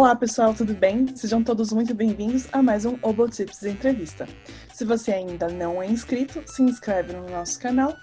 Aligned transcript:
Olá 0.00 0.16
pessoal, 0.16 0.54
tudo 0.54 0.72
bem? 0.72 1.14
Sejam 1.14 1.44
todos 1.44 1.74
muito 1.74 1.94
bem-vindos 1.94 2.48
a 2.52 2.62
mais 2.62 2.86
um 2.86 2.96
Obotips 3.02 3.62
Entrevista. 3.64 4.26
Se 4.72 4.82
você 4.82 5.12
ainda 5.12 5.46
não 5.48 5.82
é 5.82 5.86
inscrito, 5.86 6.42
se 6.46 6.62
inscreve 6.62 7.12
no 7.12 7.28
nosso 7.28 7.60
canal, 7.60 7.94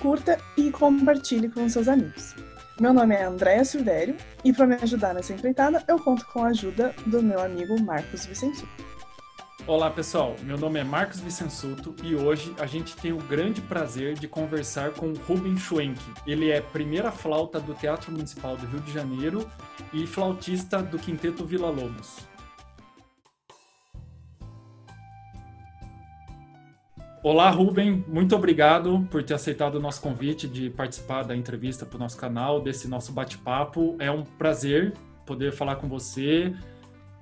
curta 0.00 0.38
e 0.56 0.70
compartilhe 0.70 1.48
com 1.48 1.68
seus 1.68 1.88
amigos. 1.88 2.36
Meu 2.80 2.94
nome 2.94 3.16
é 3.16 3.24
Andréa 3.24 3.64
Silvério 3.64 4.16
e 4.44 4.52
para 4.52 4.64
me 4.64 4.76
ajudar 4.76 5.12
nessa 5.12 5.32
empreitada 5.32 5.82
eu 5.88 5.98
conto 5.98 6.24
com 6.26 6.44
a 6.44 6.50
ajuda 6.50 6.94
do 7.06 7.20
meu 7.20 7.40
amigo 7.40 7.82
Marcos 7.82 8.26
Vicentinho. 8.26 8.68
Olá 9.70 9.88
pessoal, 9.88 10.34
meu 10.42 10.58
nome 10.58 10.80
é 10.80 10.82
Marcos 10.82 11.20
Vicensuto 11.20 11.94
e 12.02 12.16
hoje 12.16 12.52
a 12.58 12.66
gente 12.66 12.96
tem 12.96 13.12
o 13.12 13.18
grande 13.18 13.60
prazer 13.60 14.14
de 14.14 14.26
conversar 14.26 14.90
com 14.90 15.12
Ruben 15.12 15.56
Schwenk. 15.56 15.96
Ele 16.26 16.50
é 16.50 16.60
primeira 16.60 17.12
flauta 17.12 17.60
do 17.60 17.72
Teatro 17.72 18.10
Municipal 18.10 18.56
do 18.56 18.66
Rio 18.66 18.80
de 18.80 18.92
Janeiro 18.92 19.48
e 19.92 20.08
flautista 20.08 20.82
do 20.82 20.98
Quinteto 20.98 21.44
Vila 21.44 21.70
Lobos. 21.70 22.18
Olá, 27.22 27.48
Ruben, 27.50 28.04
muito 28.08 28.34
obrigado 28.34 29.06
por 29.08 29.22
ter 29.22 29.34
aceitado 29.34 29.76
o 29.76 29.80
nosso 29.80 30.02
convite 30.02 30.48
de 30.48 30.68
participar 30.68 31.22
da 31.22 31.36
entrevista 31.36 31.86
para 31.86 31.94
o 31.94 32.00
nosso 32.00 32.16
canal, 32.16 32.60
desse 32.60 32.88
nosso 32.88 33.12
bate-papo. 33.12 33.94
É 34.00 34.10
um 34.10 34.24
prazer 34.24 34.94
poder 35.24 35.52
falar 35.52 35.76
com 35.76 35.88
você, 35.88 36.52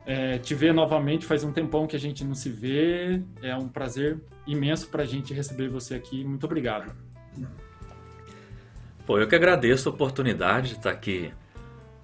é, 0.09 0.39
te 0.39 0.55
ver 0.55 0.73
novamente. 0.73 1.27
Faz 1.27 1.45
um 1.45 1.53
tempão 1.53 1.87
que 1.87 1.95
a 1.95 1.99
gente 1.99 2.25
não 2.25 2.35
se 2.35 2.49
vê. 2.49 3.23
É 3.43 3.55
um 3.55 3.69
prazer 3.69 4.19
imenso 4.47 4.89
para 4.89 5.03
a 5.03 5.07
gente 5.07 5.35
receber 5.35 5.69
você 5.69 5.95
aqui. 5.95 6.25
Muito 6.25 6.45
obrigado. 6.47 6.91
Pô, 9.07 9.19
eu 9.19 9.29
que 9.29 9.35
agradeço 9.35 9.89
a 9.89 9.93
oportunidade 9.93 10.69
de 10.69 10.75
estar 10.77 10.91
aqui 10.91 11.31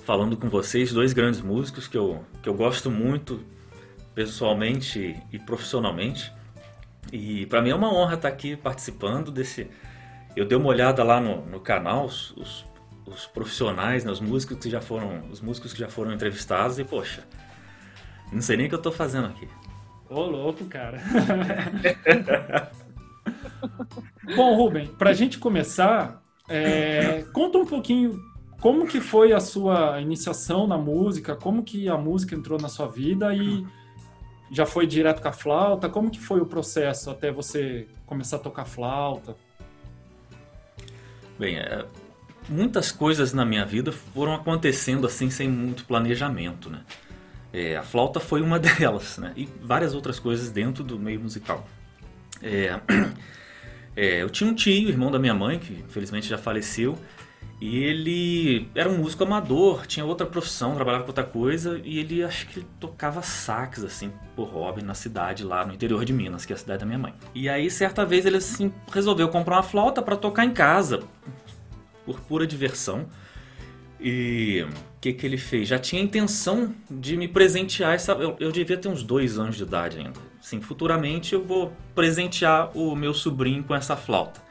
falando 0.01 0.37
com 0.37 0.51
vocês, 0.51 0.93
dois 0.93 1.15
grandes 1.15 1.41
músicos 1.41 1.89
que 1.89 1.97
eu, 1.97 2.23
que 2.43 2.49
eu 2.49 2.53
gosto 2.53 2.91
muito 2.91 3.43
pessoalmente 4.15 5.17
e 5.33 5.39
profissionalmente. 5.39 6.31
E 7.11 7.47
para 7.47 7.63
mim 7.63 7.71
é 7.71 7.75
uma 7.75 7.93
honra 7.93 8.15
estar 8.15 8.29
aqui 8.29 8.55
participando 8.55 9.31
desse. 9.31 9.67
Eu 10.37 10.45
dei 10.45 10.59
uma 10.59 10.69
olhada 10.69 11.03
lá 11.03 11.21
no, 11.21 11.47
no 11.47 11.61
canal, 11.61 12.05
os, 12.05 12.33
os, 12.33 12.67
os 13.07 13.27
profissionais, 13.27 14.05
né, 14.05 14.13
os 14.13 14.21
músicos 14.21 14.59
que 14.59 14.69
já 14.69 14.81
foram, 14.83 15.23
os 15.31 15.41
músicos 15.41 15.73
que 15.73 15.81
já 15.81 15.89
foram 15.89 16.13
entrevistados 16.13 16.79
e 16.79 16.85
poxa, 16.85 17.25
não 18.35 18.43
sei 18.43 18.57
nem 18.57 18.67
o 18.67 18.69
que 18.69 18.75
eu 18.75 18.83
tô 18.83 18.93
fazendo 18.93 19.29
aqui. 19.29 19.49
Ô, 20.11 20.23
louco, 20.23 20.65
cara. 20.67 21.01
Bom, 24.37 24.57
Ruben, 24.57 24.87
pra 24.87 25.13
gente 25.13 25.39
começar, 25.39 26.23
é, 26.49 27.25
conta 27.33 27.59
um 27.59 27.65
pouquinho 27.65 28.21
como 28.61 28.87
que 28.87 29.01
foi 29.01 29.33
a 29.33 29.41
sua 29.41 30.01
iniciação 30.01 30.67
na 30.67 30.77
música, 30.77 31.35
como 31.37 31.63
que 31.63 31.89
a 31.89 31.97
música 31.97 32.35
entrou 32.35 32.59
na 32.59 32.69
sua 32.69 32.87
vida 32.87 33.35
e 33.35 33.67
já 34.51 34.67
foi 34.67 34.87
direto 34.87 35.21
com 35.21 35.29
a 35.29 35.33
flauta, 35.33 35.89
como 35.89 36.11
que 36.11 36.21
foi 36.21 36.41
o 36.41 36.47
processo 36.47 37.11
até 37.11 37.31
você 37.31 37.87
começar 38.07 38.37
a 38.37 38.41
tocar 38.41 38.65
flauta? 38.65 39.37
Bem, 41.39 41.57
é, 41.57 41.85
muitas 42.49 42.93
coisas 42.93 43.33
na 43.33 43.45
minha 43.45 43.65
vida 43.65 43.91
foram 43.93 44.33
acontecendo 44.33 45.07
assim 45.07 45.31
sem 45.31 45.49
muito 45.49 45.85
planejamento, 45.85 46.71
né? 46.71 46.85
É, 47.55 47.77
a 47.77 47.85
flauta 47.85 48.19
foi 48.19 48.43
uma 48.43 48.59
delas, 48.59 49.17
né? 49.17 49.33
E 49.37 49.49
várias 49.63 49.95
outras 49.95 50.19
coisas 50.19 50.51
dentro 50.51 50.83
do 50.83 50.99
meio 50.99 51.21
musical. 51.21 51.65
É, 52.43 52.81
é, 53.95 54.23
eu 54.23 54.29
tinha 54.29 54.51
um 54.51 54.55
tio, 54.55 54.89
irmão 54.89 55.09
da 55.09 55.21
minha 55.21 55.35
mãe, 55.35 55.61
que 55.61 55.73
infelizmente 55.73 56.27
já 56.29 56.37
faleceu, 56.37 56.99
e 57.61 57.79
ele 57.85 58.69
era 58.75 58.91
um 58.91 58.99
músico 58.99 59.23
amador, 59.23 59.87
tinha 59.87 60.05
outra 60.05 60.27
profissão, 60.27 60.75
trabalhava 60.75 61.05
com 61.05 61.11
outra 61.11 61.23
coisa, 61.23 61.81
e 61.85 62.01
ele 62.01 62.25
acho 62.25 62.49
que 62.49 62.59
ele 62.59 62.67
tocava 62.81 63.23
sax, 63.23 63.85
assim, 63.85 64.13
por 64.35 64.49
hobby, 64.49 64.83
na 64.83 64.95
cidade 64.95 65.45
lá 65.45 65.65
no 65.65 65.73
interior 65.73 66.05
de 66.05 66.13
Minas, 66.13 66.45
que 66.45 66.53
é 66.53 66.57
a 66.57 66.59
cidade 66.59 66.81
da 66.81 66.87
minha 66.87 66.99
mãe. 66.99 67.15
E 67.33 67.49
aí, 67.49 67.71
certa 67.71 68.05
vez, 68.05 68.27
ele 68.27 68.39
assim, 68.39 68.73
resolveu 68.91 69.29
comprar 69.29 69.57
uma 69.57 69.63
flauta 69.63 70.03
para 70.03 70.17
tocar 70.17 70.45
em 70.45 70.53
casa, 70.53 71.05
por 72.05 72.19
pura 72.19 72.49
diversão. 72.49 73.07
E 74.01 74.67
que, 75.05 75.13
que 75.13 75.27
ele 75.27 75.37
fez? 75.37 75.69
Já 75.69 75.79
tinha 75.79 76.01
a 76.01 76.05
intenção 76.05 76.75
de 76.91 77.15
me 77.15 77.29
presentear. 77.29 77.95
Essa, 77.95 78.13
eu, 78.13 78.37
eu 78.41 78.51
devia 78.51 78.79
ter 78.79 78.89
uns 78.89 79.03
dois 79.03 79.39
anos 79.39 79.57
de 79.57 79.63
idade 79.63 79.99
ainda. 79.99 80.19
Sim, 80.41 80.63
futuramente 80.63 81.35
eu 81.35 81.45
vou 81.45 81.75
presentear 81.95 82.75
o 82.75 82.97
meu 82.97 83.13
sobrinho 83.13 83.63
com 83.63 83.75
essa 83.75 83.97
flauta. 83.97 84.43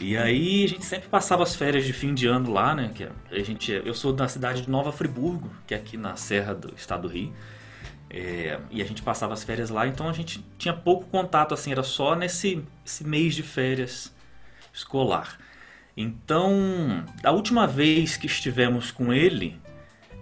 E 0.00 0.16
aí 0.16 0.64
a 0.64 0.68
gente 0.68 0.86
sempre 0.86 1.08
passava 1.08 1.42
as 1.42 1.54
férias 1.54 1.84
de 1.84 1.92
fim 1.92 2.14
de 2.14 2.26
ano 2.26 2.50
lá, 2.50 2.74
né? 2.74 2.92
Que 2.94 3.08
a 3.30 3.44
gente, 3.44 3.72
eu 3.72 3.92
sou 3.92 4.10
da 4.10 4.26
cidade 4.26 4.62
de 4.62 4.70
Nova 4.70 4.90
Friburgo, 4.90 5.50
que 5.66 5.74
é 5.74 5.76
aqui 5.76 5.98
na 5.98 6.16
serra 6.16 6.54
do 6.54 6.74
estado 6.74 7.02
do 7.02 7.08
Rio. 7.08 7.34
É, 8.08 8.58
e 8.70 8.80
a 8.80 8.84
gente 8.86 9.02
passava 9.02 9.34
as 9.34 9.44
férias 9.44 9.68
lá, 9.68 9.86
então 9.86 10.08
a 10.08 10.12
gente 10.12 10.42
tinha 10.56 10.72
pouco 10.72 11.06
contato, 11.06 11.52
assim, 11.52 11.72
era 11.72 11.82
só 11.82 12.14
nesse 12.14 12.62
esse 12.86 13.04
mês 13.04 13.34
de 13.34 13.42
férias 13.42 14.14
escolar. 14.72 15.38
Então, 15.96 17.04
a 17.22 17.30
última 17.32 17.66
vez 17.66 18.16
que 18.16 18.26
estivemos 18.26 18.90
com 18.90 19.12
ele, 19.12 19.62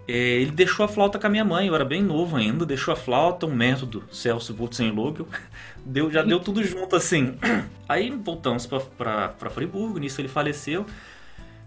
ele 0.06 0.50
deixou 0.50 0.84
a 0.84 0.88
flauta 0.88 1.18
com 1.18 1.26
a 1.26 1.30
minha 1.30 1.44
mãe, 1.44 1.68
eu 1.68 1.74
era 1.74 1.84
bem 1.84 2.02
novo 2.02 2.36
ainda, 2.36 2.66
deixou 2.66 2.92
a 2.92 2.96
flauta, 2.96 3.46
um 3.46 3.54
método 3.54 4.02
Celso 4.10 4.54
Wurzenlogel, 4.58 5.26
deu, 5.84 6.10
já 6.10 6.22
deu 6.22 6.40
tudo 6.40 6.62
junto 6.64 6.96
assim. 6.96 7.36
Aí 7.88 8.10
voltamos 8.10 8.66
para 8.66 9.50
Friburgo, 9.50 9.98
nisso 9.98 10.20
ele 10.20 10.28
faleceu. 10.28 10.86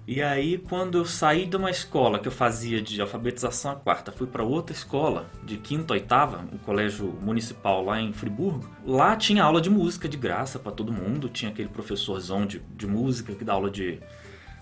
E 0.08 0.22
aí, 0.22 0.60
quando 0.60 1.00
eu 1.00 1.06
saí 1.06 1.48
de 1.48 1.56
uma 1.58 1.72
escola 1.72 2.20
que 2.20 2.28
eu 2.28 2.32
fazia 2.32 2.80
de 2.80 3.02
alfabetização 3.02 3.72
a 3.72 3.76
quarta, 3.76 4.12
fui 4.12 4.28
para 4.28 4.44
outra 4.44 4.72
escola, 4.72 5.28
de 5.44 5.58
quinta 5.58 5.94
a 5.94 5.96
oitava, 5.96 6.46
um 6.54 6.60
colégio 6.60 7.08
municipal 7.08 7.84
lá 7.84 8.00
em 8.00 8.14
Friburgo, 8.14 8.70
lá 8.86 9.16
tinha 9.16 9.44
aula 9.44 9.60
de 9.60 9.68
música 9.68 10.08
de 10.08 10.16
graça 10.16 10.60
para 10.60 10.72
todo 10.72 10.94
mundo, 10.94 11.28
tinha 11.28 11.50
aquele 11.50 11.70
professorzão 11.70 12.46
de, 12.46 12.60
de 12.60 12.86
música 12.86 13.34
que 13.34 13.44
dá 13.44 13.54
aula 13.54 13.72
de 13.72 14.00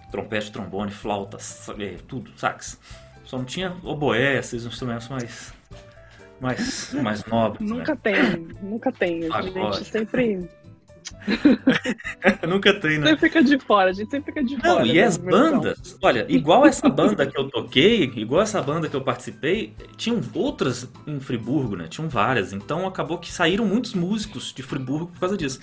trompete, 0.10 0.50
trombone, 0.50 0.92
flauta, 0.92 1.38
é, 1.78 1.98
tudo, 2.08 2.32
sax. 2.38 2.80
Só 3.34 3.38
não 3.40 3.46
tinha 3.46 3.76
oboé, 3.84 4.38
esses 4.38 4.64
instrumentos 4.64 5.10
mais 5.10 5.52
mais, 6.40 6.94
mais 6.94 7.26
nobres. 7.26 7.68
Nunca 7.68 7.96
né? 7.96 8.00
tem, 8.04 8.48
nunca 8.62 8.92
tem. 8.92 9.28
A 9.34 9.42
gente 9.42 9.86
sempre 9.86 10.48
Nunca 12.48 12.80
tem, 12.80 13.00
né? 13.00 13.10
Você 13.10 13.18
fica 13.18 13.44
de 13.44 13.58
fora, 13.58 13.90
a 13.90 13.94
gente 13.94 14.12
sempre 14.12 14.32
fica 14.32 14.44
de 14.46 14.56
fora. 14.58 14.82
Não, 14.82 14.86
e 14.86 15.02
as 15.02 15.18
bandas, 15.18 15.98
olha, 16.00 16.28
igual 16.30 16.64
essa 16.68 16.88
banda 16.88 17.26
que 17.26 17.36
eu 17.36 17.50
toquei, 17.50 18.04
igual 18.04 18.44
essa 18.44 18.62
banda 18.62 18.88
que 18.88 18.96
eu 18.96 19.02
participei, 19.02 19.74
tinham 19.98 20.22
outras 20.36 20.88
em 21.08 21.20
Friburgo, 21.20 21.76
né? 21.76 21.88
Tinham 21.88 22.08
várias. 22.08 22.54
Então 22.54 22.86
acabou 22.86 23.18
que 23.18 23.32
saíram 23.32 23.66
muitos 23.66 23.96
músicos 23.96 24.54
de 24.54 24.62
Friburgo 24.62 25.08
por 25.08 25.20
causa 25.20 25.36
disso. 25.36 25.60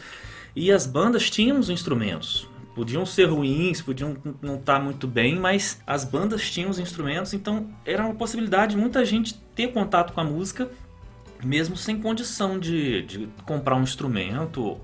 E 0.56 0.72
as 0.72 0.88
bandas 0.88 1.30
tinham 1.30 1.60
os 1.60 1.70
instrumentos. 1.70 2.48
Podiam 2.74 3.04
ser 3.04 3.24
ruins, 3.24 3.82
podiam 3.82 4.16
não 4.40 4.56
estar 4.56 4.78
tá 4.78 4.80
muito 4.80 5.06
bem, 5.06 5.38
mas 5.38 5.82
as 5.86 6.04
bandas 6.04 6.48
tinham 6.50 6.70
os 6.70 6.78
instrumentos, 6.78 7.34
então 7.34 7.68
era 7.84 8.04
uma 8.04 8.14
possibilidade 8.14 8.74
de 8.74 8.80
muita 8.80 9.04
gente 9.04 9.34
ter 9.54 9.72
contato 9.72 10.12
com 10.12 10.20
a 10.20 10.24
música, 10.24 10.70
mesmo 11.42 11.76
sem 11.76 12.00
condição 12.00 12.58
de, 12.58 13.02
de 13.02 13.28
comprar 13.44 13.74
um 13.74 13.82
instrumento 13.82 14.80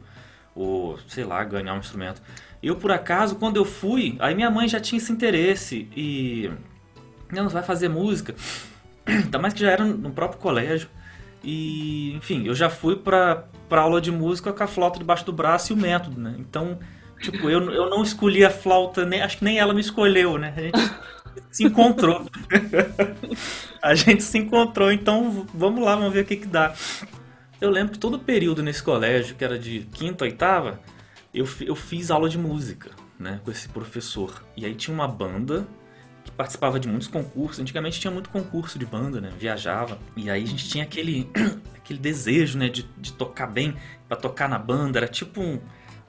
ou 0.57 0.99
sei 1.07 1.23
lá, 1.23 1.45
ganhar 1.45 1.75
um 1.75 1.79
instrumento. 1.79 2.21
Eu, 2.63 2.77
por 2.77 2.91
acaso, 2.91 3.37
quando 3.37 3.57
eu 3.57 3.65
fui, 3.65 4.17
aí 4.19 4.35
minha 4.35 4.51
mãe 4.51 4.67
já 4.67 4.81
tinha 4.81 4.99
esse 4.99 5.13
interesse 5.13 5.89
e. 5.95 6.51
Não, 7.31 7.49
vai 7.49 7.63
fazer 7.63 7.89
música. 7.89 8.35
Ainda 9.07 9.39
mais 9.39 9.53
que 9.53 9.61
já 9.61 9.71
era 9.71 9.85
no 9.85 10.11
próprio 10.11 10.41
colégio. 10.41 10.89
E, 11.45 12.15
enfim, 12.15 12.45
eu 12.47 12.55
já 12.55 12.69
fui 12.69 12.97
pra, 12.97 13.45
pra 13.69 13.83
aula 13.83 14.01
de 14.01 14.11
música 14.11 14.53
com 14.53 14.65
a 14.65 14.67
flauta 14.67 14.99
debaixo 14.99 15.25
do 15.25 15.33
braço 15.33 15.73
e 15.73 15.75
o 15.75 15.77
método, 15.77 16.21
né? 16.21 16.35
Então, 16.39 16.79
tipo, 17.31 17.51
eu, 17.51 17.61
eu 17.71 17.91
não 17.91 18.03
escolhi 18.03 18.45
a 18.45 18.51
flauta, 18.51 19.05
nem, 19.05 19.21
acho 19.21 19.39
que 19.39 19.45
nem 19.45 19.59
ela 19.59 19.75
me 19.75 19.81
escolheu, 19.81 20.39
né? 20.39 20.55
A 20.57 20.61
gente 20.61 20.79
se 21.51 21.65
encontrou. 21.65 22.27
a 23.83 23.95
gente 23.95 24.23
se 24.23 24.39
encontrou, 24.39 24.93
então 24.93 25.47
vamos 25.53 25.85
lá, 25.85 25.97
vamos 25.97 26.13
ver 26.13 26.21
o 26.21 26.25
que 26.25 26.37
que 26.37 26.47
dá. 26.47 26.75
Eu 27.61 27.71
lembro 27.71 27.93
que 27.93 27.99
todo 27.99 28.19
período 28.19 28.63
nesse 28.63 28.83
colégio, 28.83 29.35
que 29.35 29.45
era 29.45 29.59
de 29.59 29.81
quinta 29.93 30.25
oitava, 30.25 30.81
eu, 31.33 31.47
eu 31.61 31.75
fiz 31.75 32.11
aula 32.11 32.29
de 32.29 32.39
música, 32.39 32.91
né, 33.19 33.41
com 33.45 33.51
esse 33.51 33.69
professor. 33.69 34.45
E 34.57 34.65
aí 34.65 34.75
tinha 34.75 34.95
uma 34.95 35.09
banda 35.09 35.67
que 36.25 36.31
participava 36.31 36.79
de 36.79 36.89
muitos 36.89 37.09
concursos. 37.09 37.61
Antigamente 37.61 37.99
tinha 37.99 38.11
muito 38.11 38.31
concurso 38.31 38.79
de 38.79 38.85
banda, 38.85 39.21
né? 39.21 39.33
Viajava. 39.39 39.99
E 40.17 40.29
aí 40.29 40.43
a 40.43 40.47
gente 40.47 40.69
tinha 40.69 40.85
aquele, 40.85 41.31
aquele 41.77 41.99
desejo, 41.99 42.59
né, 42.59 42.69
de, 42.69 42.83
de 42.99 43.13
tocar 43.13 43.47
bem, 43.47 43.75
para 44.09 44.17
tocar 44.17 44.49
na 44.49 44.59
banda. 44.59 44.99
Era 44.99 45.09
tipo 45.09 45.41
um, 45.41 45.61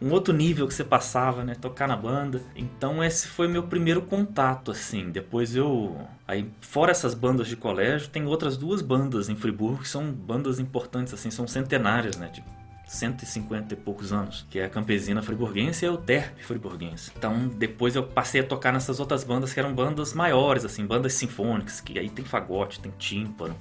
um 0.02 0.12
outro 0.12 0.34
nível 0.34 0.68
que 0.68 0.74
você 0.74 0.84
passava, 0.84 1.44
né? 1.44 1.56
Tocar 1.56 1.88
na 1.88 1.96
banda. 1.96 2.42
Então 2.56 3.04
esse 3.04 3.28
foi 3.28 3.48
meu 3.48 3.64
primeiro 3.64 4.02
contato, 4.02 4.72
assim. 4.72 5.10
Depois 5.10 5.56
eu. 5.56 5.98
Aí, 6.28 6.50
fora 6.62 6.92
essas 6.92 7.14
bandas 7.14 7.48
de 7.48 7.56
colégio, 7.56 8.10
tem 8.10 8.26
outras 8.26 8.58
duas 8.58 8.82
bandas 8.82 9.30
em 9.30 9.36
Friburgo 9.36 9.82
que 9.82 9.90
são 9.90 10.12
bandas 10.12 10.60
importantes, 10.60 11.14
assim, 11.14 11.32
são 11.32 11.48
centenárias, 11.48 12.18
né? 12.18 12.28
De 12.28 12.44
150 12.88 13.74
e 13.74 13.78
poucos 13.78 14.14
anos, 14.14 14.46
que 14.50 14.60
é 14.60 14.66
a 14.66 14.70
Campesina 14.70 15.22
Friburguense 15.22 15.86
e 15.86 15.90
o 15.90 15.98
Terp 15.98 16.38
Friburguense. 16.40 17.12
Então, 17.18 17.48
depois 17.48 17.96
eu 17.96 18.04
passei 18.04 18.42
a 18.42 18.44
tocar 18.44 18.72
nessas 18.72 19.00
outras 19.00 19.24
bandas 19.24 19.54
que 19.54 19.60
eram 19.60 19.74
bandas 19.74 20.14
maiores, 20.14 20.64
assim, 20.64 20.86
bandas 20.86 21.14
sinfônicas, 21.14 21.82
que 21.82 22.00
aí 22.00 22.10
tem 22.10 22.24
fagote, 22.24 22.80
tem 22.80 22.94
tímpano, 22.98 23.56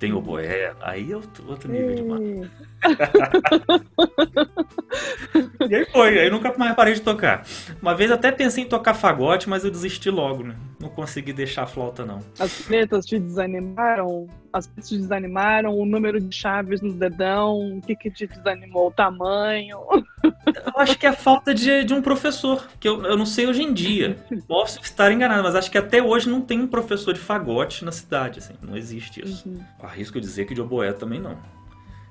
tem 0.00 0.12
oboé, 0.14 0.72
aí 0.80 1.12
é 1.12 1.16
outro, 1.16 1.44
outro 1.46 1.70
nível 1.70 1.94
de 1.94 2.02
mano. 2.02 2.50
e 5.68 5.74
aí 5.74 5.84
foi, 5.92 6.18
aí 6.18 6.30
nunca 6.30 6.56
mais 6.56 6.74
parei 6.74 6.94
de 6.94 7.02
tocar. 7.02 7.46
Uma 7.82 7.94
vez 7.94 8.10
até 8.10 8.32
pensei 8.32 8.64
em 8.64 8.66
tocar 8.66 8.94
fagote, 8.94 9.46
mas 9.46 9.62
eu 9.62 9.70
desisti 9.70 10.10
logo, 10.10 10.42
né? 10.42 10.56
Não 10.80 10.88
consegui 10.88 11.34
deixar 11.34 11.64
a 11.64 11.66
flauta, 11.66 12.06
não. 12.06 12.20
As 12.38 12.62
pretas 12.62 13.04
te 13.04 13.18
desanimaram? 13.18 14.26
As 14.50 14.66
pretas 14.66 14.88
te 14.88 14.96
desanimaram? 14.96 15.78
O 15.78 15.84
número 15.84 16.18
de 16.18 16.34
chaves 16.34 16.80
no 16.80 16.94
dedão? 16.94 17.76
O 17.76 17.82
que, 17.82 17.94
que 17.94 18.10
te 18.10 18.26
desanimou? 18.26 18.86
O 18.86 18.90
tamanho? 18.90 19.80
Eu 20.22 20.72
acho 20.76 20.98
que 20.98 21.04
é 21.04 21.10
a 21.10 21.14
falta 21.14 21.54
de, 21.54 21.84
de 21.84 21.92
um 21.92 22.00
professor, 22.00 22.66
que 22.80 22.88
eu, 22.88 23.04
eu 23.04 23.16
não 23.16 23.26
sei 23.26 23.46
hoje 23.46 23.62
em 23.62 23.74
dia. 23.74 24.16
Posso 24.48 24.80
estar 24.80 25.12
enganado, 25.12 25.42
mas 25.42 25.54
acho 25.54 25.70
que 25.70 25.78
até 25.78 26.02
hoje 26.02 26.28
não 26.28 26.40
tem 26.40 26.60
um 26.60 26.66
professor 26.66 27.12
de 27.12 27.20
fagote 27.20 27.84
na 27.84 27.92
cidade, 27.92 28.38
assim. 28.38 28.54
Não 28.62 28.76
existe 28.76 29.22
isso. 29.22 29.48
Uhum. 29.48 29.60
Arrisco 29.90 30.20
dizer 30.20 30.46
que 30.46 30.54
de 30.54 30.60
oboé 30.60 30.92
também 30.92 31.20
não. 31.20 31.38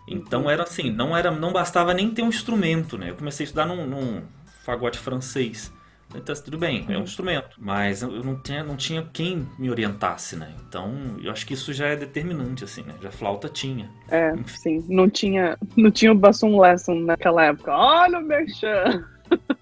Então 0.08 0.50
era 0.50 0.64
assim, 0.64 0.92
não 0.92 1.16
era, 1.16 1.32
não 1.32 1.54
bastava 1.54 1.94
nem 1.94 2.10
ter 2.12 2.22
um 2.22 2.30
instrumento, 2.30 2.98
né? 2.98 3.12
Eu 3.12 3.16
comecei 3.16 3.44
a 3.44 3.46
estudar 3.46 3.66
num, 3.66 3.86
num 3.86 4.24
fagote 4.64 4.98
francês. 4.98 5.72
Então, 6.16 6.34
tudo 6.44 6.58
bem, 6.58 6.86
é 6.90 6.98
um 6.98 7.04
instrumento, 7.04 7.56
mas 7.60 8.02
eu 8.02 8.24
não 8.24 8.36
tinha, 8.36 8.64
não 8.64 8.76
tinha 8.76 9.08
quem 9.14 9.48
me 9.60 9.70
orientasse, 9.70 10.36
né? 10.36 10.56
Então, 10.68 10.92
eu 11.22 11.32
acho 11.32 11.46
que 11.46 11.54
isso 11.54 11.72
já 11.72 11.86
é 11.86 11.96
determinante, 11.96 12.64
assim, 12.64 12.82
né? 12.82 12.96
Já 13.00 13.12
flauta 13.12 13.48
tinha. 13.48 13.92
É, 14.10 14.34
sim. 14.48 14.84
Não 14.90 15.08
tinha, 15.08 15.56
não 15.78 15.92
tinha 15.92 16.12
o 16.12 16.16
Basson 16.16 16.60
Lesson 16.60 16.96
naquela 16.96 17.46
época. 17.46 17.72
Olha 17.72 18.18
o 18.18 18.24
Merchan! 18.24 19.06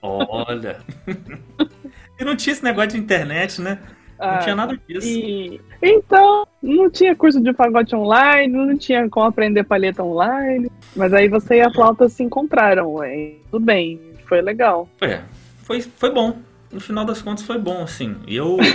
Olha! 0.01 0.79
e 2.17 2.23
não 2.23 2.37
tinha 2.37 2.53
esse 2.53 2.63
negócio 2.63 2.91
de 2.91 2.97
internet, 2.97 3.61
né? 3.61 3.79
Não 4.19 4.27
ah, 4.27 4.37
tinha 4.39 4.55
nada 4.55 4.79
disso. 4.87 5.07
E... 5.07 5.61
Então, 5.81 6.47
não 6.61 6.89
tinha 6.89 7.15
curso 7.15 7.39
de 7.39 7.53
fagote 7.53 7.95
online, 7.95 8.51
não 8.51 8.77
tinha 8.77 9.07
como 9.09 9.27
aprender 9.27 9.63
palheta 9.63 10.03
online. 10.03 10.71
Mas 10.95 11.13
aí 11.13 11.27
você 11.27 11.57
e 11.57 11.61
a 11.61 11.71
flauta 11.71 12.09
se 12.09 12.23
encontraram, 12.23 12.93
ué. 12.95 13.33
Tudo 13.51 13.63
bem, 13.63 13.99
foi 14.27 14.41
legal. 14.41 14.89
É, 15.01 15.21
foi, 15.63 15.81
foi 15.81 16.11
bom. 16.11 16.37
No 16.71 16.79
final 16.79 17.05
das 17.05 17.21
contas 17.21 17.45
foi 17.45 17.57
bom, 17.57 17.83
assim. 17.83 18.15
E 18.27 18.35
eu. 18.35 18.57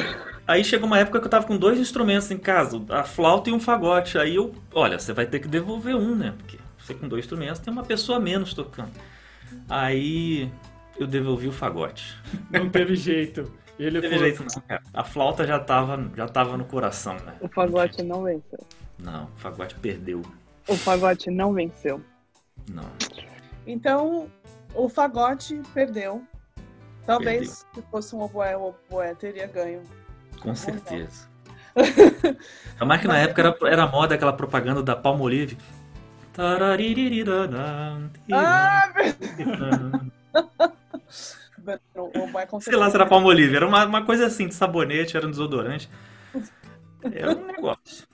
Aí 0.46 0.64
chegou 0.64 0.88
uma 0.88 0.98
época 0.98 1.20
que 1.20 1.26
eu 1.26 1.30
tava 1.30 1.46
com 1.46 1.56
dois 1.56 1.78
instrumentos 1.78 2.28
em 2.30 2.36
casa, 2.36 2.82
a 2.88 3.04
flauta 3.04 3.48
e 3.48 3.52
um 3.52 3.60
fagote. 3.60 4.18
Aí 4.18 4.34
eu, 4.34 4.52
olha, 4.74 4.98
você 4.98 5.12
vai 5.12 5.24
ter 5.24 5.38
que 5.38 5.46
devolver 5.46 5.94
um, 5.94 6.16
né? 6.16 6.34
Porque 6.36 6.58
você 6.76 6.94
com 6.94 7.06
dois 7.06 7.24
instrumentos 7.24 7.60
tem 7.60 7.72
uma 7.72 7.84
pessoa 7.84 8.18
menos 8.18 8.52
tocando. 8.52 8.90
Aí 9.68 10.50
eu 10.98 11.06
devolvi 11.06 11.46
o 11.46 11.52
fagote. 11.52 12.16
Não 12.50 12.68
teve 12.68 12.96
jeito. 12.96 13.50
Ele 13.86 14.00
teve 14.00 14.18
jeito 14.18 14.44
não, 14.44 14.62
cara. 14.62 14.82
A 14.94 15.04
flauta 15.04 15.46
já 15.46 15.58
tava, 15.58 16.10
já 16.16 16.28
tava 16.28 16.56
no 16.56 16.64
coração, 16.64 17.16
né? 17.16 17.34
O 17.40 17.48
fagote 17.48 18.02
não 18.02 18.22
venceu. 18.22 18.58
Não, 18.98 19.24
o 19.24 19.36
fagote 19.36 19.74
perdeu. 19.76 20.22
O 20.68 20.76
fagote 20.76 21.30
não 21.30 21.52
venceu. 21.52 22.00
Não. 22.70 22.88
Então, 23.66 24.28
o 24.74 24.88
fagote 24.88 25.60
perdeu. 25.74 26.22
Talvez 27.04 27.64
perdeu. 27.64 27.82
se 27.82 27.90
fosse 27.90 28.14
um 28.14 28.20
oboé, 28.20 28.56
o 28.56 28.74
oboé 28.88 29.14
teria 29.14 29.46
ganho. 29.46 29.82
Com 30.40 30.54
certeza. 30.54 31.28
A 32.78 32.84
mais 32.84 33.00
que 33.00 33.08
na 33.08 33.18
época 33.18 33.40
era, 33.40 33.72
era 33.72 33.86
moda 33.86 34.14
aquela 34.14 34.32
propaganda 34.32 34.82
da 34.82 34.94
Palmolive. 34.94 35.56
Ah, 38.32 38.92
Sei 42.60 42.76
lá 42.76 42.90
se 42.90 42.96
era 42.96 43.06
Palmolive, 43.06 43.56
era 43.56 43.66
uma, 43.66 43.84
uma 43.84 44.04
coisa 44.04 44.26
assim 44.26 44.48
de 44.48 44.54
sabonete, 44.54 45.16
era 45.16 45.26
um 45.26 45.30
desodorante. 45.30 45.88
Era 47.02 47.36
um 47.36 47.46
negócio. 47.46 48.06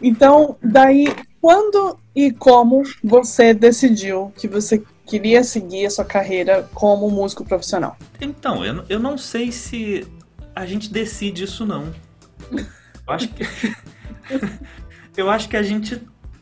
Então, 0.00 0.56
daí, 0.62 1.14
quando 1.40 1.98
e 2.14 2.32
como 2.32 2.82
você 3.02 3.52
decidiu 3.54 4.32
que 4.36 4.48
você 4.48 4.82
queria 5.06 5.42
seguir 5.42 5.86
a 5.86 5.90
sua 5.90 6.04
carreira 6.04 6.68
como 6.74 7.10
músico 7.10 7.44
profissional? 7.44 7.96
Então, 8.20 8.64
eu, 8.64 8.84
eu 8.88 8.98
não 8.98 9.18
sei 9.18 9.52
se 9.52 10.06
a 10.54 10.64
gente 10.66 10.90
decide 10.90 11.44
isso, 11.44 11.66
não. 11.66 11.92
Eu 12.50 13.14
acho 13.14 13.28
que. 13.28 13.44
eu 15.16 15.30
acho 15.30 15.48
que 15.48 15.56
a 15.56 15.62
gente 15.62 16.00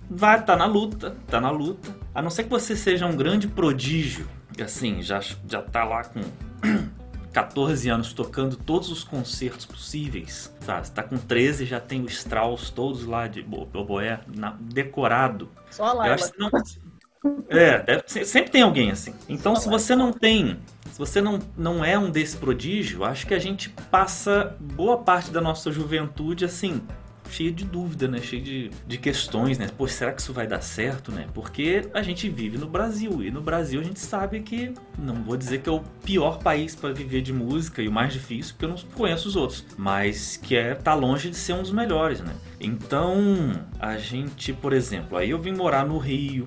vai, 0.09 0.43
tá 0.45 0.57
na 0.57 0.67
luta, 0.67 1.17
tá 1.27 1.41
na 1.41 1.51
luta. 1.51 1.95
A 2.15 2.23
não 2.23 2.31
ser 2.31 2.45
que 2.45 2.51
você 2.51 2.77
seja 2.77 3.07
um 3.07 3.17
grande 3.17 3.49
prodígio 3.49 4.29
assim, 4.63 5.03
já, 5.03 5.21
já 5.49 5.63
tá 5.63 5.85
lá 5.85 6.05
com 6.05 6.21
14 7.33 7.89
anos 7.89 8.13
tocando 8.13 8.57
todos 8.57 8.91
os 8.91 9.05
concertos 9.05 9.67
possíveis, 9.67 10.55
sabe? 10.61 10.87
Você 10.87 10.93
tá 10.93 11.03
com 11.03 11.19
13 11.19 11.67
já 11.67 11.81
tem 11.81 12.03
o 12.03 12.07
Strauss 12.07 12.71
todos 12.71 13.05
lá 13.05 13.27
de 13.27 13.41
oboé 13.75 14.21
decorado. 14.61 15.49
Só 15.71 15.93
Laila. 15.93 16.07
Eu 16.07 16.15
acho 16.15 16.33
que 16.33 16.39
não... 16.39 16.51
É, 17.49 17.83
deve, 17.83 18.25
sempre 18.25 18.51
tem 18.51 18.63
alguém 18.63 18.91
assim. 18.91 19.13
Então, 19.29 19.55
Só 19.57 19.63
se 19.63 19.69
você 19.69 19.97
não 19.97 20.13
tem, 20.13 20.59
se 20.91 20.99
você 20.99 21.21
não, 21.21 21.41
não 21.57 21.85
é 21.85 21.99
um 21.99 22.11
desse 22.11 22.37
prodígio, 22.37 23.05
acho 23.05 23.27
que 23.27 23.35
a 23.35 23.39
gente 23.39 23.69
passa 23.91 24.57
boa 24.61 24.99
parte 24.99 25.31
da 25.31 25.41
nossa 25.41 25.71
juventude 25.73 26.45
assim, 26.45 26.81
cheio 27.31 27.53
de 27.53 27.65
dúvida, 27.65 28.09
né? 28.09 28.21
Cheio 28.21 28.43
de, 28.43 28.71
de 28.87 28.99
questões, 28.99 29.59
né? 29.59 29.69
Pô, 29.77 29.87
será 29.87 30.13
que 30.13 30.21
isso 30.21 30.33
vai 30.33 30.47
dar 30.47 30.61
certo, 30.61 31.13
né? 31.13 31.27
Porque 31.35 31.89
a 31.95 32.03
gente 32.03 32.29
vive 32.29 32.59
no 32.59 32.67
Brasil 32.67 33.23
e 33.23 33.31
no 33.31 33.41
Brasil 33.41 33.81
a 33.81 33.85
gente 33.85 34.01
sabe 34.01 34.41
que 34.41 34.75
não 34.99 35.23
vou 35.23 35.37
dizer 35.37 35.61
que 35.61 35.69
é 35.69 35.73
o 35.73 35.81
pior 36.05 36.39
país 36.39 36.75
para 36.75 36.93
viver 36.93 37.23
de 37.23 37.33
música 37.33 37.83
e 37.83 37.89
o 37.89 37.93
mais 37.93 38.13
difícil, 38.13 38.55
porque 38.55 38.65
eu 38.65 38.71
não 38.71 38.77
conheço 38.95 39.29
os 39.29 39.37
outros, 39.37 39.65
mas 39.77 40.37
que 40.37 40.57
é 40.57 40.75
tá 40.75 40.95
longe 40.95 41.31
de 41.31 41.37
ser 41.37 41.53
um 41.53 41.63
dos 41.63 41.73
melhores, 41.73 42.21
né? 42.21 42.35
Então, 42.61 43.53
a 43.79 43.97
gente, 43.97 44.53
por 44.53 44.73
exemplo, 44.73 45.17
aí 45.17 45.31
eu 45.31 45.39
vim 45.39 45.53
morar 45.53 45.87
no 45.87 45.99
Rio, 45.99 46.45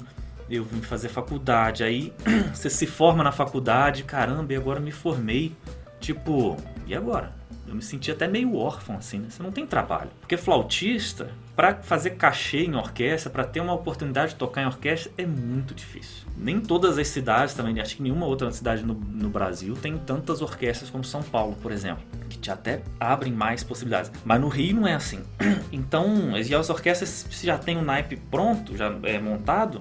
eu 0.49 0.63
vim 0.63 0.81
fazer 0.81 1.09
faculdade, 1.09 1.83
aí 1.83 2.13
você 2.53 2.69
se 2.69 2.85
forma 2.85 3.23
na 3.23 3.31
faculdade, 3.31 4.03
caramba, 4.03 4.51
e 4.53 4.55
agora 4.55 4.79
me 4.79 4.91
formei. 4.91 5.55
Tipo, 5.99 6.57
e 6.87 6.95
agora? 6.95 7.40
Eu 7.71 7.75
me 7.75 7.81
senti 7.81 8.11
até 8.11 8.27
meio 8.27 8.57
órfão, 8.57 8.97
assim, 8.97 9.19
né? 9.19 9.27
Você 9.29 9.41
não 9.41 9.51
tem 9.51 9.65
trabalho. 9.65 10.09
Porque 10.19 10.35
flautista, 10.35 11.31
para 11.55 11.75
fazer 11.75 12.11
cachê 12.11 12.65
em 12.65 12.75
orquestra, 12.75 13.29
para 13.29 13.45
ter 13.45 13.61
uma 13.61 13.73
oportunidade 13.73 14.33
de 14.33 14.35
tocar 14.35 14.61
em 14.61 14.65
orquestra, 14.65 15.09
é 15.17 15.25
muito 15.25 15.73
difícil. 15.73 16.27
Nem 16.35 16.59
todas 16.59 16.97
as 16.97 17.07
cidades 17.07 17.53
também, 17.53 17.79
acho 17.79 17.95
que 17.95 18.03
nenhuma 18.03 18.25
outra 18.25 18.51
cidade 18.51 18.85
no, 18.85 18.93
no 18.93 19.29
Brasil 19.29 19.73
tem 19.75 19.97
tantas 19.97 20.41
orquestras 20.41 20.89
como 20.89 21.03
São 21.03 21.23
Paulo, 21.23 21.55
por 21.61 21.71
exemplo, 21.71 22.03
que 22.29 22.37
te 22.37 22.51
até 22.51 22.81
abrem 22.99 23.31
mais 23.31 23.63
possibilidades. 23.63 24.11
Mas 24.25 24.41
no 24.41 24.49
Rio 24.49 24.75
não 24.75 24.87
é 24.87 24.93
assim. 24.93 25.23
Então, 25.71 26.33
as 26.35 26.69
orquestras, 26.69 27.25
se 27.29 27.45
já 27.45 27.57
tem 27.57 27.77
o 27.77 27.81
naipe 27.81 28.17
pronto, 28.17 28.75
já 28.75 28.93
é 29.03 29.17
montado, 29.17 29.79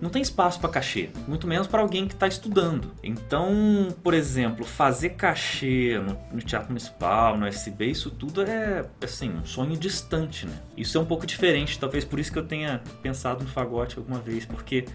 não 0.00 0.08
tem 0.10 0.22
espaço 0.22 0.58
para 0.60 0.70
cachê, 0.70 1.10
muito 1.28 1.46
menos 1.46 1.66
para 1.66 1.82
alguém 1.82 2.06
que 2.06 2.14
está 2.14 2.26
estudando. 2.26 2.92
Então, 3.02 3.88
por 4.02 4.14
exemplo, 4.14 4.64
fazer 4.64 5.10
cachê 5.10 5.98
no, 5.98 6.16
no, 6.32 6.42
Teatro 6.42 6.68
Municipal, 6.68 7.36
no 7.36 7.46
SB, 7.46 7.86
isso 7.86 8.10
tudo 8.10 8.42
é 8.42 8.84
assim, 9.02 9.30
um 9.30 9.44
sonho 9.44 9.76
distante, 9.76 10.46
né? 10.46 10.54
Isso 10.76 10.96
é 10.96 11.00
um 11.00 11.04
pouco 11.04 11.26
diferente, 11.26 11.78
talvez 11.78 12.04
por 12.04 12.18
isso 12.18 12.32
que 12.32 12.38
eu 12.38 12.46
tenha 12.46 12.82
pensado 13.02 13.44
no 13.44 13.50
fagote 13.50 13.98
alguma 13.98 14.18
vez, 14.18 14.46
porque 14.46 14.86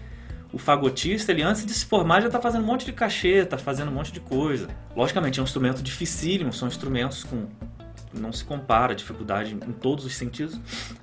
o 0.52 0.58
fagotista, 0.58 1.32
ele 1.32 1.42
antes 1.42 1.64
de 1.64 1.74
se 1.74 1.86
formar 1.86 2.20
já 2.20 2.28
está 2.28 2.40
fazendo 2.40 2.62
um 2.62 2.66
monte 2.66 2.86
de 2.86 2.92
cachê, 2.92 3.42
está 3.42 3.58
fazendo 3.58 3.90
um 3.90 3.94
monte 3.94 4.12
de 4.12 4.20
coisa. 4.20 4.68
Logicamente, 4.96 5.38
é 5.38 5.42
um 5.42 5.44
instrumento 5.44 5.82
dificílimo, 5.82 6.52
são 6.52 6.66
instrumentos 6.66 7.24
com 7.24 7.46
não 8.12 8.32
se 8.32 8.44
compara 8.44 8.92
a 8.92 8.96
dificuldade 8.96 9.54
em 9.54 9.72
todos 9.72 10.04
os 10.04 10.14
sentidos, 10.14 10.58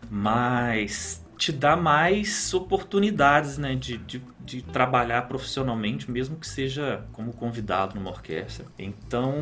mas 0.10 1.23
te 1.44 1.52
dá 1.52 1.76
mais 1.76 2.54
oportunidades 2.54 3.58
né, 3.58 3.76
de, 3.76 3.98
de, 3.98 4.22
de, 4.40 4.62
trabalhar 4.62 5.24
profissionalmente, 5.24 6.10
mesmo 6.10 6.38
que 6.38 6.48
seja 6.48 7.04
como 7.12 7.34
convidado 7.34 7.96
numa 7.96 8.10
orquestra. 8.10 8.66
Então, 8.80 9.34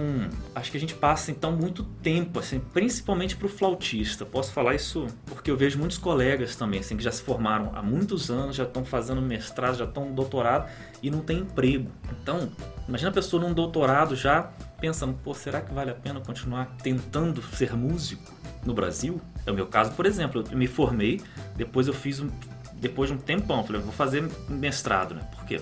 acho 0.55 0.71
que 0.71 0.77
a 0.77 0.79
gente 0.79 0.95
passa 0.95 1.29
então 1.29 1.51
muito 1.51 1.83
tempo, 1.83 2.39
assim, 2.39 2.59
principalmente 2.59 3.37
para 3.37 3.45
o 3.45 3.49
flautista. 3.49 4.25
Posso 4.25 4.51
falar 4.51 4.73
isso 4.73 5.05
porque 5.27 5.51
eu 5.51 5.55
vejo 5.55 5.77
muitos 5.77 5.99
colegas 5.99 6.55
também, 6.55 6.79
assim, 6.79 6.97
que 6.97 7.03
já 7.03 7.11
se 7.11 7.21
formaram 7.21 7.71
há 7.75 7.83
muitos 7.83 8.31
anos, 8.31 8.55
já 8.55 8.63
estão 8.63 8.83
fazendo 8.83 9.21
mestrado, 9.21 9.77
já 9.77 9.85
estão 9.85 10.11
doutorado 10.11 10.71
e 11.01 11.09
não 11.09 11.21
tem 11.21 11.39
emprego. 11.39 11.89
Então, 12.21 12.49
imagina 12.87 13.09
a 13.09 13.13
pessoa 13.13 13.41
num 13.41 13.53
doutorado 13.53 14.15
já 14.15 14.51
pensando, 14.79 15.17
pô, 15.23 15.33
será 15.33 15.61
que 15.61 15.73
vale 15.73 15.91
a 15.91 15.95
pena 15.95 16.19
continuar 16.19 16.75
tentando 16.81 17.41
ser 17.41 17.75
músico 17.75 18.33
no 18.65 18.73
Brasil? 18.73 19.21
É 19.45 19.51
o 19.51 19.53
meu 19.53 19.67
caso, 19.67 19.91
por 19.91 20.05
exemplo, 20.05 20.43
eu 20.49 20.57
me 20.57 20.67
formei, 20.67 21.21
depois 21.55 21.87
eu 21.87 21.93
fiz 21.93 22.19
um, 22.19 22.29
depois 22.75 23.09
de 23.09 23.15
um 23.15 23.19
tempão, 23.19 23.63
falei, 23.63 23.81
vou 23.81 23.93
fazer 23.93 24.27
mestrado, 24.49 25.13
né? 25.13 25.21
Porque 25.35 25.61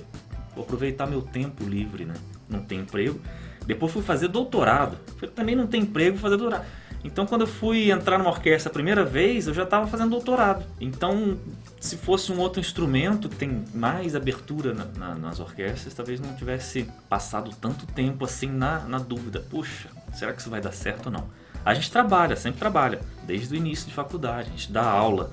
vou 0.55 0.63
aproveitar 0.63 1.05
meu 1.05 1.21
tempo 1.21 1.63
livre, 1.63 2.05
né? 2.05 2.13
Não 2.49 2.61
tem 2.61 2.79
emprego. 2.79 3.19
Depois 3.65 3.91
fui 3.91 4.01
fazer 4.01 4.29
doutorado. 4.29 4.97
Falei, 5.17 5.35
também 5.35 5.55
não 5.55 5.67
tem 5.67 5.81
emprego, 5.81 6.13
vou 6.13 6.21
fazer 6.21 6.37
doutorado. 6.37 6.65
Então, 7.03 7.25
quando 7.25 7.41
eu 7.41 7.47
fui 7.47 7.91
entrar 7.91 8.17
numa 8.17 8.29
orquestra 8.29 8.69
a 8.69 8.73
primeira 8.73 9.05
vez, 9.05 9.47
eu 9.47 9.53
já 9.53 9.63
estava 9.63 9.87
fazendo 9.87 10.11
doutorado. 10.11 10.65
Então, 10.81 11.37
se 11.79 11.95
fosse 11.95 12.31
um 12.31 12.39
outro 12.39 12.59
instrumento 12.59 13.29
que 13.29 13.35
tem 13.35 13.63
mais 13.73 14.15
abertura 14.15 14.73
na, 14.73 14.85
na, 14.85 15.15
nas 15.15 15.39
orquestras, 15.39 15.93
talvez 15.93 16.19
não 16.19 16.33
tivesse 16.35 16.89
passado 17.07 17.51
tanto 17.59 17.85
tempo 17.87 18.25
assim 18.25 18.47
na, 18.47 18.79
na 18.79 18.97
dúvida. 18.97 19.39
Puxa, 19.39 19.89
será 20.13 20.33
que 20.33 20.41
isso 20.41 20.49
vai 20.49 20.59
dar 20.59 20.73
certo 20.73 21.05
ou 21.05 21.11
não? 21.11 21.29
A 21.63 21.73
gente 21.73 21.91
trabalha, 21.91 22.35
sempre 22.35 22.59
trabalha, 22.59 22.99
desde 23.23 23.53
o 23.53 23.57
início 23.57 23.87
de 23.87 23.93
faculdade, 23.93 24.49
a 24.49 24.51
gente 24.51 24.71
dá 24.71 24.83
aula 24.83 25.31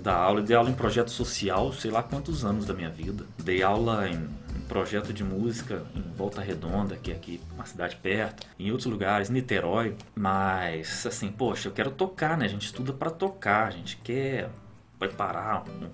dar 0.00 0.14
aula. 0.14 0.42
Dei 0.42 0.56
aula 0.56 0.70
em 0.70 0.74
projeto 0.74 1.10
social, 1.10 1.72
sei 1.72 1.90
lá 1.90 2.02
quantos 2.02 2.44
anos 2.44 2.66
da 2.66 2.74
minha 2.74 2.90
vida. 2.90 3.24
Dei 3.42 3.62
aula 3.62 4.08
em 4.08 4.28
projeto 4.68 5.12
de 5.12 5.24
música 5.24 5.82
em 5.94 6.02
Volta 6.16 6.40
Redonda, 6.40 6.96
que 6.96 7.10
é 7.10 7.14
aqui 7.14 7.40
uma 7.54 7.64
cidade 7.66 7.96
perto, 7.96 8.46
em 8.58 8.70
outros 8.70 8.90
lugares, 8.90 9.30
Niterói. 9.30 9.96
Mas, 10.14 11.06
assim, 11.06 11.30
poxa, 11.30 11.68
eu 11.68 11.72
quero 11.72 11.90
tocar, 11.90 12.36
né? 12.36 12.46
A 12.46 12.48
gente 12.48 12.66
estuda 12.66 12.92
para 12.92 13.10
tocar, 13.10 13.68
a 13.68 13.70
gente 13.70 13.96
quer 13.98 14.50
preparar 14.98 15.64
um, 15.68 15.84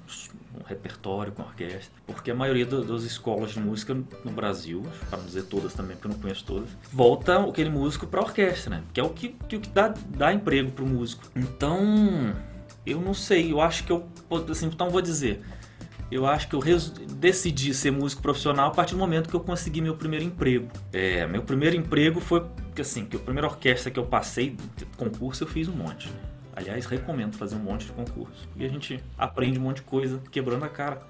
um, 0.59 0.63
repertório 0.65 1.33
com 1.33 1.43
orquestra, 1.43 1.93
porque 2.07 2.31
a 2.31 2.35
maioria 2.35 2.65
do, 2.65 2.85
das 2.85 3.03
escolas 3.03 3.51
de 3.51 3.61
música 3.61 3.95
no 3.95 4.31
Brasil, 4.31 4.83
para 5.09 5.19
não 5.19 5.27
dizer 5.27 5.43
todas 5.45 5.75
também, 5.75 5.97
porque 5.97 6.07
eu 6.07 6.13
não 6.13 6.21
conheço 6.21 6.45
todas, 6.45 6.69
volta 6.93 7.45
aquele 7.45 7.71
músico 7.71 8.07
para 8.07 8.21
orquestra, 8.21 8.77
né? 8.77 8.83
Que 8.93 9.01
é 9.01 9.03
o 9.03 9.11
que, 9.11 9.31
que, 9.49 9.59
que 9.59 9.69
dá, 9.69 9.93
dá 10.09 10.33
emprego 10.33 10.71
para 10.71 10.85
o 10.85 10.89
músico. 10.89 11.25
Então, 11.35 12.33
eu 12.87 13.01
não 13.01 13.13
sei, 13.13 13.53
eu 13.53 13.61
acho 13.61 13.85
que 13.85 13.93
eu, 13.93 14.07
assim, 14.49 14.67
então 14.67 14.89
vou 14.89 15.03
dizer, 15.03 15.43
eu 16.15 16.27
acho 16.27 16.49
que 16.49 16.55
eu 16.55 16.61
decidi 17.17 17.73
ser 17.73 17.91
músico 17.91 18.21
profissional 18.21 18.69
a 18.69 18.71
partir 18.71 18.95
do 18.95 18.99
momento 18.99 19.29
que 19.29 19.35
eu 19.35 19.41
consegui 19.41 19.81
meu 19.81 19.97
primeiro 19.97 20.25
emprego. 20.25 20.69
É, 20.93 21.27
meu 21.27 21.43
primeiro 21.43 21.75
emprego 21.75 22.21
foi 22.21 22.45
assim, 22.79 23.05
que 23.05 23.17
a 23.17 23.21
primeira 23.21 23.47
orquestra 23.47 23.91
que 23.91 23.99
eu 23.99 24.05
passei, 24.05 24.57
concurso 24.97 25.45
eu 25.45 25.49
fiz 25.49 25.69
um 25.69 25.73
monte. 25.73 26.11
Aliás, 26.55 26.85
recomendo 26.85 27.37
fazer 27.37 27.57
um 27.57 27.61
monte 27.61 27.87
de 27.87 27.93
concurso. 27.93 28.47
E 28.57 28.65
a 28.65 28.69
gente 28.69 29.03
aprende 29.17 29.59
um 29.59 29.63
monte 29.63 29.77
de 29.77 29.83
coisa 29.83 30.21
quebrando 30.31 30.65
a 30.65 30.69
cara, 30.69 31.03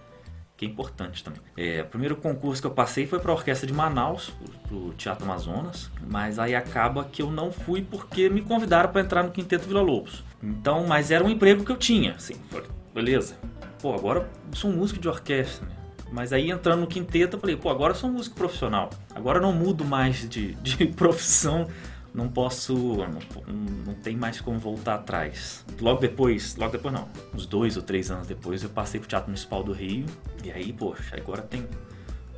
que 0.57 0.65
é 0.65 0.69
importante 0.69 1.25
também. 1.25 1.41
É, 1.57 1.83
o 1.83 1.87
primeiro 1.87 2.15
concurso 2.15 2.63
que 2.63 2.67
eu 2.69 2.73
passei 2.73 3.05
foi 3.05 3.19
para 3.19 3.33
a 3.33 3.35
Orquestra 3.35 3.67
de 3.67 3.73
Manaus, 3.73 4.33
para 4.69 4.77
o 4.77 4.93
Teatro 4.93 5.25
Amazonas, 5.25 5.91
mas 6.09 6.39
aí 6.39 6.55
acaba 6.55 7.05
que 7.05 7.23
eu 7.23 7.31
não 7.31 7.51
fui 7.51 7.83
porque 7.83 8.29
me 8.29 8.41
convidaram 8.41 8.91
para 8.93 9.01
entrar 9.01 9.25
no 9.25 9.33
Quinteto 9.33 9.67
Vila 9.67 9.83
Lobos. 9.83 10.23
Então, 10.41 10.87
mas 10.87 11.11
era 11.11 11.25
um 11.25 11.29
emprego 11.29 11.65
que 11.65 11.73
eu 11.73 11.77
tinha, 11.77 12.13
assim, 12.13 12.35
foi, 12.49 12.63
beleza. 12.95 13.37
Pô, 13.83 13.93
agora 13.95 14.31
sou 14.53 14.71
um 14.71 14.77
músico 14.77 15.01
de 15.01 15.09
orquestra, 15.09 15.67
né? 15.67 15.75
Mas 16.13 16.33
aí 16.33 16.53
entrando 16.53 16.83
no 16.83 16.87
quinteto, 16.87 17.37
eu 17.37 17.41
falei, 17.41 17.57
pô, 17.57 17.69
agora 17.69 17.95
sou 17.95 18.09
um 18.09 18.13
músico 18.13 18.37
profissional. 18.37 18.91
Agora 19.13 19.41
não 19.41 19.53
mudo 19.53 19.85
mais 19.85 20.29
de, 20.29 20.55
de 20.63 20.87
profissão 20.87 21.67
não 22.15 22.29
posso, 22.29 22.75
não, 22.75 23.55
não 23.87 23.95
tem 23.95 24.17
mais 24.17 24.41
como 24.41 24.59
voltar 24.59 24.97
atrás. 24.97 25.65
Logo 25.81 26.01
depois, 26.01 26.55
logo 26.57 26.71
depois 26.71 26.95
não, 26.95 27.09
uns 27.35 27.47
dois 27.47 27.77
ou 27.77 27.83
três 27.83 28.11
anos 28.11 28.27
depois 28.27 28.63
eu 28.63 28.69
passei 28.69 29.01
pro 29.01 29.09
Teatro 29.09 29.31
Municipal 29.31 29.65
do 29.65 29.73
Rio 29.73 30.07
e 30.45 30.53
aí, 30.53 30.73
poxa, 30.73 31.17
agora 31.17 31.43
tem 31.43 31.67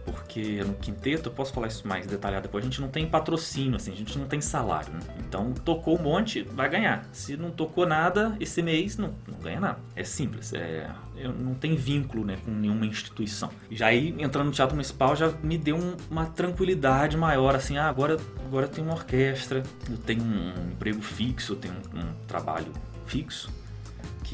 porque 0.04 0.62
no 0.64 0.74
quinteto, 0.74 1.28
eu 1.28 1.32
posso 1.32 1.52
falar 1.52 1.68
isso 1.68 1.86
mais 1.86 2.06
detalhado 2.06 2.42
depois, 2.42 2.64
a 2.64 2.68
gente 2.68 2.80
não 2.80 2.88
tem 2.88 3.06
patrocínio, 3.06 3.76
assim, 3.76 3.92
a 3.92 3.96
gente 3.96 4.18
não 4.18 4.26
tem 4.26 4.40
salário, 4.40 4.92
né? 4.92 5.00
Então, 5.18 5.52
tocou 5.52 5.98
um 5.98 6.02
monte, 6.02 6.42
vai 6.42 6.68
ganhar. 6.68 7.08
Se 7.12 7.36
não 7.36 7.50
tocou 7.50 7.86
nada, 7.86 8.36
esse 8.38 8.62
mês 8.62 8.96
não, 8.96 9.14
não 9.26 9.38
ganha 9.38 9.60
nada. 9.60 9.78
É 9.96 10.04
simples, 10.04 10.52
é, 10.52 10.90
eu 11.16 11.32
não 11.32 11.54
tem 11.54 11.74
vínculo 11.74 12.24
né, 12.24 12.36
com 12.44 12.50
nenhuma 12.50 12.86
instituição. 12.86 13.50
Já 13.70 13.86
aí, 13.86 14.14
entrando 14.18 14.46
no 14.46 14.52
Teatro 14.52 14.74
Municipal, 14.74 15.16
já 15.16 15.30
me 15.42 15.56
deu 15.56 15.76
um, 15.76 15.96
uma 16.10 16.26
tranquilidade 16.26 17.16
maior, 17.16 17.54
assim, 17.54 17.78
ah, 17.78 17.88
agora, 17.88 18.18
agora 18.44 18.66
eu 18.66 18.70
tenho 18.70 18.86
uma 18.86 18.94
orquestra, 18.94 19.62
eu 19.90 19.96
tenho 19.98 20.22
um 20.22 20.72
emprego 20.72 21.00
fixo, 21.00 21.52
eu 21.52 21.56
tenho 21.56 21.74
um, 21.74 22.00
um 22.00 22.12
trabalho 22.26 22.72
fixo 23.06 23.63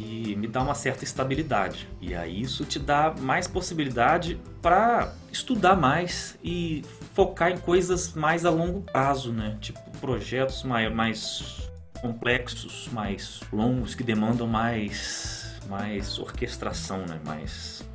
que 0.01 0.35
me 0.35 0.47
dá 0.47 0.63
uma 0.63 0.75
certa 0.75 1.05
estabilidade. 1.05 1.87
E 2.01 2.15
aí 2.15 2.41
isso 2.41 2.65
te 2.65 2.79
dá 2.79 3.15
mais 3.21 3.47
possibilidade 3.47 4.41
para 4.63 5.13
estudar 5.31 5.77
mais 5.77 6.39
e 6.43 6.83
focar 7.15 7.51
em 7.51 7.59
coisas 7.59 8.15
mais 8.15 8.47
a 8.47 8.51
longo 8.51 8.81
prazo, 8.81 9.33
né? 9.33 9.59
Tipo 9.61 9.79
projetos 10.01 10.63
mais, 10.63 10.93
mais 10.93 11.71
complexos, 12.01 12.89
mais 12.93 13.41
longos 13.53 13.95
que 13.95 14.03
demandam 14.03 14.47
mais 14.47 15.61
mais 15.69 16.19
orquestração, 16.19 17.05
né? 17.07 17.21
Mais 17.25 17.87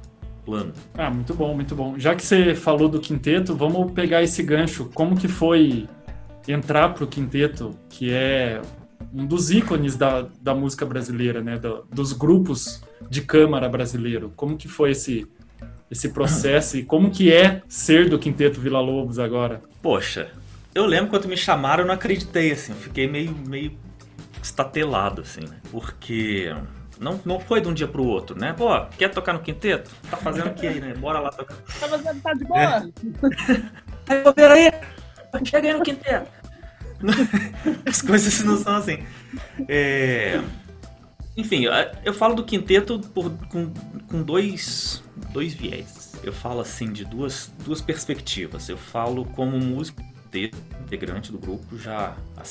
plano. 0.45 0.73
Ah, 0.93 1.09
muito 1.09 1.33
bom, 1.33 1.55
muito 1.55 1.75
bom. 1.75 1.97
Já 1.97 2.15
que 2.15 2.23
você 2.23 2.53
falou 2.53 2.87
do 2.87 2.99
quinteto, 2.99 3.55
vamos 3.55 3.91
pegar 3.91 4.21
esse 4.21 4.43
gancho. 4.43 4.91
Como 4.93 5.17
que 5.17 5.27
foi 5.27 5.89
entrar 6.47 6.93
pro 6.93 7.07
quinteto, 7.07 7.71
que 7.89 8.13
é 8.13 8.61
um 9.15 9.25
dos 9.25 9.49
ícones 9.49 9.95
da, 9.95 10.27
da 10.41 10.53
música 10.53 10.85
brasileira, 10.85 11.41
né? 11.41 11.57
Do, 11.57 11.87
dos 11.89 12.11
grupos 12.11 12.83
de 13.09 13.21
câmara 13.21 13.69
brasileiro. 13.69 14.33
Como 14.35 14.57
que 14.57 14.67
foi 14.67 14.91
esse, 14.91 15.25
esse 15.89 16.09
processo 16.09 16.77
e 16.77 16.83
como 16.83 17.09
que 17.09 17.31
é 17.31 17.61
ser 17.67 18.09
do 18.09 18.19
Quinteto 18.19 18.59
Vila 18.59 18.81
Lobos 18.81 19.17
agora? 19.17 19.61
Poxa, 19.81 20.31
eu 20.73 20.85
lembro 20.85 21.09
quando 21.09 21.29
me 21.29 21.37
chamaram, 21.37 21.83
eu 21.83 21.87
não 21.87 21.93
acreditei, 21.93 22.51
assim. 22.51 22.73
Eu 22.73 22.77
fiquei 22.77 23.07
meio, 23.07 23.31
meio 23.31 23.71
estatelado, 24.43 25.21
assim, 25.21 25.41
né? 25.41 25.61
Porque 25.71 26.53
não, 26.99 27.19
não 27.23 27.39
foi 27.39 27.61
de 27.61 27.69
um 27.69 27.73
dia 27.73 27.87
pro 27.87 28.03
outro, 28.03 28.37
né? 28.37 28.51
Pô, 28.51 28.67
quer 28.97 29.09
tocar 29.09 29.31
no 29.31 29.39
quinteto? 29.39 29.89
Tá 30.11 30.17
fazendo 30.17 30.47
o 30.47 30.53
que 30.53 30.67
aí, 30.67 30.81
né? 30.81 30.93
Bora 30.93 31.19
lá 31.19 31.29
tocar. 31.29 31.55
Tá 31.55 31.87
fazendo, 31.87 32.21
tá 32.21 32.33
de 32.33 32.43
boa? 32.43 32.59
É. 32.61 32.81
tá 34.33 34.53
aí? 34.53 34.71
Chega 35.45 35.69
aí 35.69 35.73
no 35.73 35.83
quinteto. 35.83 36.44
As 37.85 38.01
coisas 38.01 38.43
não 38.43 38.57
são 38.57 38.75
assim. 38.75 38.99
É... 39.67 40.41
Enfim, 41.37 41.65
eu 42.03 42.13
falo 42.13 42.33
do 42.33 42.43
quinteto 42.43 42.99
por, 42.99 43.29
com, 43.49 43.71
com 44.07 44.23
dois, 44.23 45.03
dois 45.33 45.53
viés. 45.53 46.13
Eu 46.23 46.31
falo 46.31 46.61
assim 46.61 46.91
de 46.91 47.03
duas, 47.03 47.51
duas 47.65 47.81
perspectivas. 47.81 48.69
Eu 48.69 48.77
falo 48.77 49.25
como 49.25 49.59
músico 49.59 50.01
integrante 50.83 51.31
do 51.31 51.37
grupo 51.37 51.77
já 51.77 52.15
há 52.37 52.43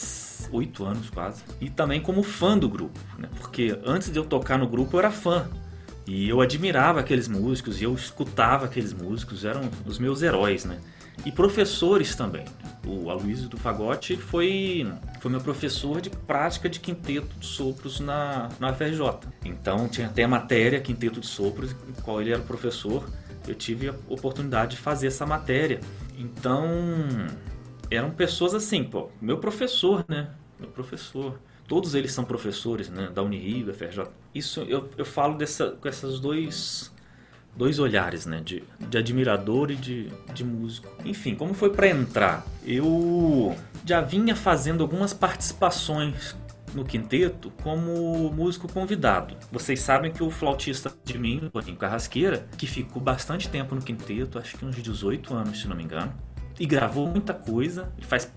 oito 0.52 0.84
anos 0.84 1.08
quase. 1.10 1.42
E 1.60 1.70
também 1.70 2.00
como 2.00 2.22
fã 2.22 2.58
do 2.58 2.68
grupo, 2.68 2.98
né? 3.18 3.28
Porque 3.38 3.78
antes 3.84 4.10
de 4.10 4.18
eu 4.18 4.24
tocar 4.24 4.58
no 4.58 4.68
grupo 4.68 4.96
eu 4.96 5.00
era 5.00 5.10
fã. 5.10 5.48
E 6.06 6.28
eu 6.28 6.40
admirava 6.42 7.00
aqueles 7.00 7.28
músicos 7.28 7.80
e 7.80 7.84
eu 7.84 7.94
escutava 7.94 8.66
aqueles 8.66 8.92
músicos, 8.92 9.44
eram 9.44 9.70
os 9.86 9.98
meus 9.98 10.22
heróis, 10.22 10.64
né? 10.64 10.78
E 11.24 11.32
professores 11.32 12.14
também. 12.14 12.44
O 12.86 13.10
Aloysio 13.10 13.48
do 13.48 13.56
Fagote 13.56 14.16
foi, 14.16 14.86
foi 15.20 15.30
meu 15.30 15.40
professor 15.40 16.00
de 16.00 16.10
prática 16.10 16.68
de 16.68 16.80
quinteto 16.80 17.38
de 17.38 17.46
sopros 17.46 17.98
na, 18.00 18.50
na 18.60 18.70
UFRJ. 18.70 19.28
Então 19.44 19.88
tinha 19.88 20.06
até 20.06 20.24
a 20.24 20.28
matéria 20.28 20.80
Quinteto 20.80 21.20
de 21.20 21.26
Sopros, 21.26 21.72
em 21.72 22.00
qual 22.02 22.20
ele 22.20 22.32
era 22.32 22.42
professor. 22.42 23.08
Eu 23.46 23.54
tive 23.54 23.88
a 23.88 23.94
oportunidade 24.08 24.72
de 24.72 24.76
fazer 24.78 25.06
essa 25.06 25.24
matéria. 25.24 25.80
Então 26.18 26.66
eram 27.90 28.10
pessoas 28.10 28.54
assim, 28.54 28.84
pô, 28.84 29.10
meu 29.20 29.38
professor, 29.38 30.04
né? 30.08 30.30
Meu 30.58 30.68
professor. 30.68 31.38
Todos 31.66 31.94
eles 31.94 32.12
são 32.12 32.24
professores, 32.24 32.90
né? 32.90 33.10
Da 33.14 33.22
Unirio, 33.22 33.66
da 33.66 33.72
FRJ. 33.72 34.04
Isso 34.34 34.60
eu, 34.60 34.90
eu 34.98 35.04
falo 35.04 35.36
dessa, 35.36 35.70
com 35.70 35.88
essas 35.88 36.20
dois 36.20 36.93
dois 37.56 37.78
olhares, 37.78 38.26
né? 38.26 38.40
De, 38.44 38.62
de 38.78 38.99
admirador 38.99 39.70
e 39.70 39.76
de, 39.76 40.08
de 40.32 40.44
músico. 40.44 40.88
Enfim, 41.04 41.34
como 41.34 41.54
foi 41.54 41.70
para 41.70 41.88
entrar? 41.88 42.44
Eu 42.64 43.56
já 43.84 44.00
vinha 44.00 44.34
fazendo 44.34 44.82
algumas 44.82 45.12
participações 45.12 46.37
no 46.75 46.84
quinteto 46.84 47.52
como 47.62 48.32
músico 48.32 48.70
convidado. 48.70 49.37
Vocês 49.52 49.80
sabem 49.80 50.12
que 50.12 50.23
o 50.23 50.30
flautista 50.30 50.92
de 51.04 51.18
mim, 51.18 51.49
Toninho 51.52 51.76
Carrasqueira, 51.76 52.46
que 52.58 52.66
ficou 52.66 53.00
bastante 53.00 53.49
tempo 53.49 53.75
no 53.75 53.80
quinteto, 53.80 54.38
acho 54.38 54.56
que 54.56 54.64
uns 54.64 54.75
18 54.76 55.32
anos, 55.32 55.61
se 55.61 55.68
não 55.68 55.76
me 55.76 55.84
engano, 55.84 56.12
e 56.58 56.66
gravou 56.66 57.06
muita 57.06 57.32
coisa, 57.32 57.92
faz 58.00 58.30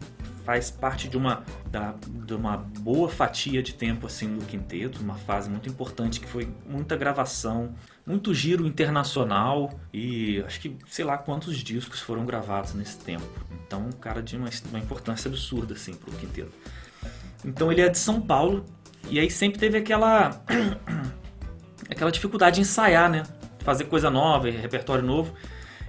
faz 0.47 0.71
parte 0.71 1.09
de 1.09 1.17
uma, 1.17 1.43
da, 1.69 1.93
de 2.25 2.33
uma 2.33 2.55
boa 2.55 3.09
fatia 3.09 3.61
de 3.61 3.73
tempo 3.73 4.07
assim 4.07 4.29
no 4.29 4.45
quinteto, 4.45 5.01
uma 5.01 5.15
fase 5.15 5.49
muito 5.49 5.67
importante 5.67 6.21
que 6.21 6.25
foi 6.25 6.47
muita 6.65 6.95
gravação, 6.95 7.75
muito 8.07 8.33
giro 8.33 8.65
internacional 8.65 9.77
e 9.93 10.41
acho 10.47 10.61
que 10.61 10.77
sei 10.87 11.03
lá 11.03 11.17
quantos 11.17 11.57
discos 11.57 11.99
foram 11.99 12.25
gravados 12.25 12.73
nesse 12.73 12.97
tempo. 12.97 13.27
Então, 13.65 13.85
um 13.85 13.91
cara 13.91 14.23
de 14.23 14.37
uma, 14.37 14.49
uma 14.69 14.79
importância 14.79 15.27
absurda 15.27 15.73
assim 15.73 15.93
pro 15.93 16.09
quinteto. 16.13 16.53
Então 17.43 17.69
ele 17.69 17.81
é 17.81 17.89
de 17.89 17.97
São 17.97 18.21
Paulo 18.21 18.63
e 19.09 19.19
aí 19.19 19.29
sempre 19.29 19.59
teve 19.59 19.77
aquela 19.77 20.41
aquela 21.91 22.09
dificuldade 22.09 22.55
de 22.55 22.61
ensaiar, 22.61 23.09
né? 23.09 23.23
Fazer 23.59 23.83
coisa 23.83 24.09
nova, 24.09 24.49
repertório 24.49 25.03
novo. 25.03 25.33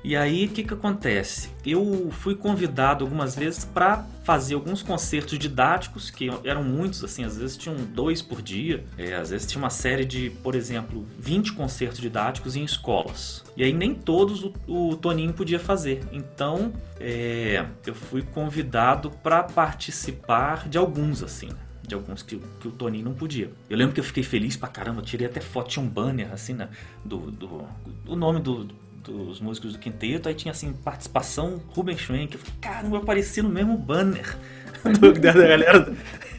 E 0.02 0.16
aí 0.16 0.46
o 0.46 0.48
que, 0.48 0.62
que 0.62 0.74
acontece? 0.74 1.50
Eu 1.64 2.10
fui 2.12 2.34
convidado 2.34 3.04
algumas 3.04 3.34
vezes 3.34 3.64
para 3.64 4.06
fazer 4.22 4.54
alguns 4.54 4.82
concertos 4.82 5.38
didáticos, 5.38 6.10
que 6.10 6.28
eram 6.44 6.62
muitos, 6.62 7.02
assim, 7.02 7.24
às 7.24 7.36
vezes 7.36 7.56
tinham 7.56 7.76
dois 7.76 8.22
por 8.22 8.42
dia, 8.42 8.84
é, 8.96 9.14
às 9.14 9.30
vezes 9.30 9.46
tinha 9.46 9.60
uma 9.60 9.70
série 9.70 10.04
de, 10.04 10.30
por 10.42 10.54
exemplo, 10.54 11.06
20 11.18 11.52
concertos 11.54 11.98
didáticos 11.98 12.54
em 12.54 12.62
escolas. 12.64 13.44
E 13.56 13.64
aí 13.64 13.72
nem 13.72 13.94
todos 13.94 14.44
o, 14.44 14.52
o 14.66 14.96
Toninho 14.96 15.32
podia 15.32 15.58
fazer. 15.58 16.02
Então 16.12 16.72
é, 17.00 17.64
eu 17.86 17.94
fui 17.94 18.22
convidado 18.22 19.10
para 19.10 19.42
participar 19.42 20.68
de 20.68 20.78
alguns, 20.78 21.22
assim 21.22 21.48
de 21.88 21.94
alguns 21.94 22.22
que, 22.22 22.38
que, 22.60 22.68
o 22.68 22.70
Toninho 22.70 23.06
não 23.06 23.14
podia. 23.14 23.50
Eu 23.68 23.78
lembro 23.78 23.94
que 23.94 24.00
eu 24.00 24.04
fiquei 24.04 24.22
feliz 24.22 24.58
pra 24.58 24.68
caramba, 24.68 25.00
tirei 25.00 25.26
até 25.26 25.40
foto, 25.40 25.70
tinha 25.70 25.82
um 25.82 25.88
banner 25.88 26.30
assim, 26.30 26.52
né, 26.52 26.68
do, 27.02 27.30
do, 27.30 27.66
do 28.04 28.14
nome 28.14 28.40
do, 28.40 28.68
dos 29.08 29.40
músicos 29.40 29.72
do 29.72 29.78
quinteto, 29.78 30.28
aí 30.28 30.34
tinha 30.34 30.52
assim, 30.52 30.72
participação 30.72 31.60
Ruben 31.68 31.96
Schwenk. 31.96 32.34
Eu 32.34 32.40
falei, 32.40 32.54
caramba, 32.60 32.96
eu 32.96 33.02
apareci 33.02 33.42
no 33.42 33.48
mesmo 33.48 33.76
banner 33.76 34.36
do, 35.00 35.12
da 35.12 35.32
galera. 35.32 35.92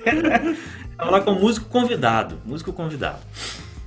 Tava 0.95 1.11
lá 1.11 1.21
com 1.21 1.33
músico 1.33 1.69
convidado, 1.69 2.39
músico 2.45 2.73
convidado. 2.73 3.19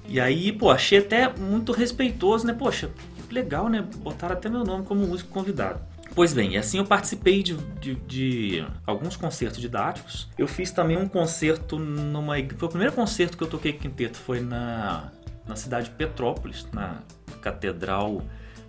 E 0.08 0.20
aí, 0.20 0.52
pô, 0.52 0.70
achei 0.70 0.98
até 0.98 1.28
muito 1.28 1.72
respeitoso, 1.72 2.46
né? 2.46 2.52
Poxa, 2.52 2.90
legal, 3.30 3.68
né? 3.68 3.84
Botaram 3.98 4.34
até 4.34 4.48
meu 4.48 4.64
nome 4.64 4.84
como 4.84 5.06
músico 5.06 5.30
convidado. 5.30 5.80
Pois 6.14 6.34
bem, 6.34 6.58
assim 6.58 6.76
eu 6.76 6.84
participei 6.84 7.42
de, 7.42 7.56
de, 7.80 7.94
de, 7.94 8.66
alguns 8.86 9.16
concertos 9.16 9.58
didáticos. 9.60 10.28
Eu 10.36 10.46
fiz 10.46 10.70
também 10.70 10.96
um 10.96 11.08
concerto 11.08 11.78
numa. 11.78 12.34
Foi 12.56 12.68
o 12.68 12.70
primeiro 12.70 12.92
concerto 12.92 13.36
que 13.36 13.42
eu 13.42 13.48
toquei 13.48 13.72
quinteto, 13.72 14.18
foi 14.18 14.40
na, 14.40 15.10
na 15.46 15.56
cidade 15.56 15.88
de 15.88 15.94
Petrópolis, 15.94 16.66
na 16.72 17.02
Catedral 17.40 18.22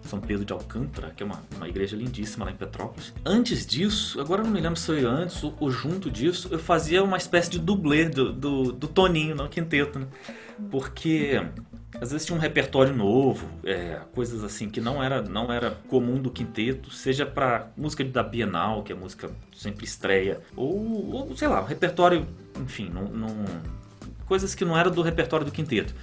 São 0.06 0.20
Pedro 0.20 0.46
de 0.46 0.54
Alcântara, 0.54 1.12
que 1.16 1.24
é 1.24 1.26
uma, 1.26 1.42
uma 1.56 1.68
igreja 1.68 1.96
lindíssima 1.96 2.46
lá 2.46 2.52
em 2.52 2.56
Petrópolis. 2.56 3.14
Antes 3.26 3.66
disso, 3.66 4.20
agora 4.20 4.42
eu 4.42 4.46
não 4.46 4.52
me 4.52 4.60
lembro 4.60 4.80
se 4.80 4.86
foi 4.86 5.04
antes 5.06 5.44
ou, 5.44 5.56
ou 5.60 5.72
junto 5.72 6.12
disso, 6.12 6.50
eu 6.52 6.60
fazia 6.60 7.04
uma 7.04 7.18
espécie 7.18 7.50
de 7.50 7.60
dublê 7.60 8.10
do, 8.10 8.32
do, 8.32 8.72
do 8.72 8.88
Toninho 8.88 9.36
no 9.36 9.48
quinteto, 9.50 10.00
né? 10.00 10.08
Porque 10.70 11.42
às 12.00 12.12
vezes 12.12 12.26
tinha 12.26 12.38
um 12.38 12.42
repertório 12.42 12.96
novo, 12.96 13.48
é, 13.64 14.00
coisas 14.14 14.44
assim 14.44 14.70
que 14.70 14.82
não 14.82 15.02
era, 15.02 15.22
não 15.22 15.52
era 15.52 15.72
comum 15.88 16.22
do 16.22 16.32
quinteto, 16.32 16.92
seja 16.92 17.26
para 17.26 17.72
música 17.78 18.04
da 18.04 18.24
Bienal, 18.24 18.84
que 18.84 18.92
é 18.92 18.96
música 18.96 19.30
sempre 19.56 19.86
estreia, 19.86 20.42
ou, 20.56 21.12
ou 21.12 21.38
sei 21.38 21.48
lá, 21.48 21.62
um 21.62 21.66
repertório, 21.66 22.28
enfim, 22.60 22.90
não, 22.90 23.04
não, 23.06 23.46
coisas 24.26 24.56
que 24.56 24.66
não 24.66 24.78
eram 24.78 24.92
do 24.92 25.02
repertório 25.02 25.46
do 25.46 25.52
quinteto. 25.52 25.94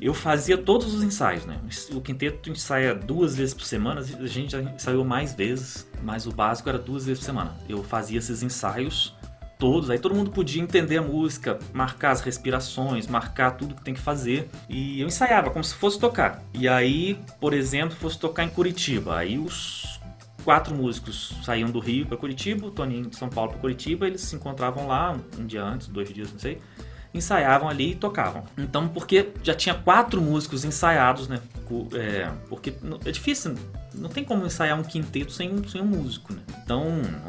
Eu 0.00 0.12
fazia 0.12 0.58
todos 0.58 0.92
os 0.92 1.02
ensaios, 1.02 1.46
né? 1.46 1.60
O 1.92 2.00
quinteto 2.00 2.50
ensaia 2.50 2.94
duas 2.94 3.36
vezes 3.36 3.54
por 3.54 3.64
semana, 3.64 4.00
a 4.00 4.26
gente 4.26 4.52
já 4.52 4.60
ensaiou 4.60 5.04
mais 5.04 5.34
vezes, 5.34 5.88
mas 6.02 6.26
o 6.26 6.32
básico 6.32 6.68
era 6.68 6.78
duas 6.78 7.06
vezes 7.06 7.20
por 7.20 7.26
semana. 7.26 7.54
Eu 7.68 7.82
fazia 7.82 8.18
esses 8.18 8.42
ensaios 8.42 9.14
todos, 9.58 9.88
aí 9.88 9.98
todo 9.98 10.14
mundo 10.14 10.30
podia 10.30 10.60
entender 10.62 10.98
a 10.98 11.02
música, 11.02 11.58
marcar 11.72 12.10
as 12.10 12.20
respirações, 12.20 13.06
marcar 13.06 13.52
tudo 13.52 13.74
que 13.74 13.82
tem 13.82 13.94
que 13.94 14.00
fazer. 14.00 14.48
E 14.68 15.00
eu 15.00 15.06
ensaiava 15.06 15.50
como 15.50 15.64
se 15.64 15.74
fosse 15.74 15.98
tocar. 15.98 16.42
E 16.52 16.68
aí, 16.68 17.18
por 17.40 17.54
exemplo, 17.54 17.96
fosse 17.96 18.18
tocar 18.18 18.44
em 18.44 18.48
Curitiba. 18.48 19.16
Aí 19.16 19.38
os 19.38 20.00
quatro 20.44 20.74
músicos 20.74 21.34
saíam 21.42 21.70
do 21.70 21.78
Rio 21.78 22.04
para 22.04 22.16
Curitiba, 22.16 22.66
o 22.66 22.70
Toninho 22.70 23.06
de 23.06 23.16
São 23.16 23.30
Paulo 23.30 23.52
para 23.52 23.60
Curitiba, 23.60 24.06
eles 24.06 24.20
se 24.20 24.36
encontravam 24.36 24.86
lá 24.86 25.16
um, 25.38 25.46
dia 25.46 25.62
antes, 25.62 25.86
dois 25.88 26.12
dias, 26.12 26.30
não 26.30 26.38
sei 26.38 26.60
ensaiavam 27.14 27.68
ali 27.68 27.92
e 27.92 27.94
tocavam. 27.94 28.44
Então, 28.58 28.88
porque 28.88 29.30
já 29.42 29.54
tinha 29.54 29.74
quatro 29.74 30.20
músicos 30.20 30.64
ensaiados, 30.64 31.28
né? 31.28 31.40
É, 31.94 32.30
porque 32.48 32.74
é 33.04 33.10
difícil, 33.10 33.54
não 33.94 34.10
tem 34.10 34.24
como 34.24 34.44
ensaiar 34.44 34.78
um 34.78 34.82
quinteto 34.82 35.32
sem, 35.32 35.66
sem 35.68 35.80
um 35.80 35.86
músico, 35.86 36.32
né? 36.34 36.42
Então, 36.62 36.84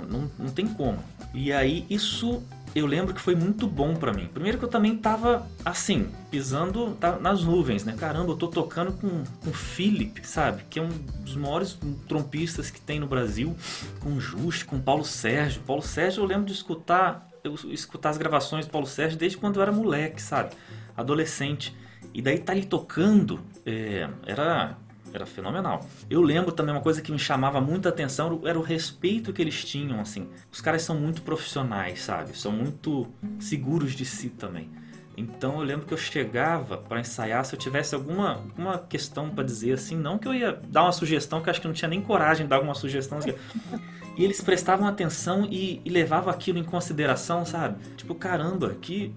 não, 0.09 0.29
não 0.37 0.49
tem 0.49 0.67
como. 0.67 0.97
E 1.33 1.53
aí, 1.53 1.85
isso 1.89 2.43
eu 2.75 2.85
lembro 2.85 3.13
que 3.13 3.21
foi 3.21 3.35
muito 3.35 3.67
bom 3.67 3.95
para 3.95 4.11
mim. 4.11 4.27
Primeiro 4.27 4.57
que 4.57 4.65
eu 4.65 4.69
também 4.69 4.97
tava 4.97 5.47
assim, 5.63 6.09
pisando 6.29 6.97
nas 7.21 7.41
nuvens, 7.41 7.85
né? 7.85 7.95
Caramba, 7.97 8.33
eu 8.33 8.35
tô 8.35 8.49
tocando 8.49 8.91
com, 8.91 9.23
com 9.41 9.49
o 9.49 9.53
Philip, 9.53 10.27
sabe? 10.27 10.63
Que 10.69 10.79
é 10.79 10.81
um 10.81 10.89
dos 11.23 11.37
maiores 11.37 11.79
trompistas 12.05 12.69
que 12.69 12.81
tem 12.81 12.99
no 12.99 13.07
Brasil, 13.07 13.55
com 14.01 14.09
o 14.15 14.19
Just, 14.19 14.65
com 14.65 14.75
o 14.75 14.81
Paulo 14.81 15.05
Sérgio. 15.05 15.61
Paulo 15.61 15.81
Sérgio 15.81 16.21
eu 16.21 16.27
lembro 16.27 16.45
de 16.45 16.51
escutar 16.51 17.25
eu 17.47 17.55
escutar 17.71 18.09
as 18.09 18.17
gravações 18.17 18.65
do 18.65 18.71
Paulo 18.71 18.87
Sérgio 18.87 19.17
desde 19.17 19.37
quando 19.37 19.57
eu 19.57 19.61
era 19.61 19.71
moleque, 19.71 20.21
sabe? 20.21 20.55
Adolescente. 20.95 21.75
E 22.13 22.21
daí 22.21 22.39
tá 22.39 22.53
ali 22.53 22.65
tocando, 22.65 23.41
é, 23.65 24.09
era, 24.25 24.77
era 25.13 25.25
fenomenal. 25.25 25.85
Eu 26.09 26.21
lembro 26.21 26.51
também 26.51 26.73
uma 26.73 26.81
coisa 26.81 27.01
que 27.01 27.11
me 27.11 27.19
chamava 27.19 27.59
muita 27.59 27.89
atenção, 27.89 28.41
era 28.45 28.57
o 28.57 28.61
respeito 28.61 29.33
que 29.33 29.41
eles 29.41 29.63
tinham, 29.65 29.99
assim. 29.99 30.29
Os 30.51 30.61
caras 30.61 30.81
são 30.81 30.97
muito 30.97 31.21
profissionais, 31.21 32.01
sabe? 32.01 32.37
São 32.37 32.51
muito 32.51 33.07
seguros 33.39 33.93
de 33.93 34.05
si 34.05 34.29
também. 34.29 34.69
Então 35.17 35.59
eu 35.59 35.65
lembro 35.65 35.85
que 35.85 35.93
eu 35.93 35.97
chegava 35.97 36.77
para 36.77 36.99
ensaiar, 36.99 37.45
se 37.45 37.55
eu 37.55 37.59
tivesse 37.59 37.95
alguma, 37.95 38.33
alguma 38.33 38.77
questão 38.79 39.29
para 39.29 39.43
dizer 39.43 39.73
assim, 39.73 39.95
não 39.95 40.17
que 40.17 40.27
eu 40.27 40.33
ia 40.33 40.59
dar 40.67 40.83
uma 40.83 40.91
sugestão, 40.91 41.41
que 41.41 41.49
eu 41.49 41.51
acho 41.51 41.61
que 41.61 41.67
não 41.67 41.73
tinha 41.73 41.89
nem 41.89 42.01
coragem 42.01 42.45
de 42.45 42.49
dar 42.49 42.57
alguma 42.57 42.75
sugestão. 42.75 43.17
Assim, 43.19 43.33
e 44.17 44.23
eles 44.23 44.41
prestavam 44.41 44.87
atenção 44.87 45.45
e, 45.49 45.81
e 45.83 45.89
levavam 45.89 46.33
aquilo 46.33 46.57
em 46.57 46.63
consideração, 46.63 47.45
sabe? 47.45 47.81
Tipo, 47.95 48.15
caramba, 48.15 48.75
que 48.81 49.13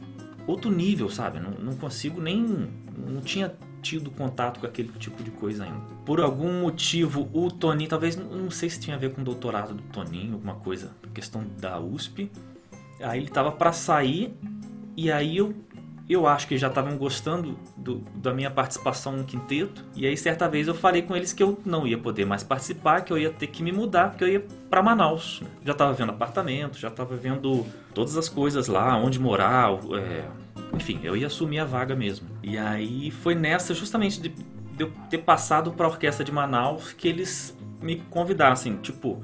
outro 0.47 0.71
nível, 0.71 1.09
sabe? 1.09 1.39
Não, 1.41 1.51
não 1.51 1.77
consigo 1.77 2.21
nem. 2.21 2.69
Não 2.97 3.21
tinha 3.21 3.53
tido 3.81 4.11
contato 4.11 4.61
com 4.61 4.67
aquele 4.67 4.91
tipo 4.99 5.23
de 5.23 5.31
coisa 5.31 5.65
ainda. 5.65 5.81
Por 6.05 6.21
algum 6.21 6.63
motivo, 6.63 7.29
o 7.33 7.51
Toninho, 7.51 7.89
talvez, 7.89 8.17
não 8.17 8.51
sei 8.51 8.69
se 8.69 8.81
tinha 8.81 8.97
a 8.97 8.99
ver 8.99 9.13
com 9.13 9.21
o 9.21 9.25
doutorado 9.25 9.73
do 9.73 9.83
Toninho, 9.85 10.35
alguma 10.35 10.57
coisa, 10.57 10.91
questão 11.15 11.45
da 11.61 11.79
USP. 11.79 12.31
Aí 13.01 13.21
ele 13.21 13.31
tava 13.31 13.53
para 13.53 13.73
sair 13.73 14.35
e 14.97 15.13
aí 15.13 15.37
eu 15.37 15.55
eu 16.09 16.27
acho 16.27 16.49
que 16.49 16.57
já 16.57 16.69
estavam 16.69 16.97
gostando 16.97 17.59
do, 17.77 17.99
da 18.15 18.33
minha 18.33 18.51
participação 18.51 19.13
no 19.13 19.25
quinteto. 19.25 19.85
E 19.95 20.07
aí, 20.07 20.17
certa 20.17 20.49
vez, 20.49 20.67
eu 20.67 20.75
falei 20.75 21.03
com 21.03 21.15
eles 21.15 21.35
que 21.35 21.43
eu 21.43 21.61
não 21.67 21.87
ia 21.87 21.99
poder 21.99 22.25
mais 22.25 22.43
participar, 22.43 23.03
que 23.03 23.13
eu 23.13 23.19
ia 23.19 23.31
ter 23.31 23.47
que 23.49 23.63
me 23.63 23.71
mudar, 23.71 24.11
porque 24.11 24.25
eu 24.25 24.29
ia 24.29 24.47
para 24.71 24.83
Manaus. 24.83 25.43
Já 25.63 25.73
estava 25.73 25.93
vendo 25.93 26.11
apartamento, 26.11 26.79
já 26.79 26.89
estava 26.89 27.15
vendo 27.15 27.67
todas 27.93 28.17
as 28.17 28.27
coisas 28.27 28.69
lá, 28.69 28.97
onde 28.97 29.21
morar. 29.21 29.71
É... 29.99 30.25
Enfim, 30.75 31.01
eu 31.03 31.15
ia 31.15 31.27
assumir 31.27 31.59
a 31.59 31.65
vaga 31.67 31.95
mesmo. 31.95 32.27
E 32.43 32.57
aí 32.57 33.11
foi 33.11 33.35
nessa, 33.35 33.75
justamente 33.75 34.19
de, 34.19 34.31
de 34.31 34.85
eu 34.85 34.91
ter 35.11 35.19
passado 35.19 35.73
para 35.73 35.85
a 35.85 35.91
orquestra 35.91 36.25
de 36.25 36.33
Manaus, 36.33 36.95
que 36.95 37.07
eles 37.07 37.55
me 37.83 37.97
convidaram, 38.09 38.55
assim, 38.55 38.77
tipo. 38.79 39.23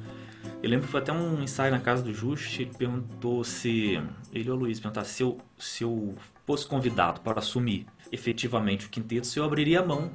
Eu 0.63 0.71
lembro 0.71 0.87
que 0.87 0.93
foi 0.93 1.01
até 1.01 1.13
um 1.13 1.43
ensaio 1.43 1.71
na 1.71 1.79
casa 1.79 2.03
do 2.03 2.13
Just, 2.13 2.59
ele 2.59 2.73
perguntou 2.77 3.43
se. 3.43 4.03
Ele 4.33 4.51
ou 4.51 4.57
o 4.57 4.61
Luiz 4.61 4.81
perguntaram 4.81 5.07
se 5.07 5.23
eu, 5.23 5.39
se 5.59 5.85
eu 5.85 6.15
fosse 6.47 6.67
convidado 6.67 7.21
para 7.21 7.39
assumir 7.39 7.87
efetivamente 8.13 8.87
o 8.87 8.91
quinteto, 8.91 9.27
se 9.27 9.39
eu 9.39 9.45
abriria 9.45 9.81
a 9.81 9.85
mão 9.85 10.11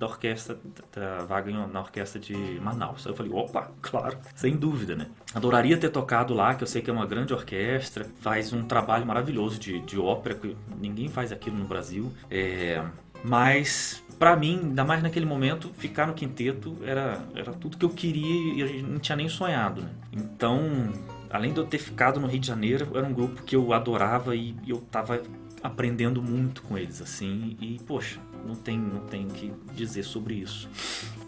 da 0.00 0.06
orquestra, 0.06 0.58
da 0.94 1.24
vaga 1.26 1.52
na 1.66 1.80
orquestra 1.80 2.18
de 2.18 2.34
Manaus. 2.34 3.06
Aí 3.06 3.12
eu 3.12 3.16
falei, 3.16 3.30
opa, 3.32 3.70
claro, 3.82 4.16
sem 4.34 4.56
dúvida, 4.56 4.96
né? 4.96 5.08
Adoraria 5.34 5.76
ter 5.76 5.90
tocado 5.90 6.32
lá, 6.32 6.54
que 6.54 6.62
eu 6.62 6.66
sei 6.66 6.80
que 6.80 6.88
é 6.88 6.92
uma 6.92 7.04
grande 7.04 7.34
orquestra, 7.34 8.06
faz 8.20 8.50
um 8.54 8.62
trabalho 8.62 9.04
maravilhoso 9.04 9.58
de, 9.58 9.78
de 9.80 9.98
ópera, 9.98 10.34
que 10.36 10.56
ninguém 10.80 11.08
faz 11.08 11.30
aquilo 11.32 11.56
no 11.58 11.66
Brasil. 11.66 12.10
É, 12.30 12.82
mas, 13.22 14.02
para 14.18 14.34
mim, 14.36 14.60
ainda 14.62 14.84
mais 14.84 15.02
naquele 15.02 15.26
momento, 15.26 15.70
ficar 15.76 16.06
no 16.06 16.14
quinteto 16.14 16.78
era, 16.82 17.22
era 17.34 17.52
tudo 17.52 17.76
que 17.76 17.84
eu 17.84 17.90
queria 17.90 18.64
e 18.64 18.82
não 18.82 18.98
tinha 18.98 19.16
nem 19.16 19.28
sonhado, 19.28 19.82
né? 19.82 19.90
Então, 20.10 20.94
além 21.28 21.52
de 21.52 21.60
eu 21.60 21.66
ter 21.66 21.78
ficado 21.78 22.18
no 22.18 22.26
Rio 22.26 22.40
de 22.40 22.46
Janeiro, 22.46 22.88
era 22.94 23.06
um 23.06 23.12
grupo 23.12 23.42
que 23.42 23.54
eu 23.54 23.70
adorava 23.74 24.34
e 24.34 24.56
eu 24.66 24.78
tava 24.90 25.20
aprendendo 25.62 26.22
muito 26.22 26.62
com 26.62 26.76
eles, 26.76 27.02
assim, 27.02 27.56
e 27.60 27.78
poxa, 27.86 28.18
não 28.46 28.54
tem, 28.54 28.78
não 28.78 29.00
tem 29.00 29.28
que 29.28 29.52
dizer 29.74 30.02
sobre 30.02 30.34
isso. 30.34 30.68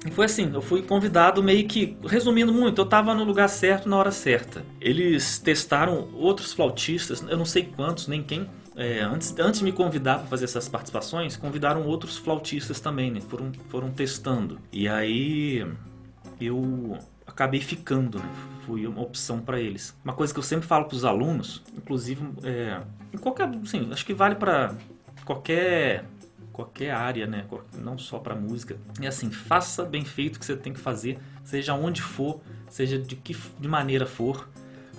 E 0.07 0.11
foi 0.11 0.25
assim, 0.25 0.51
eu 0.53 0.63
fui 0.63 0.83
convidado 0.83 1.43
meio 1.43 1.67
que, 1.67 1.97
resumindo 2.05 2.53
muito, 2.53 2.81
eu 2.81 2.85
estava 2.85 3.15
no 3.15 3.25
lugar 3.25 3.49
certo 3.49 3.89
na 3.89 3.97
hora 3.97 4.11
certa. 4.11 4.65
Eles 4.81 5.39
testaram 5.39 6.09
outros 6.15 6.53
flautistas, 6.53 7.23
eu 7.29 7.37
não 7.37 7.45
sei 7.45 7.65
quantos, 7.65 8.09
nem 8.09 8.23
quem, 8.23 8.49
é, 8.75 9.01
antes, 9.01 9.35
antes 9.39 9.61
de 9.61 9.65
me 9.65 9.73
convidar 9.73 10.19
para 10.19 10.27
fazer 10.29 10.45
essas 10.45 10.69
participações, 10.69 11.37
convidaram 11.37 11.87
outros 11.87 12.17
flautistas 12.17 12.81
também, 12.81 13.11
né? 13.11 13.21
Foram, 13.21 13.53
foram 13.69 13.91
testando. 13.91 14.59
E 14.73 14.89
aí 14.89 15.67
eu 16.41 16.99
acabei 17.27 17.61
ficando, 17.61 18.19
né? 18.19 18.29
Fui 18.67 18.87
uma 18.87 19.03
opção 19.03 19.41
para 19.41 19.61
eles. 19.61 19.97
Uma 20.05 20.15
coisa 20.15 20.33
que 20.33 20.39
eu 20.39 20.43
sempre 20.43 20.67
falo 20.67 20.85
para 20.85 20.97
os 20.97 21.05
alunos, 21.05 21.63
inclusive 21.77 22.25
é, 22.45 22.81
em 23.13 23.19
qualquer, 23.19 23.51
sim, 23.65 23.89
acho 23.93 24.07
que 24.07 24.15
vale 24.15 24.37
para 24.37 24.75
qualquer 25.25 26.05
qualquer 26.53 26.91
área, 26.91 27.27
né? 27.27 27.47
Não 27.79 27.97
só 27.97 28.19
para 28.19 28.35
música. 28.35 28.77
É 29.01 29.07
assim, 29.07 29.31
faça 29.31 29.85
bem 29.85 30.05
feito 30.05 30.37
o 30.37 30.39
que 30.39 30.45
você 30.45 30.57
tem 30.57 30.73
que 30.73 30.81
fazer, 30.81 31.19
seja 31.43 31.75
onde 31.75 32.03
for, 32.03 32.41
seja 32.69 32.99
de 32.99 33.17
que 33.17 33.35
de 33.59 33.69
maneira 33.69 34.07
for. 34.07 34.49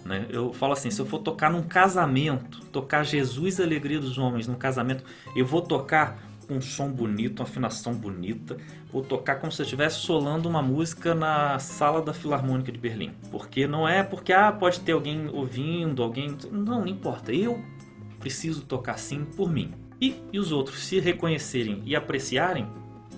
Né? 0.03 0.25
Eu 0.29 0.51
falo 0.51 0.73
assim, 0.73 0.91
se 0.91 0.99
eu 0.99 1.05
for 1.05 1.19
tocar 1.19 1.49
num 1.49 1.63
casamento, 1.63 2.59
tocar 2.71 3.03
Jesus 3.03 3.59
Alegria 3.59 3.99
dos 3.99 4.17
Homens 4.17 4.47
num 4.47 4.55
casamento, 4.55 5.03
eu 5.35 5.45
vou 5.45 5.61
tocar 5.61 6.19
com 6.43 6.55
um 6.55 6.61
som 6.61 6.91
bonito, 6.91 7.39
uma 7.39 7.47
afinação 7.47 7.93
bonita. 7.93 8.57
Vou 8.91 9.01
tocar 9.01 9.35
como 9.35 9.51
se 9.51 9.61
eu 9.61 9.63
estivesse 9.63 9.97
solando 9.97 10.47
uma 10.47 10.61
música 10.61 11.15
na 11.15 11.57
sala 11.59 12.01
da 12.01 12.13
Filarmônica 12.13 12.71
de 12.71 12.77
Berlim. 12.77 13.11
Porque 13.31 13.67
não 13.67 13.87
é 13.87 14.03
porque 14.03 14.31
ah, 14.31 14.51
pode 14.51 14.79
ter 14.81 14.91
alguém 14.91 15.27
ouvindo, 15.29 16.03
alguém. 16.03 16.37
Não, 16.51 16.79
não 16.79 16.87
importa. 16.87 17.33
Eu 17.33 17.63
preciso 18.19 18.61
tocar 18.61 18.97
sim 18.97 19.25
por 19.25 19.51
mim. 19.51 19.73
E, 19.99 20.15
e 20.31 20.39
os 20.39 20.51
outros 20.51 20.83
se 20.83 20.99
reconhecerem 20.99 21.81
e 21.85 21.95
apreciarem, 21.95 22.67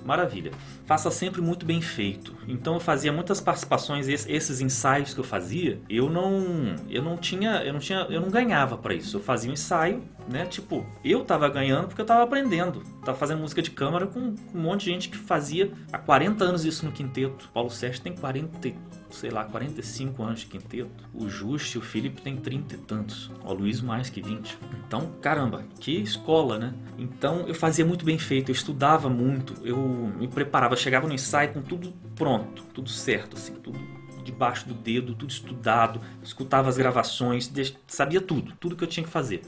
maravilha. 0.06 0.52
Faça 0.86 1.10
sempre 1.10 1.42
muito 1.42 1.66
bem 1.66 1.82
feito. 1.82 2.36
Então 2.48 2.76
eu 2.76 2.80
fazia 2.80 3.12
muitas 3.12 3.42
participações, 3.42 4.08
esses 4.08 4.62
ensaios 4.62 5.14
que 5.14 5.20
eu 5.20 5.24
fazia, 5.24 5.80
eu 5.90 6.10
não, 6.10 6.76
eu 6.90 7.02
não 7.02 7.18
tinha, 7.18 7.64
eu 7.64 7.74
não 7.74 7.80
tinha, 7.80 8.06
eu 8.10 8.22
não 8.22 8.30
ganhava 8.30 8.78
para 8.78 8.94
isso. 8.94 9.18
Eu 9.18 9.22
fazia 9.22 9.50
um 9.50 9.54
ensaio, 9.54 10.04
né? 10.30 10.46
Tipo, 10.46 10.86
eu 11.04 11.24
tava 11.24 11.50
ganhando 11.50 11.88
porque 11.88 12.02
eu 12.02 12.06
tava 12.06 12.24
aprendendo. 12.24 12.84
tava 13.04 13.18
fazendo 13.18 13.40
música 13.40 13.62
de 13.62 13.72
câmara 13.72 14.08
com 14.08 14.20
um 14.20 14.36
monte 14.54 14.86
de 14.86 14.92
gente 14.92 15.10
que 15.10 15.18
fazia 15.18 15.72
há 15.92 15.98
40 15.98 16.44
anos 16.44 16.66
isso 16.66 16.86
no 16.86 16.92
quinteto. 16.92 17.50
Paulo 17.54 17.70
Sérgio 17.70 18.02
tem 18.02 18.14
40, 18.14 18.74
sei 19.10 19.30
lá, 19.30 19.44
45 19.46 20.22
anos 20.24 20.42
de 20.42 20.46
quinteto. 20.48 21.04
O 21.14 21.28
Justo 21.30 21.78
e 21.78 21.80
o 21.80 21.82
Felipe 21.82 22.22
tem 22.22 22.36
30 22.36 22.76
e 22.76 22.78
tantos. 22.78 23.32
O 23.44 23.54
Luiz 23.54 23.82
mais 23.82 24.10
que 24.10 24.22
20. 24.22 24.58
Então, 24.88 25.12
caramba, 25.22 25.64
que 25.80 25.92
escola, 25.92 26.60
né? 26.60 26.74
Então 26.98 27.46
eu 27.48 27.56
fazia 27.56 27.86
muito 27.86 28.06
bem 28.06 28.18
feito, 28.18 28.50
eu 28.50 28.54
estudava 28.54 29.10
muito, 29.10 29.56
eu 29.64 29.78
me 29.78 30.28
preparava, 30.28 30.75
chegava 30.76 31.08
no 31.08 31.14
ensaio 31.14 31.54
com 31.54 31.62
tudo 31.62 31.94
pronto, 32.16 32.64
tudo 32.74 32.90
certo, 32.90 33.36
assim, 33.36 33.54
tudo 33.56 33.80
debaixo 34.26 34.68
do 34.68 34.74
dedo, 34.74 35.14
tudo 35.14 35.30
estudado, 35.30 36.02
escutava 36.22 36.68
as 36.68 36.78
gravações, 36.78 37.52
sabia 37.88 38.20
tudo, 38.20 38.54
tudo 38.60 38.76
que 38.76 38.84
eu 38.84 38.88
tinha 38.88 39.06
que 39.06 39.10
fazer. 39.10 39.42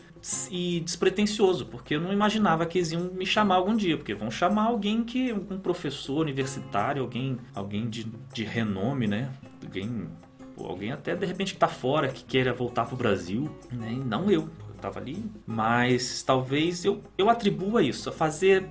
E 0.51 0.79
despretensioso, 0.81 1.65
porque 1.65 1.95
eu 1.95 2.01
não 2.01 2.13
imaginava 2.13 2.65
que 2.65 2.77
eles 2.77 2.91
iam 2.91 3.11
me 3.13 3.25
chamar 3.25 3.55
algum 3.55 3.75
dia, 3.75 3.97
porque 3.97 4.13
vão 4.13 4.29
chamar 4.29 4.65
alguém 4.65 5.03
que 5.03 5.33
um 5.33 5.59
professor 5.59 6.21
universitário, 6.21 7.01
alguém, 7.01 7.37
alguém 7.53 7.89
de, 7.89 8.05
de 8.33 8.43
renome, 8.43 9.07
né? 9.07 9.31
Alguém, 9.63 10.07
alguém 10.57 10.91
até 10.91 11.15
de 11.15 11.25
repente 11.25 11.53
que 11.53 11.59
tá 11.59 11.67
fora, 11.67 12.09
que 12.09 12.23
queira 12.23 12.53
voltar 12.53 12.85
pro 12.85 12.95
Brasil, 12.95 13.49
né? 13.71 13.91
E 13.91 13.99
não 13.99 14.29
eu, 14.29 14.49
eu 14.69 14.75
tava 14.81 14.99
ali, 14.99 15.23
mas 15.45 16.23
talvez 16.23 16.83
eu, 16.83 17.03
eu 17.17 17.29
atribua 17.29 17.81
isso, 17.81 18.09
a 18.09 18.11
fazer 18.11 18.67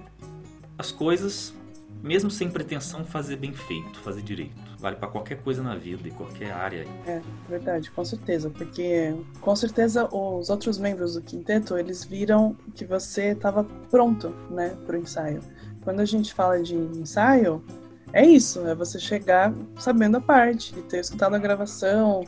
as 0.79 0.93
coisas 0.93 1.56
mesmo 2.03 2.31
sem 2.31 2.49
pretensão 2.49 3.05
fazer 3.05 3.37
bem 3.37 3.53
feito, 3.53 3.99
fazer 4.01 4.23
direito 4.23 4.67
vale 4.79 4.97
para 4.97 5.09
qualquer 5.09 5.43
coisa 5.43 5.63
na 5.63 5.75
vida 5.75 6.07
e 6.09 6.11
qualquer 6.11 6.53
área. 6.53 6.87
É, 7.07 7.21
verdade, 7.49 7.91
com 7.91 8.05
certeza, 8.05 8.51
porque 8.51 9.15
com 9.41 9.57
certeza 9.57 10.09
os 10.15 10.51
outros 10.51 10.79
membros 10.79 11.15
do 11.15 11.23
quinteto, 11.23 11.77
eles 11.77 12.05
viram 12.05 12.57
que 12.75 12.85
você 12.85 13.29
estava 13.29 13.65
pronto, 13.91 14.35
né, 14.51 14.77
pro 14.87 14.97
ensaio. 14.97 15.41
Quando 15.83 16.01
a 16.01 16.05
gente 16.05 16.35
fala 16.35 16.63
de 16.63 16.75
ensaio, 16.75 17.65
é 18.13 18.25
isso, 18.25 18.67
é 18.67 18.75
você 18.75 18.99
chegar 18.99 19.53
sabendo 19.79 20.19
a 20.19 20.21
parte, 20.21 20.75
ter 20.83 21.01
escutado 21.01 21.35
a 21.35 21.39
gravação, 21.39 22.25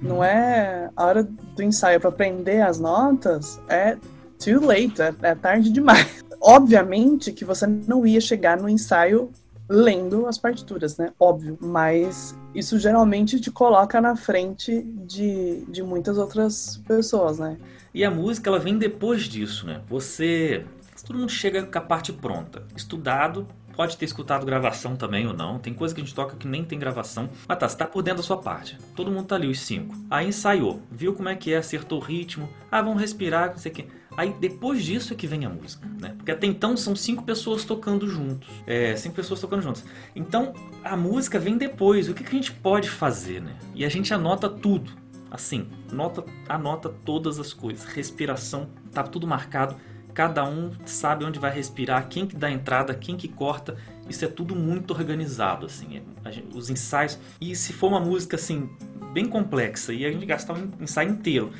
não 0.00 0.22
é 0.22 0.90
a 0.96 1.04
hora 1.04 1.24
do 1.24 1.62
ensaio 1.62 2.00
para 2.00 2.10
aprender 2.10 2.62
as 2.62 2.78
notas, 2.78 3.60
é 3.68 3.96
too 4.38 4.64
late, 4.64 5.02
é, 5.02 5.14
é 5.22 5.34
tarde 5.34 5.70
demais. 5.70 6.24
Obviamente 6.40 7.32
que 7.32 7.44
você 7.44 7.66
não 7.66 8.06
ia 8.06 8.20
chegar 8.20 8.56
no 8.56 8.68
ensaio 8.68 9.30
lendo 9.68 10.26
as 10.26 10.38
partituras, 10.38 10.96
né? 10.96 11.12
Óbvio. 11.20 11.58
Mas 11.60 12.36
isso 12.54 12.78
geralmente 12.78 13.40
te 13.40 13.50
coloca 13.50 14.00
na 14.00 14.16
frente 14.16 14.82
de, 14.82 15.64
de 15.68 15.82
muitas 15.82 16.16
outras 16.16 16.80
pessoas, 16.88 17.38
né? 17.38 17.58
E 17.92 18.04
a 18.04 18.10
música, 18.10 18.48
ela 18.48 18.58
vem 18.58 18.78
depois 18.78 19.24
disso, 19.24 19.66
né? 19.66 19.82
Você. 19.88 20.64
Todo 21.06 21.18
mundo 21.18 21.30
chega 21.30 21.62
com 21.62 21.78
a 21.78 21.80
parte 21.80 22.12
pronta. 22.12 22.62
Estudado, 22.76 23.46
pode 23.74 23.96
ter 23.96 24.04
escutado 24.04 24.44
gravação 24.44 24.96
também 24.96 25.26
ou 25.26 25.32
não. 25.32 25.58
Tem 25.58 25.72
coisa 25.72 25.94
que 25.94 26.00
a 26.00 26.04
gente 26.04 26.14
toca 26.14 26.36
que 26.36 26.48
nem 26.48 26.64
tem 26.64 26.78
gravação. 26.78 27.30
Mas 27.46 27.58
tá, 27.58 27.68
você 27.68 27.76
tá 27.76 27.86
por 27.86 28.02
dentro 28.02 28.18
da 28.18 28.24
sua 28.24 28.36
parte. 28.36 28.76
Todo 28.96 29.10
mundo 29.10 29.26
tá 29.26 29.36
ali, 29.36 29.48
os 29.48 29.60
cinco. 29.60 29.94
Aí 30.10 30.26
ensaiou, 30.26 30.82
viu 30.90 31.14
como 31.14 31.28
é 31.28 31.36
que 31.36 31.52
é, 31.52 31.58
acertou 31.58 31.98
o 31.98 32.02
ritmo. 32.02 32.48
Ah, 32.70 32.82
vamos 32.82 33.00
respirar, 33.00 33.50
não 33.50 33.58
sei 33.58 33.70
o 33.70 33.74
que. 33.76 33.86
Aí 34.18 34.34
depois 34.40 34.84
disso 34.84 35.12
é 35.12 35.16
que 35.16 35.28
vem 35.28 35.44
a 35.44 35.48
música, 35.48 35.88
né? 36.00 36.12
Porque 36.16 36.32
até 36.32 36.44
então 36.44 36.76
são 36.76 36.96
cinco 36.96 37.22
pessoas 37.22 37.62
tocando 37.62 38.08
juntos. 38.08 38.48
É, 38.66 38.96
cinco 38.96 39.14
pessoas 39.14 39.40
tocando 39.40 39.62
juntos. 39.62 39.84
Então 40.12 40.52
a 40.82 40.96
música 40.96 41.38
vem 41.38 41.56
depois. 41.56 42.08
O 42.08 42.14
que, 42.14 42.24
que 42.24 42.30
a 42.30 42.32
gente 42.32 42.50
pode 42.50 42.90
fazer, 42.90 43.40
né? 43.40 43.54
E 43.76 43.84
a 43.84 43.88
gente 43.88 44.12
anota 44.12 44.48
tudo. 44.48 44.90
Assim, 45.30 45.68
nota, 45.92 46.24
anota 46.48 46.88
todas 46.88 47.38
as 47.38 47.52
coisas. 47.52 47.84
Respiração, 47.84 48.68
tá 48.92 49.04
tudo 49.04 49.24
marcado. 49.24 49.76
Cada 50.12 50.44
um 50.44 50.72
sabe 50.84 51.24
onde 51.24 51.38
vai 51.38 51.54
respirar, 51.54 52.08
quem 52.08 52.26
que 52.26 52.34
dá 52.34 52.50
entrada, 52.50 52.92
quem 52.94 53.16
que 53.16 53.28
corta. 53.28 53.76
Isso 54.08 54.24
é 54.24 54.28
tudo 54.28 54.56
muito 54.56 54.90
organizado, 54.90 55.64
assim. 55.66 56.02
É, 56.24 56.32
gente, 56.32 56.56
os 56.56 56.68
ensaios. 56.68 57.20
E 57.40 57.54
se 57.54 57.72
for 57.72 57.86
uma 57.86 58.00
música 58.00 58.34
assim 58.34 58.68
bem 59.12 59.26
complexa 59.26 59.92
e 59.92 60.04
a 60.04 60.10
gente 60.10 60.26
gastar 60.26 60.54
um 60.54 60.72
ensaio 60.80 61.08
inteiro 61.08 61.52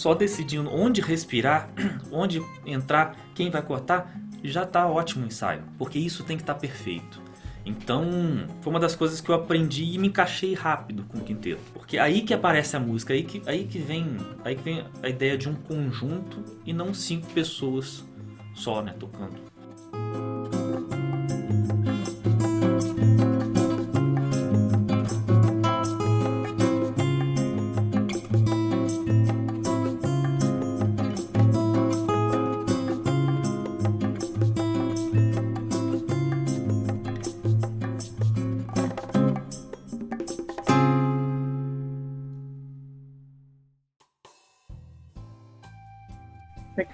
só 0.00 0.14
decidindo 0.14 0.70
onde 0.74 1.02
respirar, 1.02 1.68
onde 2.10 2.42
entrar, 2.64 3.14
quem 3.34 3.50
vai 3.50 3.60
cortar, 3.60 4.18
já 4.42 4.62
está 4.62 4.86
ótimo 4.86 5.24
o 5.24 5.26
ensaio, 5.26 5.62
porque 5.76 5.98
isso 5.98 6.24
tem 6.24 6.38
que 6.38 6.42
estar 6.42 6.54
tá 6.54 6.60
perfeito. 6.60 7.20
Então, 7.66 8.02
foi 8.62 8.72
uma 8.72 8.80
das 8.80 8.96
coisas 8.96 9.20
que 9.20 9.28
eu 9.28 9.34
aprendi 9.34 9.84
e 9.84 9.98
me 9.98 10.08
encaixei 10.08 10.54
rápido 10.54 11.04
com 11.04 11.18
o 11.18 11.20
quinteto. 11.20 11.60
Porque 11.74 11.98
aí 11.98 12.22
que 12.22 12.32
aparece 12.32 12.74
a 12.74 12.80
música, 12.80 13.12
aí 13.12 13.22
que, 13.22 13.42
aí 13.44 13.64
que, 13.64 13.78
vem, 13.78 14.16
aí 14.42 14.56
que 14.56 14.62
vem 14.62 14.86
a 15.02 15.08
ideia 15.10 15.36
de 15.36 15.50
um 15.50 15.54
conjunto 15.54 16.42
e 16.64 16.72
não 16.72 16.94
cinco 16.94 17.26
pessoas 17.34 18.02
só, 18.54 18.80
né, 18.80 18.94
tocando. 18.98 19.38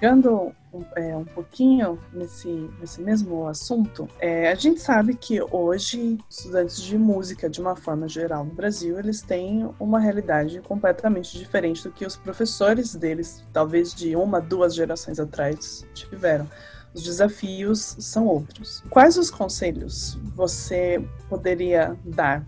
Pegando 0.07 0.53
um, 0.73 0.85
é, 0.95 1.17
um 1.17 1.25
pouquinho 1.25 1.99
nesse, 2.13 2.49
nesse 2.79 3.01
mesmo 3.01 3.49
assunto, 3.49 4.09
é, 4.21 4.53
a 4.53 4.55
gente 4.55 4.81
sabe 4.81 5.17
que 5.17 5.43
hoje 5.51 6.17
estudantes 6.31 6.81
de 6.81 6.97
música, 6.97 7.51
de 7.51 7.61
uma 7.61 7.75
forma 7.75 8.07
geral 8.07 8.45
no 8.45 8.55
Brasil, 8.55 9.01
eles 9.01 9.21
têm 9.21 9.69
uma 9.81 9.99
realidade 9.99 10.61
completamente 10.61 11.37
diferente 11.37 11.83
do 11.83 11.91
que 11.91 12.07
os 12.07 12.17
professores 12.17 12.95
deles, 12.95 13.45
talvez 13.53 13.93
de 13.93 14.15
uma, 14.15 14.41
duas 14.41 14.77
gerações 14.77 15.19
atrás, 15.19 15.85
tiveram. 15.93 16.49
Os 16.95 17.03
desafios 17.03 17.97
são 17.99 18.27
outros. 18.27 18.85
Quais 18.89 19.19
os 19.19 19.29
conselhos 19.29 20.17
você 20.37 21.05
poderia 21.29 21.97
dar 22.05 22.47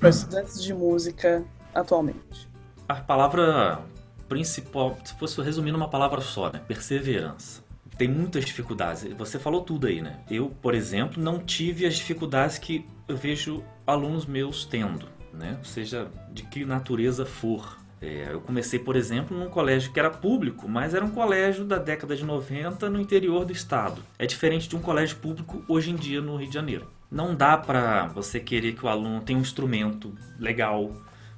para 0.00 0.08
estudantes 0.08 0.62
de 0.62 0.72
música 0.72 1.44
atualmente? 1.74 2.48
A 2.88 2.94
palavra 2.94 3.84
principal, 4.28 4.98
se 5.04 5.14
fosse 5.14 5.40
resumir 5.40 5.72
numa 5.72 5.88
palavra 5.88 6.20
só, 6.20 6.50
né? 6.50 6.60
Perseverança. 6.66 7.64
Tem 7.96 8.08
muitas 8.08 8.44
dificuldades. 8.44 9.04
Você 9.16 9.38
falou 9.38 9.62
tudo 9.62 9.86
aí, 9.86 10.02
né? 10.02 10.20
Eu, 10.30 10.50
por 10.60 10.74
exemplo, 10.74 11.22
não 11.22 11.38
tive 11.38 11.86
as 11.86 11.94
dificuldades 11.94 12.58
que 12.58 12.86
eu 13.08 13.16
vejo 13.16 13.64
alunos 13.86 14.26
meus 14.26 14.66
tendo, 14.66 15.06
né? 15.32 15.58
Seja 15.62 16.10
de 16.30 16.42
que 16.42 16.64
natureza 16.64 17.24
for. 17.24 17.78
É, 18.00 18.28
eu 18.30 18.40
comecei, 18.42 18.78
por 18.78 18.94
exemplo, 18.94 19.36
num 19.36 19.48
colégio 19.48 19.90
que 19.90 19.98
era 19.98 20.10
público, 20.10 20.68
mas 20.68 20.92
era 20.92 21.04
um 21.04 21.10
colégio 21.10 21.64
da 21.64 21.78
década 21.78 22.14
de 22.14 22.24
90 22.24 22.90
no 22.90 23.00
interior 23.00 23.44
do 23.46 23.52
estado. 23.52 24.02
É 24.18 24.26
diferente 24.26 24.68
de 24.68 24.76
um 24.76 24.80
colégio 24.80 25.16
público 25.16 25.64
hoje 25.66 25.90
em 25.90 25.96
dia 25.96 26.20
no 26.20 26.36
Rio 26.36 26.48
de 26.48 26.54
Janeiro. 26.54 26.90
Não 27.10 27.34
dá 27.34 27.56
para 27.56 28.08
você 28.08 28.38
querer 28.40 28.74
que 28.74 28.84
o 28.84 28.88
aluno 28.88 29.20
tenha 29.20 29.38
um 29.38 29.42
instrumento 29.42 30.12
legal, 30.38 30.92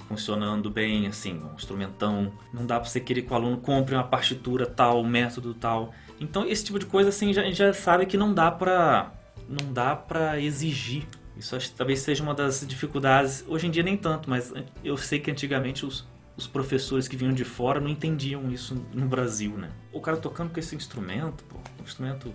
funcionando 0.09 0.71
bem, 0.71 1.07
assim, 1.07 1.35
um 1.35 1.55
instrumentão. 1.55 2.33
Não 2.53 2.65
dá 2.65 2.81
para 2.81 2.89
você 2.89 2.99
querer 2.99 3.23
que 3.23 3.33
o 3.33 3.37
aluno 3.37 3.59
compre 3.59 3.95
uma 3.95 4.05
partitura 4.05 4.67
tal, 4.67 5.03
um 5.03 5.07
método 5.07 5.55
tal. 5.55 5.93
Então 6.19 6.49
esse 6.49 6.65
tipo 6.65 6.79
de 6.79 6.87
coisa 6.87 7.11
assim 7.11 7.33
já, 7.33 7.49
já 7.51 7.73
sabe 7.73 8.07
que 8.07 8.17
não 8.17 8.33
dá 8.33 8.51
para 8.51 9.13
não 9.49 9.73
dá 9.73 9.95
para 9.95 10.41
exigir. 10.41 11.07
Isso 11.37 11.55
acho 11.55 11.71
que 11.71 11.77
talvez 11.77 12.01
seja 12.01 12.23
uma 12.23 12.35
das 12.35 12.67
dificuldades. 12.67 13.45
Hoje 13.47 13.67
em 13.67 13.71
dia 13.71 13.83
nem 13.83 13.97
tanto, 13.97 14.29
mas 14.29 14.53
eu 14.83 14.97
sei 14.97 15.21
que 15.21 15.31
antigamente 15.31 15.87
os, 15.87 16.07
os 16.37 16.47
professores 16.47 17.07
que 17.07 17.17
vinham 17.17 17.33
de 17.33 17.45
fora 17.45 17.81
não 17.81 17.89
entendiam 17.89 18.51
isso 18.51 18.75
no 18.93 19.07
Brasil, 19.07 19.53
né? 19.53 19.71
O 19.93 20.01
cara 20.01 20.17
tocando 20.17 20.53
com 20.53 20.59
esse 20.59 20.75
instrumento, 20.75 21.45
pô, 21.45 21.59
um 21.79 21.85
instrumento 21.85 22.35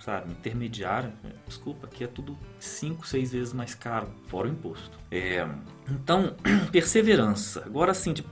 sabe, 0.00 0.30
intermediário, 0.30 1.12
desculpa, 1.46 1.86
aqui 1.86 2.02
é 2.02 2.06
tudo 2.06 2.38
5, 2.58 3.06
6 3.06 3.32
vezes 3.32 3.52
mais 3.52 3.74
caro, 3.74 4.08
fora 4.28 4.48
o 4.48 4.50
imposto. 4.50 4.98
É, 5.10 5.46
então, 5.90 6.34
perseverança. 6.70 7.62
Agora, 7.64 7.92
assim, 7.92 8.12
de 8.12 8.24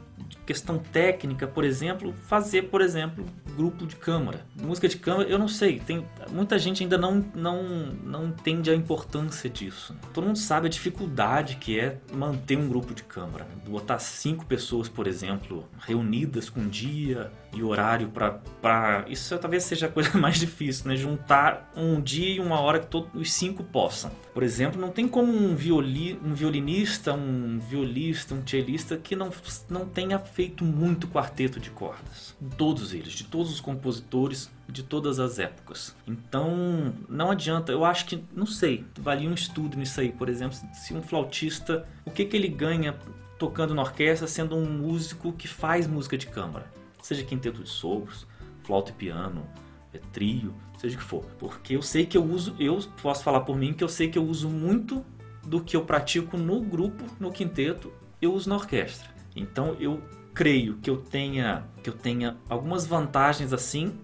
questão 0.44 0.78
técnica, 0.78 1.46
por 1.46 1.64
exemplo, 1.64 2.14
fazer, 2.28 2.62
por 2.62 2.80
exemplo, 2.80 3.24
grupo 3.56 3.86
de 3.86 3.96
câmara. 3.96 4.46
Música 4.54 4.88
de 4.88 4.96
câmara, 4.96 5.28
eu 5.28 5.38
não 5.38 5.48
sei, 5.48 5.80
tem 5.80 6.06
muita 6.30 6.58
gente 6.58 6.82
ainda 6.82 6.96
não 6.96 7.24
não 7.34 7.62
não 8.04 8.26
entende 8.26 8.70
a 8.70 8.74
importância 8.74 9.50
disso. 9.50 9.94
Todo 10.12 10.26
mundo 10.26 10.38
sabe 10.38 10.66
a 10.66 10.70
dificuldade 10.70 11.56
que 11.56 11.78
é 11.78 11.98
manter 12.12 12.56
um 12.56 12.68
grupo 12.68 12.94
de 12.94 13.02
câmara, 13.02 13.44
né? 13.44 13.50
botar 13.66 13.98
cinco 13.98 14.46
pessoas, 14.46 14.88
por 14.88 15.06
exemplo, 15.06 15.64
reunidas 15.80 16.48
com 16.48 16.68
dia 16.68 17.30
e 17.56 17.62
horário 17.62 18.10
para 18.10 19.04
isso 19.08 19.36
talvez 19.38 19.64
seja 19.64 19.86
a 19.86 19.88
coisa 19.88 20.16
mais 20.18 20.38
difícil, 20.38 20.88
né? 20.88 20.96
Juntar 20.96 21.72
um 21.76 22.00
dia 22.00 22.36
e 22.36 22.40
uma 22.40 22.60
hora 22.60 22.80
que 22.80 22.86
todos 22.86 23.10
os 23.14 23.32
cinco 23.32 23.62
possam. 23.64 24.10
Por 24.32 24.42
exemplo, 24.42 24.80
não 24.80 24.90
tem 24.90 25.08
como 25.08 25.32
um, 25.32 25.54
violi, 25.54 26.18
um 26.22 26.34
violinista, 26.34 27.12
um 27.14 27.58
violista, 27.58 28.34
um 28.34 28.46
cellista 28.46 28.96
que 28.96 29.16
não, 29.16 29.30
não 29.70 29.86
tenha 29.86 30.18
feito 30.18 30.64
muito 30.64 31.08
quarteto 31.08 31.58
de 31.58 31.70
cordas. 31.70 32.36
Todos 32.56 32.92
eles, 32.92 33.12
de 33.12 33.24
todos 33.24 33.52
os 33.52 33.60
compositores 33.60 34.50
de 34.68 34.82
todas 34.82 35.18
as 35.20 35.38
épocas. 35.38 35.94
Então, 36.06 36.92
não 37.08 37.30
adianta, 37.30 37.72
eu 37.72 37.84
acho 37.84 38.06
que, 38.06 38.22
não 38.34 38.46
sei, 38.46 38.84
valia 38.98 39.30
um 39.30 39.34
estudo 39.34 39.76
nisso 39.76 40.00
aí, 40.00 40.10
por 40.10 40.28
exemplo, 40.28 40.58
se 40.72 40.92
um 40.92 41.02
flautista, 41.02 41.86
o 42.04 42.10
que, 42.10 42.24
que 42.24 42.36
ele 42.36 42.48
ganha 42.48 42.94
tocando 43.38 43.74
na 43.74 43.82
orquestra 43.82 44.26
sendo 44.26 44.56
um 44.56 44.64
músico 44.64 45.32
que 45.32 45.46
faz 45.46 45.86
música 45.86 46.16
de 46.16 46.26
câmara, 46.26 46.66
seja 47.06 47.22
quinteto 47.22 47.62
de 47.62 47.68
sopros, 47.68 48.26
flauta 48.64 48.90
e 48.90 48.94
piano, 48.94 49.46
é 49.92 49.98
trio, 50.12 50.52
seja 50.76 50.96
o 50.96 50.98
que 50.98 51.04
for. 51.04 51.24
Porque 51.38 51.76
eu 51.76 51.82
sei 51.82 52.04
que 52.04 52.18
eu 52.18 52.24
uso, 52.24 52.56
eu 52.58 52.78
posso 53.00 53.22
falar 53.22 53.40
por 53.40 53.56
mim 53.56 53.72
que 53.72 53.84
eu 53.84 53.88
sei 53.88 54.08
que 54.08 54.18
eu 54.18 54.24
uso 54.24 54.48
muito 54.48 55.04
do 55.44 55.60
que 55.60 55.76
eu 55.76 55.84
pratico 55.84 56.36
no 56.36 56.60
grupo, 56.60 57.04
no 57.20 57.30
quinteto, 57.30 57.92
eu 58.20 58.34
uso 58.34 58.48
na 58.48 58.56
orquestra. 58.56 59.08
Então 59.36 59.76
eu 59.78 60.02
creio 60.34 60.76
que 60.78 60.90
eu 60.90 60.96
tenha 60.96 61.64
que 61.82 61.88
eu 61.88 61.94
tenha 61.94 62.36
algumas 62.48 62.84
vantagens 62.86 63.52
assim 63.52 63.94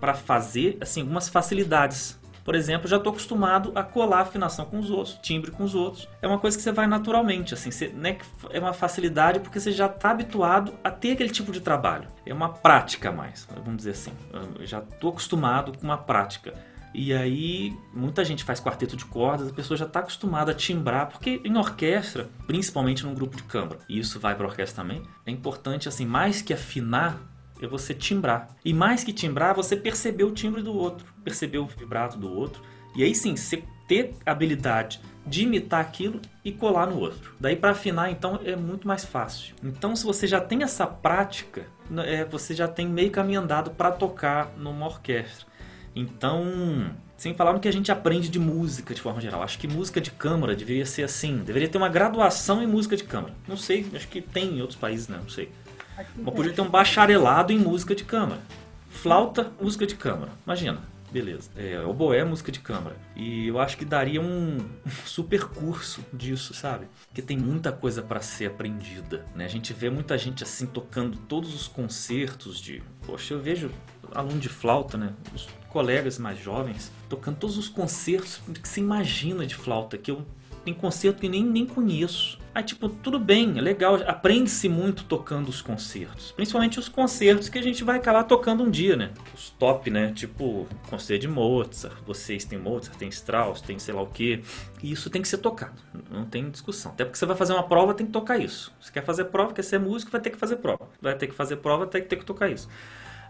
para 0.00 0.14
fazer 0.14 0.78
assim 0.80 1.00
algumas 1.00 1.28
facilidades 1.28 2.18
por 2.44 2.54
exemplo, 2.54 2.88
já 2.88 2.96
estou 2.96 3.10
acostumado 3.10 3.72
a 3.74 3.82
colar 3.82 4.20
afinação 4.20 4.64
com 4.64 4.78
os 4.78 4.90
outros, 4.90 5.18
timbre 5.22 5.50
com 5.50 5.64
os 5.64 5.74
outros. 5.74 6.08
É 6.20 6.26
uma 6.26 6.38
coisa 6.38 6.56
que 6.56 6.62
você 6.62 6.72
vai 6.72 6.86
naturalmente, 6.86 7.54
assim, 7.54 7.70
você, 7.70 7.88
né, 7.88 8.18
é 8.50 8.58
uma 8.58 8.72
facilidade 8.72 9.40
porque 9.40 9.60
você 9.60 9.72
já 9.72 9.86
está 9.86 10.10
habituado 10.10 10.74
a 10.82 10.90
ter 10.90 11.12
aquele 11.12 11.30
tipo 11.30 11.52
de 11.52 11.60
trabalho. 11.60 12.08
É 12.26 12.34
uma 12.34 12.48
prática 12.48 13.12
mais, 13.12 13.46
vamos 13.64 13.78
dizer 13.78 13.90
assim. 13.90 14.12
Eu 14.58 14.66
já 14.66 14.78
estou 14.78 15.10
acostumado 15.10 15.76
com 15.76 15.84
uma 15.84 15.98
prática. 15.98 16.54
E 16.94 17.14
aí, 17.14 17.74
muita 17.94 18.22
gente 18.22 18.44
faz 18.44 18.60
quarteto 18.60 18.96
de 18.96 19.06
cordas, 19.06 19.48
a 19.48 19.52
pessoa 19.52 19.78
já 19.78 19.86
está 19.86 20.00
acostumada 20.00 20.52
a 20.52 20.54
timbrar, 20.54 21.08
porque 21.08 21.40
em 21.42 21.56
orquestra, 21.56 22.28
principalmente 22.46 23.04
num 23.06 23.14
grupo 23.14 23.36
de 23.36 23.44
câmara, 23.44 23.78
e 23.88 23.98
isso 23.98 24.20
vai 24.20 24.34
para 24.34 24.46
orquestra 24.46 24.82
também, 24.82 25.02
é 25.24 25.30
importante, 25.30 25.88
assim, 25.88 26.04
mais 26.04 26.42
que 26.42 26.52
afinar, 26.52 27.18
é 27.64 27.68
você 27.68 27.94
timbrar. 27.94 28.48
E 28.64 28.72
mais 28.72 29.04
que 29.04 29.12
timbrar, 29.12 29.54
você 29.54 29.76
perceber 29.76 30.24
o 30.24 30.32
timbre 30.32 30.62
do 30.62 30.74
outro, 30.74 31.06
perceber 31.24 31.58
o 31.58 31.66
vibrato 31.66 32.18
do 32.18 32.30
outro. 32.32 32.62
E 32.94 33.02
aí 33.02 33.14
sim, 33.14 33.36
você 33.36 33.62
ter 33.86 34.14
habilidade 34.24 35.00
de 35.26 35.42
imitar 35.42 35.80
aquilo 35.80 36.20
e 36.44 36.50
colar 36.50 36.86
no 36.86 36.98
outro. 36.98 37.34
Daí 37.38 37.56
para 37.56 37.70
afinar, 37.70 38.10
então, 38.10 38.40
é 38.44 38.56
muito 38.56 38.88
mais 38.88 39.04
fácil. 39.04 39.54
Então, 39.62 39.94
se 39.94 40.04
você 40.04 40.26
já 40.26 40.40
tem 40.40 40.62
essa 40.62 40.86
prática, 40.86 41.66
é, 42.04 42.24
você 42.24 42.54
já 42.54 42.66
tem 42.66 42.88
meio 42.88 43.10
caminho 43.10 43.40
andado 43.40 43.70
para 43.70 43.92
tocar 43.92 44.52
numa 44.56 44.86
orquestra. 44.86 45.46
Então, 45.94 46.90
sem 47.16 47.34
falar 47.34 47.52
no 47.52 47.60
que 47.60 47.68
a 47.68 47.72
gente 47.72 47.92
aprende 47.92 48.28
de 48.28 48.38
música 48.38 48.94
de 48.94 49.00
forma 49.00 49.20
geral. 49.20 49.42
Acho 49.42 49.58
que 49.58 49.68
música 49.68 50.00
de 50.00 50.10
câmara 50.10 50.56
deveria 50.56 50.86
ser 50.86 51.04
assim. 51.04 51.38
Deveria 51.38 51.68
ter 51.68 51.78
uma 51.78 51.88
graduação 51.88 52.62
em 52.62 52.66
música 52.66 52.96
de 52.96 53.04
câmara. 53.04 53.34
Não 53.46 53.56
sei, 53.56 53.86
acho 53.94 54.08
que 54.08 54.20
tem 54.20 54.56
em 54.56 54.60
outros 54.60 54.78
países, 54.78 55.06
né? 55.06 55.18
Não 55.20 55.28
sei. 55.28 55.50
Mas 55.96 56.34
podia 56.34 56.52
ter 56.52 56.60
um 56.60 56.68
bacharelado 56.68 57.52
em 57.52 57.58
música 57.58 57.94
de 57.94 58.04
câmara. 58.04 58.40
Flauta, 58.88 59.52
música 59.60 59.86
de 59.86 59.94
câmara. 59.94 60.32
Imagina. 60.44 60.92
Beleza. 61.12 61.50
É, 61.54 61.78
oboé, 61.80 62.24
música 62.24 62.50
de 62.50 62.58
câmara. 62.58 62.96
E 63.14 63.46
eu 63.46 63.60
acho 63.60 63.76
que 63.76 63.84
daria 63.84 64.20
um, 64.20 64.58
super 65.04 65.44
curso 65.44 66.02
disso, 66.10 66.54
sabe? 66.54 66.86
Porque 67.08 67.20
tem 67.20 67.36
muita 67.36 67.70
coisa 67.70 68.00
para 68.00 68.22
ser 68.22 68.46
aprendida, 68.46 69.26
né? 69.34 69.44
A 69.44 69.48
gente 69.48 69.74
vê 69.74 69.90
muita 69.90 70.16
gente 70.16 70.42
assim 70.42 70.64
tocando 70.64 71.18
todos 71.28 71.54
os 71.54 71.68
concertos 71.68 72.58
de... 72.58 72.82
Poxa, 73.04 73.34
eu 73.34 73.42
vejo 73.42 73.70
aluno 74.14 74.40
de 74.40 74.48
flauta, 74.48 74.96
né? 74.96 75.12
Os 75.34 75.46
colegas 75.68 76.18
mais 76.18 76.38
jovens 76.38 76.90
tocando 77.10 77.36
todos 77.36 77.58
os 77.58 77.68
concertos 77.68 78.40
que 78.62 78.68
se 78.68 78.80
imagina 78.80 79.46
de 79.46 79.54
flauta, 79.54 79.98
que 79.98 80.10
eu 80.10 80.24
tem 80.64 80.74
concerto 80.74 81.20
que 81.20 81.28
nem, 81.28 81.44
nem 81.44 81.66
conheço. 81.66 82.38
Aí, 82.54 82.62
tipo, 82.62 82.88
tudo 82.88 83.18
bem, 83.18 83.56
é 83.56 83.62
legal, 83.62 83.94
aprende-se 84.06 84.68
muito 84.68 85.04
tocando 85.04 85.48
os 85.48 85.62
concertos. 85.62 86.32
Principalmente 86.32 86.78
os 86.78 86.86
concertos 86.86 87.48
que 87.48 87.58
a 87.58 87.62
gente 87.62 87.82
vai 87.82 87.96
acabar 87.96 88.24
tocando 88.24 88.62
um 88.62 88.70
dia, 88.70 88.94
né? 88.94 89.10
Os 89.34 89.48
top, 89.50 89.90
né? 89.90 90.12
Tipo, 90.14 90.68
concerto 90.90 91.22
de 91.22 91.28
Mozart, 91.28 91.96
vocês 92.06 92.44
têm 92.44 92.58
Mozart, 92.58 92.96
tem 92.98 93.08
Strauss, 93.08 93.62
tem 93.62 93.78
sei 93.78 93.94
lá 93.94 94.02
o 94.02 94.06
que. 94.06 94.42
E 94.82 94.92
isso 94.92 95.08
tem 95.08 95.22
que 95.22 95.28
ser 95.28 95.38
tocado, 95.38 95.80
não 96.10 96.26
tem 96.26 96.50
discussão. 96.50 96.92
Até 96.92 97.04
porque 97.04 97.18
você 97.18 97.24
vai 97.24 97.36
fazer 97.36 97.54
uma 97.54 97.62
prova, 97.62 97.94
tem 97.94 98.06
que 98.06 98.12
tocar 98.12 98.36
isso. 98.36 98.70
Você 98.78 98.92
quer 98.92 99.04
fazer 99.04 99.24
prova, 99.26 99.54
quer 99.54 99.64
ser 99.64 99.80
músico, 99.80 100.12
vai 100.12 100.20
ter 100.20 100.30
que 100.30 100.38
fazer 100.38 100.56
prova. 100.56 100.88
Vai 101.00 101.14
ter 101.16 101.28
que 101.28 101.34
fazer 101.34 101.56
prova, 101.56 101.86
tem 101.86 102.02
que 102.02 102.08
ter 102.08 102.16
que 102.16 102.24
tocar 102.24 102.50
isso. 102.50 102.68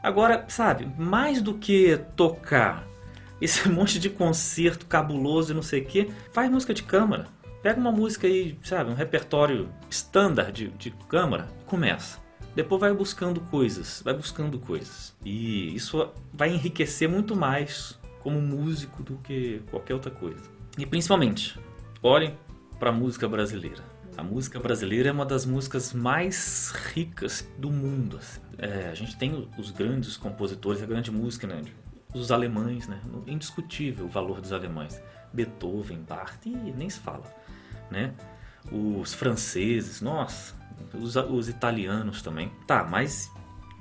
Agora, 0.03 0.45
sabe, 0.49 0.91
mais 0.99 1.41
do 1.41 1.55
que 1.55 1.97
tocar 2.17 2.89
esse 3.43 3.69
monte 3.69 3.99
de 3.99 4.09
concerto 4.09 4.87
cabuloso 4.87 5.53
e 5.53 5.55
não 5.55 5.63
sei 5.63 5.83
o 5.83 5.85
que, 5.85 6.09
faz 6.33 6.49
música 6.49 6.73
de 6.73 6.85
câmara. 6.85 7.27
Pega 7.61 7.79
uma 7.79 7.93
música 7.93 8.27
aí, 8.27 8.57
sabe, 8.63 8.91
um 8.91 8.95
repertório 8.95 9.69
standard 9.91 10.53
de, 10.53 10.69
de 10.69 10.91
câmara, 11.09 11.49
começa. 11.67 12.21
Depois 12.55 12.81
vai 12.81 12.93
buscando 12.93 13.41
coisas, 13.41 14.01
vai 14.05 14.15
buscando 14.15 14.59
coisas. 14.59 15.15
E 15.25 15.75
isso 15.75 16.09
vai 16.33 16.53
enriquecer 16.53 17.09
muito 17.09 17.35
mais 17.35 17.99
como 18.21 18.41
músico 18.41 19.03
do 19.03 19.17
que 19.19 19.61
qualquer 19.71 19.95
outra 19.95 20.11
coisa. 20.11 20.43
E 20.79 20.87
principalmente, 20.87 21.59
olhem 22.03 22.37
para 22.79 22.91
a 22.91 22.93
música 22.93 23.29
brasileira. 23.29 23.83
A 24.17 24.23
música 24.23 24.61
brasileira 24.61 25.09
é 25.09 25.13
uma 25.13 25.25
das 25.25 25.47
músicas 25.47 25.93
mais 25.93 26.73
ricas 26.93 27.49
do 27.59 27.71
mundo. 27.71 28.19
Assim. 28.19 28.41
É, 28.59 28.89
a 28.89 28.95
gente 28.95 29.17
tem 29.17 29.49
os 29.57 29.71
grandes 29.71 30.17
compositores, 30.17 30.83
a 30.83 30.87
grande 30.87 31.11
música, 31.11 31.47
né? 31.47 31.63
Os 32.15 32.31
alemães, 32.31 32.89
né? 32.89 33.01
Indiscutível 33.27 34.07
o 34.07 34.09
valor 34.09 34.41
dos 34.41 34.53
alemães. 34.53 35.01
Beethoven, 35.33 36.05
Bach, 36.07 36.37
e 36.45 36.51
nem 36.51 36.91
se 36.91 37.01
fala 37.01 37.25
né? 37.93 38.13
Os 38.71 39.13
franceses, 39.13 40.01
nossa, 40.01 40.55
os, 40.95 41.15
os 41.15 41.49
italianos 41.49 42.23
também. 42.23 42.51
Tá, 42.67 42.83
mas 42.83 43.31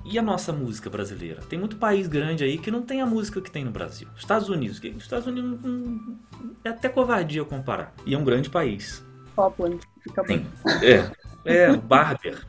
e 0.03 0.19
a 0.19 0.21
nossa 0.21 0.51
música 0.51 0.89
brasileira? 0.89 1.41
Tem 1.41 1.57
muito 1.57 1.77
país 1.77 2.07
grande 2.07 2.43
aí 2.43 2.57
que 2.57 2.69
não 2.69 2.81
tem 2.81 3.01
a 3.01 3.05
música 3.05 3.39
que 3.39 3.49
tem 3.49 3.63
no 3.63 3.71
Brasil. 3.71 4.07
Estados 4.17 4.49
Unidos, 4.49 4.79
que 4.79 4.89
Estados 4.89 5.27
Unidos 5.27 5.59
hum, 5.63 6.17
é 6.63 6.69
até 6.69 6.89
covardia 6.89 7.45
comparar. 7.45 7.93
E 8.05 8.13
é 8.13 8.17
um 8.17 8.23
grande 8.23 8.49
país. 8.49 9.03
Copland, 9.35 9.79
fica 10.01 10.23
bem. 10.23 10.45
É, 10.83 11.11
é, 11.45 11.75
Barber. 11.77 12.45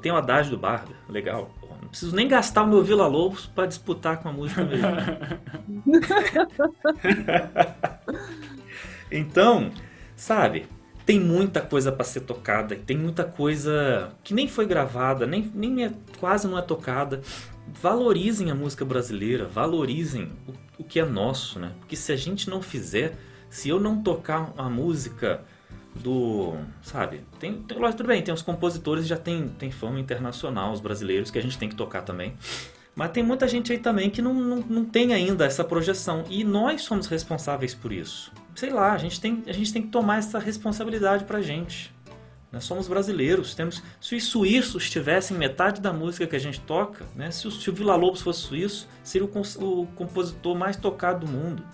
Tem 0.00 0.12
o 0.12 0.16
adágio 0.16 0.52
do 0.52 0.58
Barber, 0.58 0.96
legal. 1.08 1.50
Preciso 1.94 2.16
nem 2.16 2.26
gastar 2.26 2.64
o 2.64 2.66
meu 2.66 2.82
Vila 2.82 3.06
Lobos 3.06 3.46
para 3.46 3.66
disputar 3.66 4.20
com 4.20 4.28
a 4.28 4.32
música 4.32 4.64
mesmo. 4.64 4.84
então, 9.12 9.70
sabe, 10.16 10.66
tem 11.06 11.20
muita 11.20 11.60
coisa 11.60 11.92
para 11.92 12.02
ser 12.02 12.22
tocada, 12.22 12.74
tem 12.74 12.98
muita 12.98 13.22
coisa 13.22 14.10
que 14.24 14.34
nem 14.34 14.48
foi 14.48 14.66
gravada, 14.66 15.24
nem, 15.24 15.48
nem 15.54 15.84
é, 15.84 15.92
quase 16.18 16.48
não 16.48 16.58
é 16.58 16.62
tocada. 16.62 17.22
Valorizem 17.80 18.50
a 18.50 18.56
música 18.56 18.84
brasileira, 18.84 19.46
valorizem 19.46 20.32
o, 20.48 20.82
o 20.82 20.84
que 20.84 20.98
é 20.98 21.04
nosso, 21.04 21.60
né? 21.60 21.74
Porque 21.78 21.94
se 21.94 22.10
a 22.10 22.16
gente 22.16 22.50
não 22.50 22.60
fizer, 22.60 23.16
se 23.48 23.68
eu 23.68 23.78
não 23.78 24.02
tocar 24.02 24.52
a 24.56 24.68
música 24.68 25.44
do, 25.94 26.54
sabe, 26.82 27.22
tem, 27.38 27.54
tem 27.62 27.78
tudo 27.78 28.06
bem, 28.06 28.22
tem 28.22 28.34
os 28.34 28.42
compositores 28.42 29.06
já 29.06 29.16
tem, 29.16 29.48
tem 29.48 29.70
fama 29.70 30.00
internacional, 30.00 30.72
os 30.72 30.80
brasileiros, 30.80 31.30
que 31.30 31.38
a 31.38 31.42
gente 31.42 31.58
tem 31.58 31.68
que 31.68 31.76
tocar 31.76 32.02
também. 32.02 32.34
Mas 32.94 33.10
tem 33.10 33.22
muita 33.22 33.48
gente 33.48 33.72
aí 33.72 33.78
também 33.78 34.08
que 34.08 34.22
não, 34.22 34.34
não, 34.34 34.56
não 34.56 34.84
tem 34.84 35.12
ainda 35.12 35.44
essa 35.44 35.64
projeção. 35.64 36.24
E 36.30 36.44
nós 36.44 36.82
somos 36.82 37.08
responsáveis 37.08 37.74
por 37.74 37.92
isso 37.92 38.30
sei 38.54 38.70
lá, 38.70 38.92
a 38.92 38.98
gente 38.98 39.20
tem, 39.20 39.42
a 39.46 39.52
gente 39.52 39.72
tem 39.72 39.82
que 39.82 39.88
tomar 39.88 40.18
essa 40.18 40.38
responsabilidade 40.38 41.24
pra 41.24 41.40
gente. 41.40 41.92
Nós 42.52 42.64
somos 42.64 42.86
brasileiros, 42.86 43.52
temos. 43.54 43.82
Se 44.00 44.14
os 44.14 44.24
suíços 44.24 44.88
tivessem 44.88 45.36
metade 45.36 45.80
da 45.80 45.92
música 45.92 46.26
que 46.26 46.36
a 46.36 46.40
gente 46.40 46.60
toca, 46.60 47.04
né? 47.16 47.30
Se 47.32 47.48
o, 47.48 47.50
se 47.50 47.68
o 47.68 47.72
Vila 47.72 47.96
Lobos 47.96 48.22
fosse 48.22 48.42
suíço, 48.42 48.88
seria 49.02 49.26
o, 49.26 49.82
o 49.82 49.86
compositor 49.88 50.54
mais 50.54 50.76
tocado 50.76 51.26
do 51.26 51.32
mundo, 51.32 51.64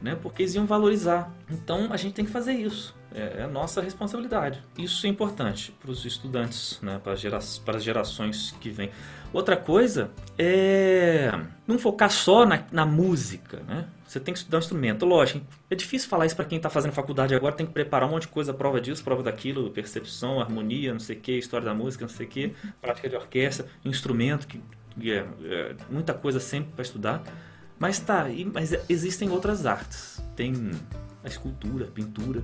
né? 0.00 0.14
Porque 0.14 0.42
eles 0.42 0.54
iam 0.54 0.64
valorizar. 0.64 1.34
Então 1.50 1.92
a 1.92 1.96
gente 1.96 2.14
tem 2.14 2.24
que 2.24 2.30
fazer 2.30 2.52
isso. 2.52 2.94
É, 3.14 3.42
é 3.42 3.46
nossa 3.46 3.80
responsabilidade. 3.80 4.62
Isso 4.78 5.06
é 5.06 5.08
importante 5.08 5.72
para 5.80 5.90
os 5.90 6.04
estudantes, 6.04 6.78
né? 6.82 7.00
Para, 7.02 7.14
gera, 7.14 7.38
para 7.64 7.76
as 7.76 7.84
gerações 7.84 8.54
que 8.60 8.70
vêm. 8.70 8.90
Outra 9.32 9.56
coisa 9.56 10.10
é 10.38 11.30
não 11.66 11.78
focar 11.78 12.10
só 12.10 12.44
na, 12.44 12.64
na 12.70 12.84
música, 12.84 13.60
né? 13.66 13.86
Você 14.06 14.20
tem 14.20 14.34
que 14.34 14.40
estudar 14.40 14.58
um 14.58 14.60
instrumento. 14.60 15.06
Lógico, 15.06 15.46
é 15.70 15.74
difícil 15.74 16.06
falar 16.08 16.26
isso 16.26 16.36
para 16.36 16.44
quem 16.44 16.56
está 16.56 16.68
fazendo 16.68 16.92
faculdade 16.92 17.34
agora, 17.34 17.54
tem 17.54 17.64
que 17.64 17.72
preparar 17.72 18.06
um 18.06 18.12
monte 18.12 18.22
de 18.22 18.28
coisa, 18.28 18.52
prova 18.52 18.78
disso, 18.78 19.02
prova 19.02 19.22
daquilo, 19.22 19.70
percepção, 19.70 20.38
harmonia, 20.38 20.92
não 20.92 21.00
sei 21.00 21.16
o 21.16 21.20
que, 21.20 21.32
história 21.32 21.64
da 21.64 21.74
música, 21.74 22.04
não 22.04 22.10
sei 22.10 22.26
o 22.26 22.28
que, 22.28 22.54
prática 22.78 23.08
de 23.08 23.16
orquestra, 23.16 23.66
instrumento, 23.82 24.46
que, 24.46 24.60
é, 25.00 25.24
é, 25.44 25.76
muita 25.88 26.12
coisa 26.12 26.38
sempre 26.38 26.72
para 26.72 26.82
estudar. 26.82 27.22
Mas 27.78 27.98
tá, 27.98 28.26
mas 28.52 28.74
existem 28.88 29.30
outras 29.30 29.64
artes. 29.64 30.22
Tem 30.36 30.52
a 31.24 31.28
escultura, 31.28 31.86
a 31.86 31.88
pintura. 31.88 32.42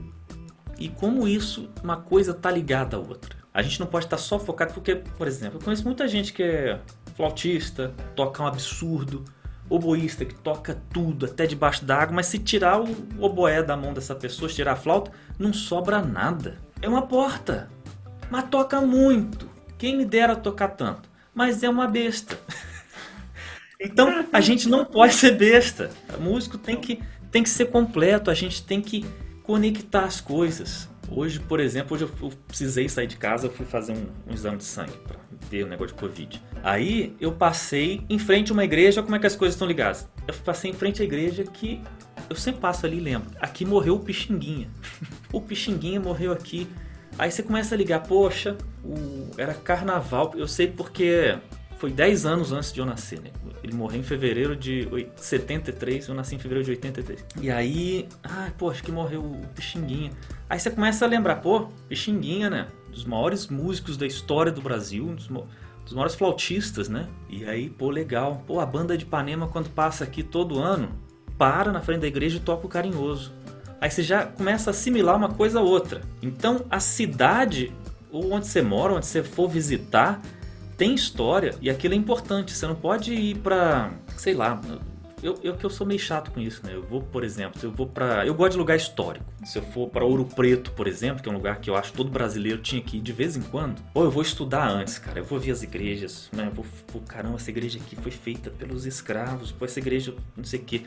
E 0.79 0.89
como 0.89 1.27
isso, 1.27 1.69
uma 1.83 1.97
coisa 1.97 2.33
tá 2.33 2.51
ligada 2.51 2.97
à 2.97 3.01
outra. 3.01 3.37
A 3.53 3.63
gente 3.63 3.81
não 3.81 3.87
pode 3.87 4.07
estar 4.07 4.17
tá 4.17 4.23
só 4.23 4.39
focado, 4.39 4.73
porque, 4.73 4.95
por 4.95 5.27
exemplo, 5.27 5.59
eu 5.59 5.65
conheço 5.65 5.85
muita 5.85 6.07
gente 6.07 6.33
que 6.33 6.43
é 6.43 6.81
flautista, 7.17 7.93
toca 8.15 8.43
um 8.43 8.47
absurdo, 8.47 9.25
oboísta 9.69 10.25
que 10.25 10.35
toca 10.35 10.81
tudo, 10.93 11.27
até 11.27 11.47
debaixo 11.47 11.85
d'água, 11.85 12.15
mas 12.15 12.27
se 12.27 12.39
tirar 12.39 12.81
o 12.81 12.89
oboé 13.19 13.63
da 13.63 13.77
mão 13.77 13.93
dessa 13.93 14.15
pessoa, 14.15 14.49
tirar 14.49 14.73
a 14.73 14.77
flauta, 14.77 15.11
não 15.39 15.53
sobra 15.53 16.01
nada. 16.01 16.57
É 16.81 16.89
uma 16.89 17.03
porta, 17.03 17.69
mas 18.31 18.45
toca 18.49 18.81
muito. 18.81 19.49
Quem 19.77 19.97
me 19.97 20.05
dera 20.05 20.37
tocar 20.37 20.69
tanto, 20.69 21.09
mas 21.35 21.63
é 21.63 21.69
uma 21.69 21.87
besta. 21.87 22.39
Então, 23.81 24.27
a 24.33 24.41
gente 24.41 24.69
não 24.69 24.85
pode 24.85 25.15
ser 25.15 25.37
besta. 25.37 25.89
O 26.19 26.21
músico 26.21 26.59
tem 26.59 26.77
que, 26.77 27.01
tem 27.31 27.45
que 27.45 27.49
ser 27.49 27.67
completo, 27.67 28.29
a 28.29 28.35
gente 28.35 28.65
tem 28.65 28.83
que 28.83 29.07
conectar 29.49 30.05
as 30.05 30.21
coisas. 30.21 30.91
Hoje, 31.11 31.41
por 31.41 31.59
exemplo, 31.59 31.95
hoje 31.95 32.05
eu 32.05 32.31
precisei 32.47 32.87
sair 32.87 33.07
de 33.07 33.17
casa, 33.17 33.47
eu 33.47 33.51
fui 33.51 33.65
fazer 33.65 33.93
um, 33.93 34.07
um 34.31 34.35
exame 34.35 34.59
de 34.59 34.65
sangue 34.65 34.93
para 34.99 35.17
ver 35.49 35.65
o 35.65 35.67
negócio 35.67 35.95
de 35.97 36.01
Covid. 36.03 36.43
Aí 36.63 37.17
eu 37.19 37.33
passei 37.33 38.05
em 38.11 38.19
frente 38.19 38.51
a 38.51 38.53
uma 38.53 38.63
igreja, 38.63 39.03
como 39.03 39.17
é 39.17 39.19
que 39.19 39.27
as 39.27 39.35
coisas 39.35 39.55
estão 39.55 39.67
ligadas? 39.67 40.07
Eu 40.27 40.35
passei 40.45 40.71
em 40.71 40.75
frente 40.75 41.01
à 41.01 41.05
igreja 41.07 41.45
que 41.45 41.81
eu 42.29 42.37
sempre 42.37 42.61
passo 42.61 42.85
ali 42.85 42.99
e 42.99 43.01
lembro. 43.01 43.31
Aqui 43.41 43.65
morreu 43.65 43.95
o 43.95 44.01
Pixinguinha. 44.01 44.69
o 45.33 45.41
Pixinguinha 45.41 45.99
morreu 45.99 46.31
aqui. 46.31 46.69
Aí 47.19 47.31
você 47.31 47.43
começa 47.43 47.75
a 47.75 47.79
ligar, 47.79 48.03
poxa, 48.03 48.55
o... 48.85 49.31
era 49.39 49.55
carnaval. 49.55 50.35
Eu 50.37 50.47
sei 50.47 50.67
porque 50.67 51.39
foi 51.79 51.93
10 51.93 52.27
anos 52.27 52.53
antes 52.53 52.73
de 52.73 52.81
eu 52.81 52.87
nascer, 52.87 53.21
né? 53.21 53.31
Ele 53.63 53.73
morreu 53.73 54.01
em 54.01 54.03
fevereiro 54.03 54.57
de 54.57 54.89
73, 55.17 56.09
eu 56.09 56.15
nasci 56.15 56.35
em 56.35 56.39
fevereiro 56.39 56.65
de 56.65 56.73
83. 56.73 57.25
E 57.41 57.51
aí, 57.51 58.09
ai, 58.23 58.53
pô, 58.59 58.69
acho 58.71 58.83
que 58.83 58.91
morreu 58.91 59.23
o 59.23 59.47
Pixinguinha. 59.55 60.11
Aí 60.51 60.59
você 60.59 60.71
começa 60.71 61.05
a 61.05 61.09
lembrar, 61.09 61.37
pô, 61.37 61.69
Pixinguinha, 61.89 62.51
né? 62.51 62.69
Dos 62.91 63.05
maiores 63.05 63.47
músicos 63.47 63.97
da 63.97 64.07
história 64.07 64.51
do 64.51 64.61
Brasil, 64.61 65.07
dos, 65.15 65.29
dos 65.29 65.93
maiores 65.93 66.17
flautistas, 66.17 66.89
né? 66.89 67.07
E 67.29 67.45
aí, 67.45 67.71
pô, 67.71 67.91
legal. 67.91 68.43
Pô, 68.45 68.59
a 68.59 68.67
banda 68.67 68.99
de 68.99 69.05
Ipanema, 69.05 69.47
quando 69.47 69.71
passa 69.71 70.03
aqui 70.03 70.25
todo 70.25 70.59
ano, 70.59 70.91
para 71.39 71.71
na 71.71 71.81
frente 71.81 72.01
da 72.01 72.09
igreja 72.09 72.39
e 72.39 72.41
toca 72.41 72.67
o 72.67 72.69
carinhoso. 72.69 73.33
Aí 73.81 73.89
você 73.89 74.03
já 74.03 74.27
começa 74.27 74.71
a 74.71 74.73
assimilar 74.73 75.17
uma 75.17 75.29
coisa 75.29 75.61
a 75.61 75.63
outra. 75.63 76.01
Então, 76.21 76.65
a 76.69 76.81
cidade, 76.81 77.73
ou 78.11 78.33
onde 78.33 78.49
você 78.49 78.63
mora, 78.63 78.95
onde 78.95 79.07
você 79.07 79.23
for 79.23 79.49
visitar, 79.49 80.21
tem 80.79 80.95
história 80.95 81.57
e 81.61 81.69
aquilo 81.69 81.93
é 81.93 81.97
importante. 81.97 82.53
Você 82.53 82.67
não 82.67 82.77
pode 82.77 83.13
ir 83.13 83.37
pra, 83.39 83.93
sei 84.17 84.33
lá, 84.33 84.61
eu, 85.21 85.37
eu 85.43 85.57
que 85.57 85.67
eu 85.67 85.71
sou 85.71 85.85
meio 85.85 85.99
chato 85.99 86.31
com 86.31 86.41
isso, 86.41 86.65
né? 86.65 86.73
Eu 86.73 86.83
vou, 86.85 87.03
por 87.03 87.25
exemplo, 87.25 87.59
se 87.59 87.67
eu 87.67 87.73
vou 87.73 87.87
para, 87.87 88.25
eu 88.25 88.33
gosto 88.33 88.53
de 88.53 88.59
lugar 88.59 88.77
histórico. 88.77 89.27
Se 89.45 89.59
eu 89.59 89.63
for 89.63 89.89
para 89.89 90.05
Ouro 90.05 90.25
Preto, 90.25 90.71
por 90.71 90.87
exemplo, 90.87 91.21
que 91.21 91.29
é 91.29 91.33
um 91.33 91.35
lugar 91.35 91.61
que 91.61 91.69
eu 91.69 91.75
acho 91.75 91.93
todo 91.93 92.09
brasileiro 92.09 92.63
tinha 92.63 92.81
que 92.81 92.99
ir 92.99 93.01
de 93.01 93.13
vez 93.13 93.37
em 93.37 93.43
quando, 93.43 93.83
ou 93.93 94.05
eu 94.05 94.11
vou 94.11 94.23
estudar 94.23 94.69
antes, 94.69 94.99
cara. 94.99 95.19
Eu 95.19 95.25
vou 95.25 95.41
ver 95.41 95.51
as 95.51 95.65
igrejas, 95.65 96.31
né? 96.33 96.47
Eu 96.47 96.53
vou, 96.53 96.65
caramba, 97.09 97.35
essa 97.35 97.51
igreja 97.51 97.81
aqui 97.85 97.97
foi 97.97 98.13
feita 98.13 98.49
pelos 98.49 98.87
escravos, 98.87 99.51
pô, 99.51 99.65
essa 99.65 99.81
igreja, 99.81 100.15
não 100.37 100.45
sei 100.45 100.61
o 100.61 100.63
quê. 100.63 100.83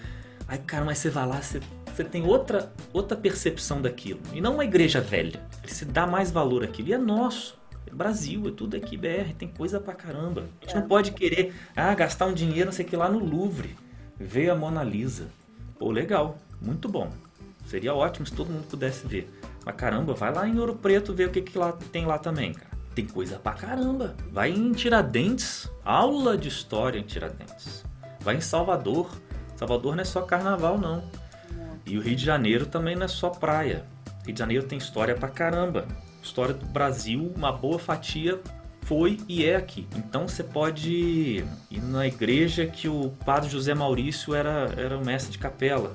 Aí, 0.47 0.57
cara, 0.57 0.85
mas 0.85 0.97
você 0.97 1.09
vai 1.09 1.27
lá, 1.27 1.41
você, 1.41 1.59
você 1.93 2.03
tem 2.03 2.23
outra, 2.23 2.71
outra 2.93 3.17
percepção 3.17 3.81
daquilo. 3.81 4.21
E 4.33 4.39
não 4.39 4.53
uma 4.53 4.63
igreja 4.63 5.01
velha. 5.01 5.41
Você 5.65 5.83
dá 5.83 6.07
mais 6.07 6.31
valor 6.31 6.63
àquilo. 6.63 6.89
E 6.89 6.93
é 6.93 6.97
nosso. 6.97 7.60
Brasil, 7.95 8.47
é 8.47 8.51
tudo 8.51 8.75
aqui 8.75 8.97
BR, 8.97 9.33
tem 9.37 9.47
coisa 9.47 9.79
pra 9.79 9.93
caramba. 9.93 10.45
A 10.61 10.65
gente 10.65 10.77
é. 10.77 10.79
não 10.79 10.87
pode 10.87 11.11
querer 11.11 11.53
ah, 11.75 11.93
gastar 11.93 12.25
um 12.25 12.33
dinheiro, 12.33 12.65
não 12.65 12.71
sei 12.71 12.85
o 12.85 12.87
que, 12.87 12.95
lá 12.95 13.09
no 13.09 13.19
Louvre. 13.19 13.75
Ver 14.19 14.49
a 14.49 14.55
Mona 14.55 14.83
Lisa. 14.83 15.27
Pô, 15.77 15.91
legal, 15.91 16.37
muito 16.61 16.87
bom. 16.87 17.09
Seria 17.65 17.93
ótimo 17.93 18.25
se 18.25 18.33
todo 18.33 18.51
mundo 18.51 18.67
pudesse 18.67 19.07
ver. 19.07 19.31
Mas 19.65 19.75
caramba, 19.75 20.13
vai 20.13 20.33
lá 20.33 20.47
em 20.47 20.59
Ouro 20.59 20.75
Preto 20.75 21.13
ver 21.13 21.27
o 21.27 21.31
que, 21.31 21.41
que 21.41 21.57
lá 21.57 21.71
tem 21.91 22.05
lá 22.05 22.17
também, 22.17 22.53
cara. 22.53 22.71
Tem 22.95 23.05
coisa 23.05 23.39
pra 23.39 23.53
caramba. 23.53 24.15
Vai 24.31 24.51
em 24.51 24.71
Tiradentes, 24.73 25.69
aula 25.85 26.37
de 26.37 26.47
história 26.47 26.99
em 26.99 27.03
Tiradentes. 27.03 27.85
Vai 28.19 28.35
em 28.35 28.41
Salvador. 28.41 29.09
Salvador 29.55 29.95
não 29.95 30.01
é 30.01 30.05
só 30.05 30.21
carnaval, 30.21 30.77
não. 30.77 31.03
E 31.85 31.97
o 31.97 32.01
Rio 32.01 32.15
de 32.15 32.25
Janeiro 32.25 32.65
também 32.65 32.95
não 32.95 33.05
é 33.05 33.07
só 33.07 33.29
praia. 33.29 33.85
Rio 34.25 34.33
de 34.33 34.39
Janeiro 34.39 34.67
tem 34.67 34.77
história 34.77 35.15
pra 35.15 35.29
caramba 35.29 35.87
história 36.21 36.53
do 36.53 36.65
Brasil, 36.65 37.31
uma 37.35 37.51
boa 37.51 37.79
fatia 37.79 38.39
foi 38.83 39.19
e 39.27 39.45
é 39.45 39.55
aqui. 39.55 39.87
Então 39.95 40.27
você 40.27 40.43
pode 40.43 41.45
ir 41.69 41.81
na 41.81 42.07
igreja 42.07 42.65
que 42.65 42.87
o 42.87 43.13
padre 43.25 43.49
José 43.49 43.73
Maurício 43.73 44.33
era, 44.33 44.73
era 44.77 44.97
o 44.97 45.05
mestre 45.05 45.31
de 45.31 45.37
capela 45.37 45.93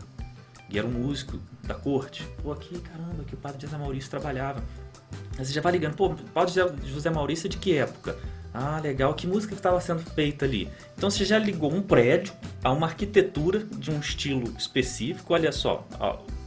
e 0.71 0.79
era 0.79 0.87
um 0.87 0.93
músico 0.93 1.39
da 1.63 1.75
corte. 1.75 2.27
Pô, 2.43 2.53
aqui, 2.53 2.79
caramba, 2.79 3.25
que 3.25 3.35
o 3.35 3.37
padre 3.37 3.61
José 3.61 3.77
Maurício 3.77 4.11
trabalhava. 4.11 4.63
Aí 5.39 5.45
você 5.45 5.53
já 5.53 5.61
vai 5.61 5.73
ligando, 5.73 5.95
pô, 5.95 6.07
o 6.07 6.17
padre 6.17 6.55
José 6.85 7.11
Maurício 7.11 7.47
é 7.47 7.51
de 7.51 7.59
que 7.59 7.77
época? 7.77 8.17
Ah, 8.55 8.81
legal, 8.81 9.13
que 9.13 9.27
música 9.27 9.55
estava 9.55 9.79
sendo 9.83 10.01
feita 10.01 10.47
ali? 10.47 10.71
Então 10.97 11.11
você 11.11 11.27
já 11.27 11.39
ligou 11.39 11.71
um 11.71 11.83
prédio 11.83 12.33
a 12.65 12.73
uma 12.73 12.87
arquitetura 12.87 13.59
de 13.59 13.91
um 13.91 14.01
estilo 14.01 14.51
específico, 14.57 15.35
olha 15.35 15.53
só, 15.53 15.87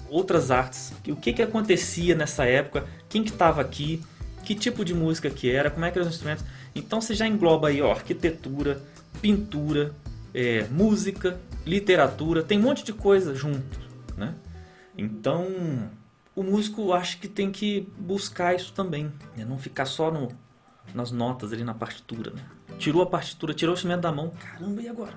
outras 0.09 0.51
artes. 0.51 0.93
O 1.07 1.15
que, 1.15 1.33
que 1.33 1.41
acontecia 1.41 2.15
nessa 2.15 2.45
época, 2.45 2.85
quem 3.07 3.23
que 3.23 3.29
estava 3.29 3.61
aqui, 3.61 4.01
que 4.43 4.55
tipo 4.55 4.83
de 4.83 4.93
música 4.93 5.29
que 5.29 5.49
era, 5.49 5.69
como 5.69 5.85
é 5.85 5.91
que 5.91 5.97
eram 5.97 6.07
os 6.07 6.13
instrumentos. 6.13 6.43
Então 6.73 7.01
você 7.01 7.13
já 7.13 7.27
engloba 7.27 7.67
aí 7.67 7.81
ó, 7.81 7.91
arquitetura, 7.91 8.81
pintura, 9.21 9.93
é, 10.33 10.65
música, 10.71 11.39
literatura, 11.65 12.43
tem 12.43 12.59
um 12.59 12.63
monte 12.63 12.83
de 12.83 12.93
coisa 12.93 13.35
junto, 13.35 13.79
né? 14.17 14.35
Então 14.97 15.47
o 16.35 16.43
músico 16.43 16.93
acho 16.93 17.19
que 17.19 17.27
tem 17.27 17.51
que 17.51 17.87
buscar 17.97 18.55
isso 18.55 18.73
também, 18.73 19.11
né? 19.35 19.45
não 19.45 19.57
ficar 19.57 19.85
só 19.85 20.11
no, 20.11 20.29
nas 20.93 21.11
notas 21.11 21.51
ali 21.51 21.63
na 21.63 21.73
partitura, 21.73 22.31
né? 22.31 22.41
Tirou 22.77 23.01
a 23.01 23.05
partitura, 23.05 23.53
tirou 23.53 23.73
o 23.73 23.75
instrumento 23.75 24.01
da 24.01 24.11
mão, 24.11 24.31
caramba, 24.39 24.81
e 24.81 24.87
agora? 24.87 25.13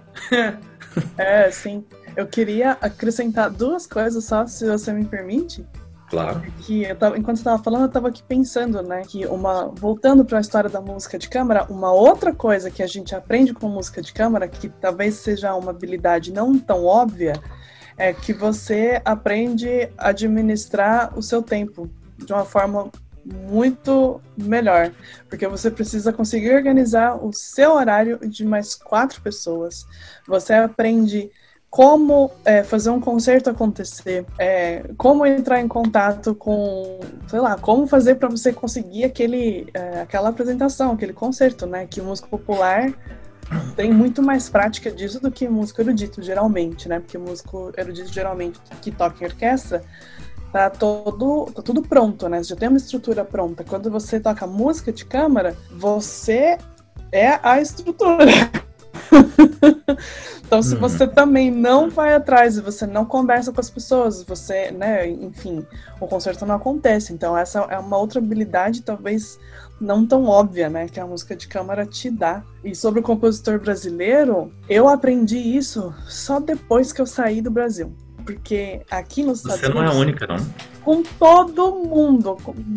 é, 1.17 1.51
sim. 1.51 1.85
Eu 2.17 2.27
queria 2.27 2.73
acrescentar 2.81 3.51
duas 3.51 3.87
coisas 3.87 4.25
só, 4.25 4.47
se 4.47 4.67
você 4.67 4.93
me 4.93 5.05
permite. 5.05 5.67
Claro. 6.13 6.43
Que 6.61 6.83
eu 6.83 6.95
tava, 6.95 7.17
enquanto 7.17 7.39
você 7.39 7.41
estava 7.41 7.63
falando, 7.63 7.83
eu 7.83 7.87
estava 7.87 8.09
aqui 8.09 8.23
pensando, 8.23 8.83
né, 8.83 9.03
que 9.09 9.25
uma 9.25 9.69
voltando 9.69 10.27
para 10.27 10.37
a 10.37 10.41
história 10.43 10.69
da 10.69 10.79
música 10.79 11.19
de 11.19 11.27
câmara, 11.27 11.65
uma 11.71 11.91
outra 11.91 12.35
coisa 12.35 12.71
que 12.71 12.83
a 12.83 12.87
gente 12.87 13.15
aprende 13.15 13.55
com 13.55 13.67
música 13.67 14.03
de 14.03 14.13
câmara, 14.13 14.47
que 14.47 14.69
talvez 14.69 15.15
seja 15.15 15.55
uma 15.55 15.71
habilidade 15.71 16.31
não 16.31 16.59
tão 16.59 16.85
óbvia, 16.85 17.33
é 17.97 18.13
que 18.13 18.35
você 18.35 19.01
aprende 19.07 19.89
a 19.97 20.09
administrar 20.09 21.17
o 21.19 21.23
seu 21.23 21.43
tempo 21.43 21.89
de 22.19 22.31
uma 22.31 22.45
forma 22.45 22.91
muito 23.25 24.21
melhor, 24.37 24.93
porque 25.31 25.47
você 25.47 25.71
precisa 25.71 26.13
conseguir 26.13 26.55
organizar 26.55 27.25
o 27.25 27.33
seu 27.33 27.73
horário 27.73 28.19
de 28.29 28.45
mais 28.45 28.75
quatro 28.75 29.23
pessoas. 29.23 29.87
Você 30.27 30.53
aprende 30.53 31.31
como 31.73 32.31
é, 32.45 32.63
fazer 32.63 32.91
um 32.91 33.01
concerto 33.01 33.49
acontecer, 33.49 34.27
é, 34.39 34.85
como 34.99 35.25
entrar 35.25 35.59
em 35.59 35.67
contato 35.67 36.35
com, 36.35 37.01
sei 37.27 37.41
lá, 37.41 37.57
como 37.57 37.87
fazer 37.87 38.17
para 38.17 38.29
você 38.29 38.53
conseguir 38.53 39.05
aquele, 39.05 39.67
é, 39.73 40.03
aquela 40.03 40.29
apresentação, 40.29 40.93
aquele 40.93 41.15
concerto, 41.15 41.65
né? 41.65 41.87
Que 41.87 41.99
o 42.03 42.05
músico 42.05 42.29
popular 42.29 42.93
tem 43.75 43.91
muito 43.91 44.23
mais 44.23 44.51
prática 44.51 44.91
disso 44.91 45.19
do 45.19 45.31
que 45.31 45.49
músico 45.49 45.81
erudito, 45.81 46.21
geralmente, 46.21 46.91
né? 46.91 47.01
Porque 47.01 47.17
músico 47.17 47.73
erudito, 47.75 48.13
geralmente, 48.13 48.61
que 48.83 48.91
toca 48.91 49.25
em 49.25 49.29
orquestra, 49.29 49.83
tá 50.53 50.69
todo 50.69 51.47
tá 51.55 51.63
tudo 51.63 51.81
pronto, 51.81 52.29
né? 52.29 52.43
Você 52.43 52.51
já 52.51 52.57
tem 52.57 52.69
uma 52.69 52.77
estrutura 52.77 53.25
pronta. 53.25 53.65
Quando 53.65 53.91
você 53.91 54.21
toca 54.21 54.47
música 54.47 54.93
de 54.93 55.07
câmara, 55.07 55.57
você 55.71 56.59
é 57.11 57.41
a 57.43 57.63
estrutura. 57.63 58.27
então, 60.47 60.63
se 60.63 60.75
uhum. 60.75 60.81
você 60.81 61.07
também 61.07 61.51
não 61.51 61.91
vai 61.91 62.15
atrás 62.15 62.57
e 62.57 62.61
você 62.61 62.87
não 62.87 63.05
conversa 63.05 63.53
com 63.53 63.61
as 63.61 63.71
pessoas, 63.71 64.23
você, 64.23 64.71
né, 64.71 65.09
enfim, 65.09 65.67
o 66.01 66.07
concerto 66.07 66.47
não 66.47 66.57
acontece. 66.57 67.13
Então, 67.13 67.37
essa 67.37 67.61
é 67.71 67.79
uma 67.79 67.97
outra 67.97 68.19
habilidade, 68.19 68.83
talvez 68.83 69.39
não 69.81 70.07
tão 70.07 70.25
óbvia, 70.27 70.71
né, 70.71 70.87
que 70.89 71.01
a 71.01 71.07
música 71.07 71.35
de 71.35 71.49
câmara 71.49 71.85
te 71.85 72.11
dá. 72.11 72.43
E 72.65 72.75
sobre 72.75 73.01
o 73.01 73.03
compositor 73.03 73.59
brasileiro, 73.59 74.53
eu 74.69 74.89
aprendi 74.89 75.37
isso 75.37 75.93
só 76.07 76.39
depois 76.41 76.93
que 76.93 77.01
eu 77.01 77.07
saí 77.07 77.43
do 77.43 77.51
Brasil. 77.51 77.93
Porque 78.25 78.83
aqui 78.89 79.25
nos 79.25 79.39
Estados 79.39 79.61
Você 79.61 79.69
não 79.69 79.83
é 79.83 79.89
a 79.89 79.93
única, 79.93 80.27
não? 80.29 80.37
Com 80.85 81.03
todo 81.03 81.75
mundo. 81.75 82.37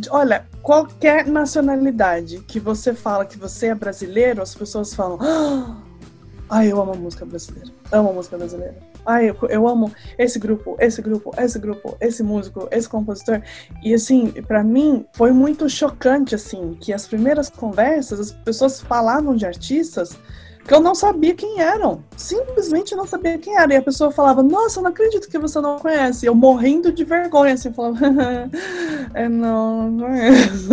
Olha, 0.10 0.48
qualquer 0.64 1.28
nacionalidade 1.28 2.40
que 2.40 2.60
você 2.60 2.96
fala 2.96 3.26
que 3.26 3.38
você 3.38 3.68
é 3.68 3.76
brasileiro, 3.76 4.42
as 4.42 4.56
pessoas 4.56 4.96
falam. 4.96 5.20
Ah, 5.22 5.76
Ai, 6.50 6.72
eu 6.72 6.80
amo 6.80 6.94
a 6.94 6.96
música 6.96 7.26
brasileira. 7.26 7.72
Amo 7.92 8.10
a 8.10 8.14
música 8.14 8.38
brasileira. 8.38 8.76
Ai, 9.06 9.30
eu, 9.30 9.38
eu 9.50 9.68
amo 9.68 9.92
esse 10.18 10.38
grupo, 10.38 10.76
esse 10.80 11.02
grupo, 11.02 11.32
esse 11.38 11.58
grupo, 11.58 11.98
esse 12.00 12.22
músico, 12.22 12.68
esse 12.72 12.88
compositor. 12.88 13.42
E 13.84 13.94
assim, 13.94 14.32
para 14.48 14.64
mim 14.64 15.06
foi 15.14 15.32
muito 15.32 15.68
chocante 15.70 16.36
assim 16.36 16.78
que 16.80 16.94
as 16.94 17.08
primeiras 17.08 17.50
conversas 17.50 18.20
as 18.20 18.32
pessoas 18.32 18.80
falavam 18.80 19.36
de 19.36 19.46
artistas 19.46 20.18
que 20.68 20.74
eu 20.74 20.80
não 20.80 20.96
sabia 20.96 21.36
quem 21.36 21.62
eram. 21.62 22.04
Simplesmente 22.16 22.96
não 22.96 23.06
sabia 23.06 23.38
quem 23.38 23.56
era. 23.56 23.74
E 23.74 23.78
a 23.78 23.82
pessoa 23.82 24.12
falava, 24.12 24.42
nossa, 24.42 24.82
não 24.82 24.90
acredito 24.90 25.30
que 25.30 25.38
você 25.38 25.62
não 25.62 25.78
conhece. 25.78 26.26
Eu 26.26 26.34
morrendo 26.34 26.92
de 26.92 27.04
vergonha, 27.04 27.54
assim, 27.54 27.72
falava, 27.72 28.00
é, 29.14 29.30
não, 29.30 29.92
não 29.92 30.08
conheço. 30.08 30.70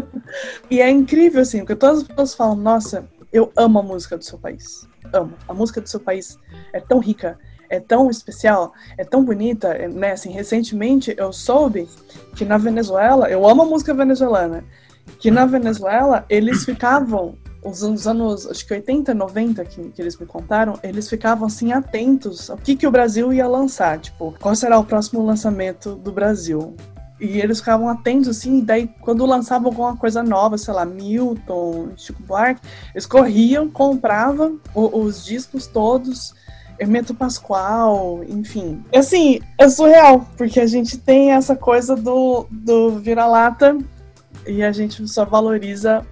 e 0.70 0.80
é 0.80 0.88
incrível, 0.88 1.42
assim, 1.42 1.58
porque 1.58 1.76
todas 1.76 1.98
as 1.98 2.04
pessoas 2.04 2.34
falam, 2.34 2.56
nossa, 2.56 3.06
eu 3.30 3.52
amo 3.54 3.80
a 3.80 3.82
música 3.82 4.16
do 4.16 4.24
seu 4.24 4.38
país 4.38 4.87
amo. 5.12 5.34
A 5.46 5.54
música 5.54 5.80
do 5.80 5.88
seu 5.88 6.00
país 6.00 6.38
é 6.72 6.80
tão 6.80 6.98
rica, 6.98 7.38
é 7.70 7.80
tão 7.80 8.10
especial, 8.10 8.72
é 8.96 9.04
tão 9.04 9.24
bonita, 9.24 9.76
né? 9.88 10.12
Assim, 10.12 10.30
recentemente 10.30 11.14
eu 11.16 11.32
soube 11.32 11.88
que 12.34 12.44
na 12.44 12.56
Venezuela, 12.56 13.30
eu 13.30 13.46
amo 13.46 13.62
a 13.62 13.66
música 13.66 13.92
venezuelana, 13.92 14.64
que 15.18 15.30
na 15.30 15.44
Venezuela 15.44 16.24
eles 16.28 16.64
ficavam 16.64 17.36
os 17.62 18.06
anos, 18.06 18.46
acho 18.46 18.66
que 18.66 18.72
80, 18.72 19.12
90 19.14 19.64
que, 19.64 19.90
que 19.90 20.00
eles 20.00 20.16
me 20.16 20.26
contaram, 20.26 20.78
eles 20.82 21.08
ficavam 21.08 21.46
assim 21.46 21.72
atentos 21.72 22.50
ao 22.50 22.56
que, 22.56 22.76
que 22.76 22.86
o 22.86 22.90
Brasil 22.90 23.32
ia 23.32 23.46
lançar, 23.46 23.98
tipo, 23.98 24.34
qual 24.40 24.54
será 24.54 24.78
o 24.78 24.84
próximo 24.84 25.24
lançamento 25.24 25.94
do 25.94 26.12
Brasil. 26.12 26.74
E 27.20 27.40
eles 27.40 27.58
ficavam 27.58 27.88
atentos, 27.88 28.28
assim, 28.28 28.58
e 28.58 28.62
daí 28.62 28.88
quando 29.00 29.26
lançavam 29.26 29.68
alguma 29.68 29.96
coisa 29.96 30.22
nova, 30.22 30.56
sei 30.56 30.72
lá, 30.72 30.84
Milton, 30.84 31.90
Chico 31.96 32.22
Buarque, 32.22 32.60
eles 32.94 33.06
corriam, 33.06 33.68
compravam 33.68 34.60
os 34.74 35.24
discos 35.24 35.66
todos, 35.66 36.32
Hermeto 36.78 37.14
Pascoal, 37.14 38.22
enfim. 38.24 38.84
Assim, 38.94 39.40
é 39.58 39.68
surreal, 39.68 40.28
porque 40.36 40.60
a 40.60 40.66
gente 40.66 40.96
tem 40.96 41.32
essa 41.32 41.56
coisa 41.56 41.96
do, 41.96 42.46
do 42.50 42.98
vira-lata 42.98 43.76
e 44.46 44.62
a 44.62 44.70
gente 44.70 45.06
só 45.08 45.24
valoriza 45.24 46.06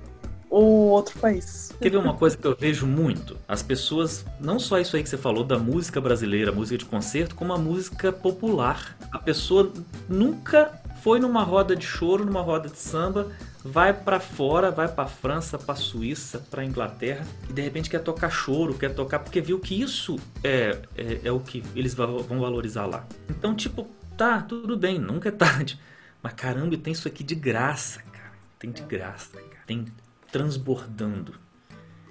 o 0.51 0.89
outro 0.89 1.19
país. 1.19 1.73
Quer 1.81 1.91
ver 1.91 1.99
uma 1.99 2.15
coisa 2.15 2.37
que 2.37 2.47
eu 2.47 2.57
vejo 2.59 2.87
muito? 2.87 3.37
As 3.47 3.63
pessoas, 3.63 4.25
não 4.41 4.59
só 4.59 4.79
isso 4.79 4.97
aí 4.97 5.03
que 5.03 5.09
você 5.09 5.19
falou 5.19 5.45
da 5.45 5.59
música 5.59 6.01
brasileira, 6.01 6.51
música 6.51 6.79
de 6.79 6.85
concerto, 6.85 7.35
como 7.35 7.53
a 7.53 7.59
música 7.59 8.11
popular. 8.11 8.97
A 9.13 9.19
pessoa 9.19 9.73
nunca 10.09 10.81
foi 11.03 11.21
numa 11.21 11.43
roda 11.43 11.77
de 11.77 11.85
choro, 11.85 12.25
numa 12.25 12.41
roda 12.41 12.69
de 12.69 12.79
samba, 12.79 13.33
vai 13.65 13.93
para 13.93 14.21
fora, 14.21 14.71
vai 14.71 14.89
para 14.89 15.07
França, 15.07 15.59
para 15.59 15.75
Suíça, 15.75 16.39
para 16.51 16.65
Inglaterra 16.65 17.27
e 17.49 17.53
de 17.53 17.63
repente 17.63 17.91
quer 17.91 18.01
tocar 18.01 18.31
choro, 18.31 18.75
quer 18.75 18.95
tocar 18.95 19.19
porque 19.19 19.41
viu 19.41 19.59
que 19.59 19.81
isso 19.81 20.17
é, 20.43 20.81
é, 20.97 21.21
é 21.25 21.33
o 21.33 21.41
que 21.41 21.63
eles 21.75 21.95
vão 21.95 22.41
valorizar 22.41 22.87
lá. 22.87 23.07
Então, 23.29 23.55
tipo, 23.55 23.89
tá, 24.17 24.41
tudo 24.43 24.77
bem, 24.77 24.99
nunca 24.99 25.29
é 25.29 25.33
tarde. 25.33 25.81
Mas 26.23 26.33
caramba, 26.33 26.77
tem 26.77 26.93
isso 26.93 27.07
aqui 27.07 27.23
de 27.23 27.35
graça, 27.35 28.03
cara. 28.13 28.33
Tem 28.59 28.71
de 28.71 28.83
graça, 28.83 29.37
cara. 29.37 29.63
Tem 29.67 29.85
transbordando. 30.31 31.35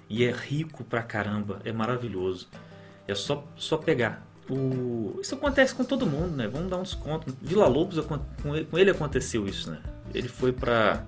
E 0.08 0.24
é 0.24 0.30
rico 0.30 0.84
pra 0.84 1.02
caramba, 1.02 1.60
é 1.64 1.72
maravilhoso. 1.72 2.48
É 3.08 3.14
só, 3.14 3.46
só 3.56 3.76
pegar. 3.76 4.26
O... 4.48 5.18
Isso 5.20 5.34
acontece 5.34 5.74
com 5.74 5.84
todo 5.84 6.06
mundo, 6.06 6.36
né? 6.36 6.46
Vamos 6.48 6.70
dar 6.70 6.76
um 6.76 6.82
desconto. 6.82 7.36
Vila 7.42 7.66
Lobos, 7.66 7.98
com 8.06 8.78
ele 8.78 8.90
aconteceu 8.90 9.46
isso, 9.46 9.70
né? 9.70 9.78
Ele 10.14 10.28
foi 10.28 10.52
pra 10.52 11.04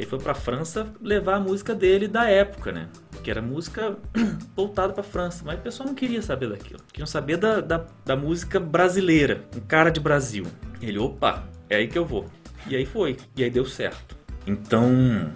ele 0.00 0.08
foi 0.08 0.18
para 0.18 0.32
França 0.32 0.86
levar 1.02 1.34
a 1.34 1.40
música 1.40 1.74
dele 1.74 2.08
da 2.08 2.24
época, 2.24 2.72
né? 2.72 2.88
Que 3.22 3.30
era 3.30 3.42
música 3.42 3.98
voltada 4.56 4.94
para 4.94 5.02
França, 5.02 5.42
mas 5.44 5.58
o 5.58 5.62
pessoal 5.62 5.90
não 5.90 5.94
queria 5.94 6.22
saber 6.22 6.48
daquilo. 6.48 6.80
Queriam 6.90 7.06
saber 7.06 7.36
da, 7.36 7.60
da, 7.60 7.84
da 8.02 8.16
música 8.16 8.58
brasileira, 8.58 9.44
um 9.54 9.60
cara 9.60 9.90
de 9.90 10.00
Brasil. 10.00 10.46
Ele, 10.80 10.98
opa, 10.98 11.44
é 11.68 11.76
aí 11.76 11.86
que 11.86 11.98
eu 11.98 12.06
vou. 12.06 12.24
E 12.66 12.74
aí 12.74 12.86
foi, 12.86 13.18
e 13.36 13.44
aí 13.44 13.50
deu 13.50 13.66
certo. 13.66 14.16
Então, 14.46 15.30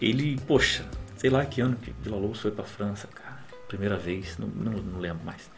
ele, 0.00 0.40
poxa, 0.46 0.86
sei 1.14 1.28
lá 1.28 1.44
que 1.44 1.60
ano 1.60 1.76
que 1.76 1.92
Vila 2.00 2.16
Lobos 2.16 2.40
foi 2.40 2.50
para 2.50 2.64
França. 2.64 3.06
Primeira 3.68 3.98
vez, 3.98 4.38
não, 4.38 4.48
não, 4.48 4.72
não 4.72 4.98
lembro 4.98 5.24
mais. 5.24 5.50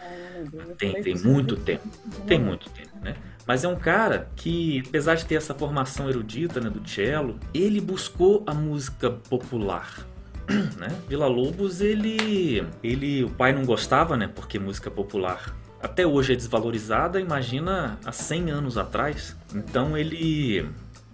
Tem, 0.77 1.01
tem 1.01 1.17
muito 1.17 1.57
tempo. 1.57 1.89
Tem 2.27 2.41
muito 2.41 2.69
tempo, 2.71 2.99
né? 3.01 3.17
Mas 3.47 3.63
é 3.63 3.69
um 3.69 3.77
cara 3.77 4.29
que, 4.35 4.83
apesar 4.87 5.15
de 5.15 5.25
ter 5.25 5.37
essa 5.37 5.55
formação 5.55 6.09
erudita 6.09 6.61
né, 6.61 6.69
do 6.69 6.87
cello, 6.89 7.39
ele 7.55 7.81
buscou 7.81 8.43
a 8.47 8.55
música 8.55 9.11
popular. 9.11 10.07
Né? 10.77 10.89
Vila 11.09 11.29
Lobos, 11.29 11.81
ele, 11.81 12.67
ele, 12.83 13.23
o 13.23 13.31
pai 13.31 13.53
não 13.53 13.65
gostava, 13.65 14.17
né? 14.17 14.27
Porque 14.27 14.59
música 14.59 14.91
popular 14.91 15.55
até 15.81 16.05
hoje 16.05 16.33
é 16.33 16.37
desvalorizada. 16.37 17.21
Imagina 17.21 17.99
há 18.05 18.11
100 18.11 18.51
anos 18.51 18.77
atrás. 18.77 19.37
Então 19.55 19.97
ele 19.97 20.69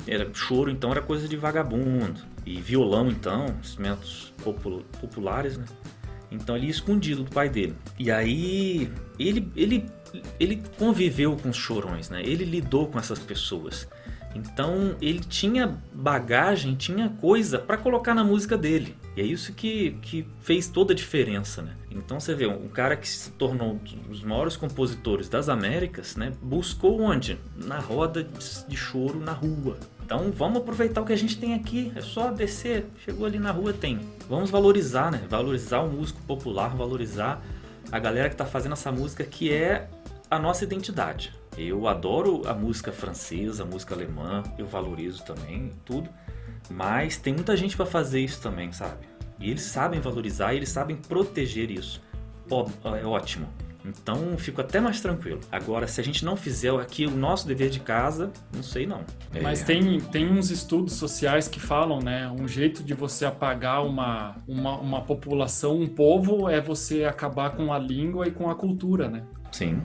era 0.06 0.26
choro, 0.32 0.70
então 0.70 0.90
era 0.90 1.02
coisa 1.02 1.28
de 1.28 1.36
vagabundo 1.36 2.20
e 2.46 2.60
violão, 2.60 3.08
então 3.08 3.46
instrumentos 3.60 4.32
populares, 5.00 5.58
né? 5.58 5.64
Então 6.30 6.56
ele 6.56 6.66
ia 6.66 6.70
escondido 6.70 7.24
do 7.24 7.30
pai 7.30 7.48
dele. 7.48 7.74
E 7.98 8.10
aí 8.10 8.90
ele, 9.18 9.50
ele, 9.56 9.86
ele 10.38 10.62
conviveu 10.78 11.36
com 11.36 11.50
os 11.50 11.56
chorões, 11.56 12.10
né? 12.10 12.22
Ele 12.22 12.44
lidou 12.44 12.86
com 12.88 12.98
essas 12.98 13.18
pessoas. 13.18 13.88
Então 14.34 14.94
ele 15.00 15.20
tinha 15.20 15.80
bagagem, 15.92 16.74
tinha 16.74 17.08
coisa 17.08 17.58
para 17.58 17.76
colocar 17.76 18.14
na 18.14 18.22
música 18.22 18.56
dele. 18.56 18.94
E 19.16 19.20
é 19.22 19.24
isso 19.24 19.52
que, 19.54 19.92
que 20.02 20.26
fez 20.40 20.68
toda 20.68 20.92
a 20.92 20.96
diferença, 20.96 21.62
né? 21.62 21.74
Então 21.90 22.20
você 22.20 22.34
vê, 22.34 22.46
um 22.46 22.68
cara 22.68 22.96
que 22.96 23.08
se 23.08 23.30
tornou 23.30 23.72
um 23.72 24.10
dos 24.10 24.22
maiores 24.22 24.56
compositores 24.56 25.28
das 25.28 25.48
Américas, 25.48 26.16
né? 26.16 26.32
Buscou 26.42 27.00
onde? 27.00 27.38
Na 27.56 27.78
roda 27.78 28.26
de 28.68 28.76
choro 28.76 29.18
na 29.18 29.32
rua. 29.32 29.78
Então 30.06 30.30
vamos 30.30 30.58
aproveitar 30.58 31.00
o 31.00 31.04
que 31.04 31.12
a 31.12 31.16
gente 31.16 31.36
tem 31.36 31.52
aqui. 31.52 31.92
É 31.96 32.00
só 32.00 32.30
descer, 32.30 32.86
chegou 33.04 33.26
ali 33.26 33.40
na 33.40 33.50
rua, 33.50 33.72
tem. 33.72 33.98
Vamos 34.28 34.50
valorizar, 34.50 35.10
né? 35.10 35.20
Valorizar 35.28 35.80
o 35.80 35.90
músico 35.90 36.22
popular, 36.22 36.76
valorizar 36.76 37.44
a 37.90 37.98
galera 37.98 38.28
que 38.28 38.34
está 38.34 38.46
fazendo 38.46 38.74
essa 38.74 38.92
música 38.92 39.24
que 39.24 39.52
é 39.52 39.88
a 40.30 40.38
nossa 40.38 40.62
identidade. 40.62 41.34
Eu 41.58 41.88
adoro 41.88 42.46
a 42.46 42.54
música 42.54 42.92
francesa, 42.92 43.64
a 43.64 43.66
música 43.66 43.96
alemã, 43.96 44.44
eu 44.56 44.68
valorizo 44.68 45.24
também 45.24 45.72
tudo, 45.84 46.08
mas 46.70 47.16
tem 47.16 47.34
muita 47.34 47.56
gente 47.56 47.76
para 47.76 47.84
fazer 47.84 48.20
isso 48.20 48.40
também, 48.40 48.70
sabe? 48.70 49.08
E 49.40 49.50
eles 49.50 49.62
sabem 49.62 49.98
valorizar, 49.98 50.54
eles 50.54 50.68
sabem 50.68 50.94
proteger 50.94 51.68
isso. 51.68 52.00
é 52.96 53.04
ótimo. 53.04 53.48
Então 53.86 54.36
fico 54.38 54.60
até 54.60 54.80
mais 54.80 55.00
tranquilo. 55.00 55.40
Agora, 55.50 55.86
se 55.86 56.00
a 56.00 56.04
gente 56.04 56.24
não 56.24 56.36
fizer 56.36 56.74
aqui 56.74 57.06
o 57.06 57.10
nosso 57.10 57.46
dever 57.46 57.70
de 57.70 57.80
casa, 57.80 58.32
não 58.54 58.62
sei 58.62 58.86
não. 58.86 59.04
É... 59.32 59.40
Mas 59.40 59.62
tem, 59.62 60.00
tem 60.00 60.30
uns 60.30 60.50
estudos 60.50 60.94
sociais 60.94 61.48
que 61.48 61.60
falam, 61.60 62.00
né? 62.00 62.28
Um 62.28 62.48
jeito 62.48 62.82
de 62.82 62.94
você 62.94 63.24
apagar 63.24 63.84
uma, 63.84 64.36
uma, 64.46 64.78
uma 64.78 65.00
população, 65.02 65.80
um 65.80 65.86
povo, 65.86 66.48
é 66.48 66.60
você 66.60 67.04
acabar 67.04 67.50
com 67.50 67.72
a 67.72 67.78
língua 67.78 68.26
e 68.26 68.30
com 68.30 68.50
a 68.50 68.54
cultura, 68.54 69.08
né? 69.08 69.22
Sim. 69.52 69.80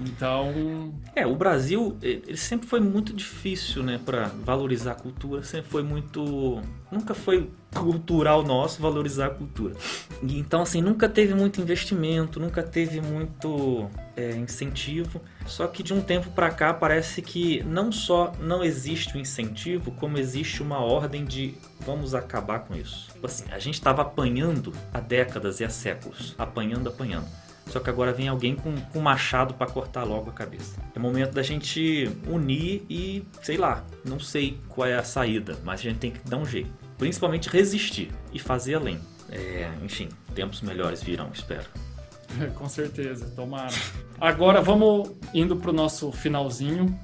Então. 0.00 0.94
É, 1.14 1.26
o 1.26 1.34
Brasil, 1.34 1.96
ele 2.00 2.36
sempre 2.36 2.68
foi 2.68 2.80
muito 2.80 3.12
difícil, 3.12 3.82
né, 3.82 4.00
para 4.04 4.26
valorizar 4.44 4.92
a 4.92 4.94
cultura, 4.94 5.42
sempre 5.42 5.70
foi 5.70 5.82
muito. 5.82 6.60
Nunca 6.90 7.14
foi 7.14 7.50
cultural 7.74 8.42
nosso 8.42 8.80
valorizar 8.80 9.26
a 9.26 9.30
cultura. 9.30 9.74
Então, 10.22 10.62
assim, 10.62 10.80
nunca 10.80 11.08
teve 11.08 11.34
muito 11.34 11.60
investimento, 11.60 12.40
nunca 12.40 12.62
teve 12.62 13.00
muito 13.00 13.90
é, 14.16 14.30
incentivo. 14.36 15.20
Só 15.46 15.66
que 15.66 15.82
de 15.82 15.92
um 15.92 16.00
tempo 16.00 16.30
para 16.30 16.50
cá 16.50 16.72
parece 16.72 17.20
que 17.20 17.62
não 17.64 17.92
só 17.92 18.32
não 18.40 18.64
existe 18.64 19.16
o 19.16 19.20
incentivo, 19.20 19.90
como 19.92 20.16
existe 20.16 20.62
uma 20.62 20.78
ordem 20.78 21.24
de 21.24 21.54
vamos 21.80 22.14
acabar 22.14 22.60
com 22.60 22.74
isso. 22.74 23.08
Tipo 23.12 23.26
assim, 23.26 23.44
a 23.50 23.58
gente 23.58 23.74
estava 23.74 24.02
apanhando 24.02 24.72
há 24.92 25.00
décadas 25.00 25.60
e 25.60 25.64
há 25.64 25.70
séculos 25.70 26.34
apanhando, 26.38 26.88
apanhando 26.88 27.26
só 27.68 27.80
que 27.80 27.90
agora 27.90 28.12
vem 28.12 28.28
alguém 28.28 28.54
com, 28.54 28.74
com 28.76 29.00
machado 29.00 29.54
para 29.54 29.70
cortar 29.70 30.04
logo 30.04 30.30
a 30.30 30.32
cabeça. 30.32 30.80
É 30.94 30.98
momento 30.98 31.32
da 31.32 31.42
gente 31.42 32.10
unir 32.26 32.84
e, 32.88 33.24
sei 33.42 33.56
lá, 33.56 33.84
não 34.04 34.18
sei 34.18 34.58
qual 34.68 34.88
é 34.88 34.94
a 34.94 35.04
saída, 35.04 35.56
mas 35.64 35.80
a 35.80 35.82
gente 35.84 35.98
tem 35.98 36.10
que 36.10 36.20
dar 36.28 36.38
um 36.38 36.46
jeito. 36.46 36.70
Principalmente 36.96 37.48
resistir 37.48 38.10
e 38.32 38.38
fazer 38.38 38.74
além. 38.74 38.98
É, 39.30 39.70
enfim, 39.84 40.08
tempos 40.34 40.62
melhores 40.62 41.02
virão, 41.02 41.30
espero. 41.32 41.66
Com 42.56 42.68
certeza, 42.68 43.26
tomara. 43.36 43.74
Agora 44.20 44.60
vamos 44.60 45.12
indo 45.32 45.56
para 45.56 45.70
o 45.70 45.72
nosso 45.72 46.10
finalzinho. 46.10 46.98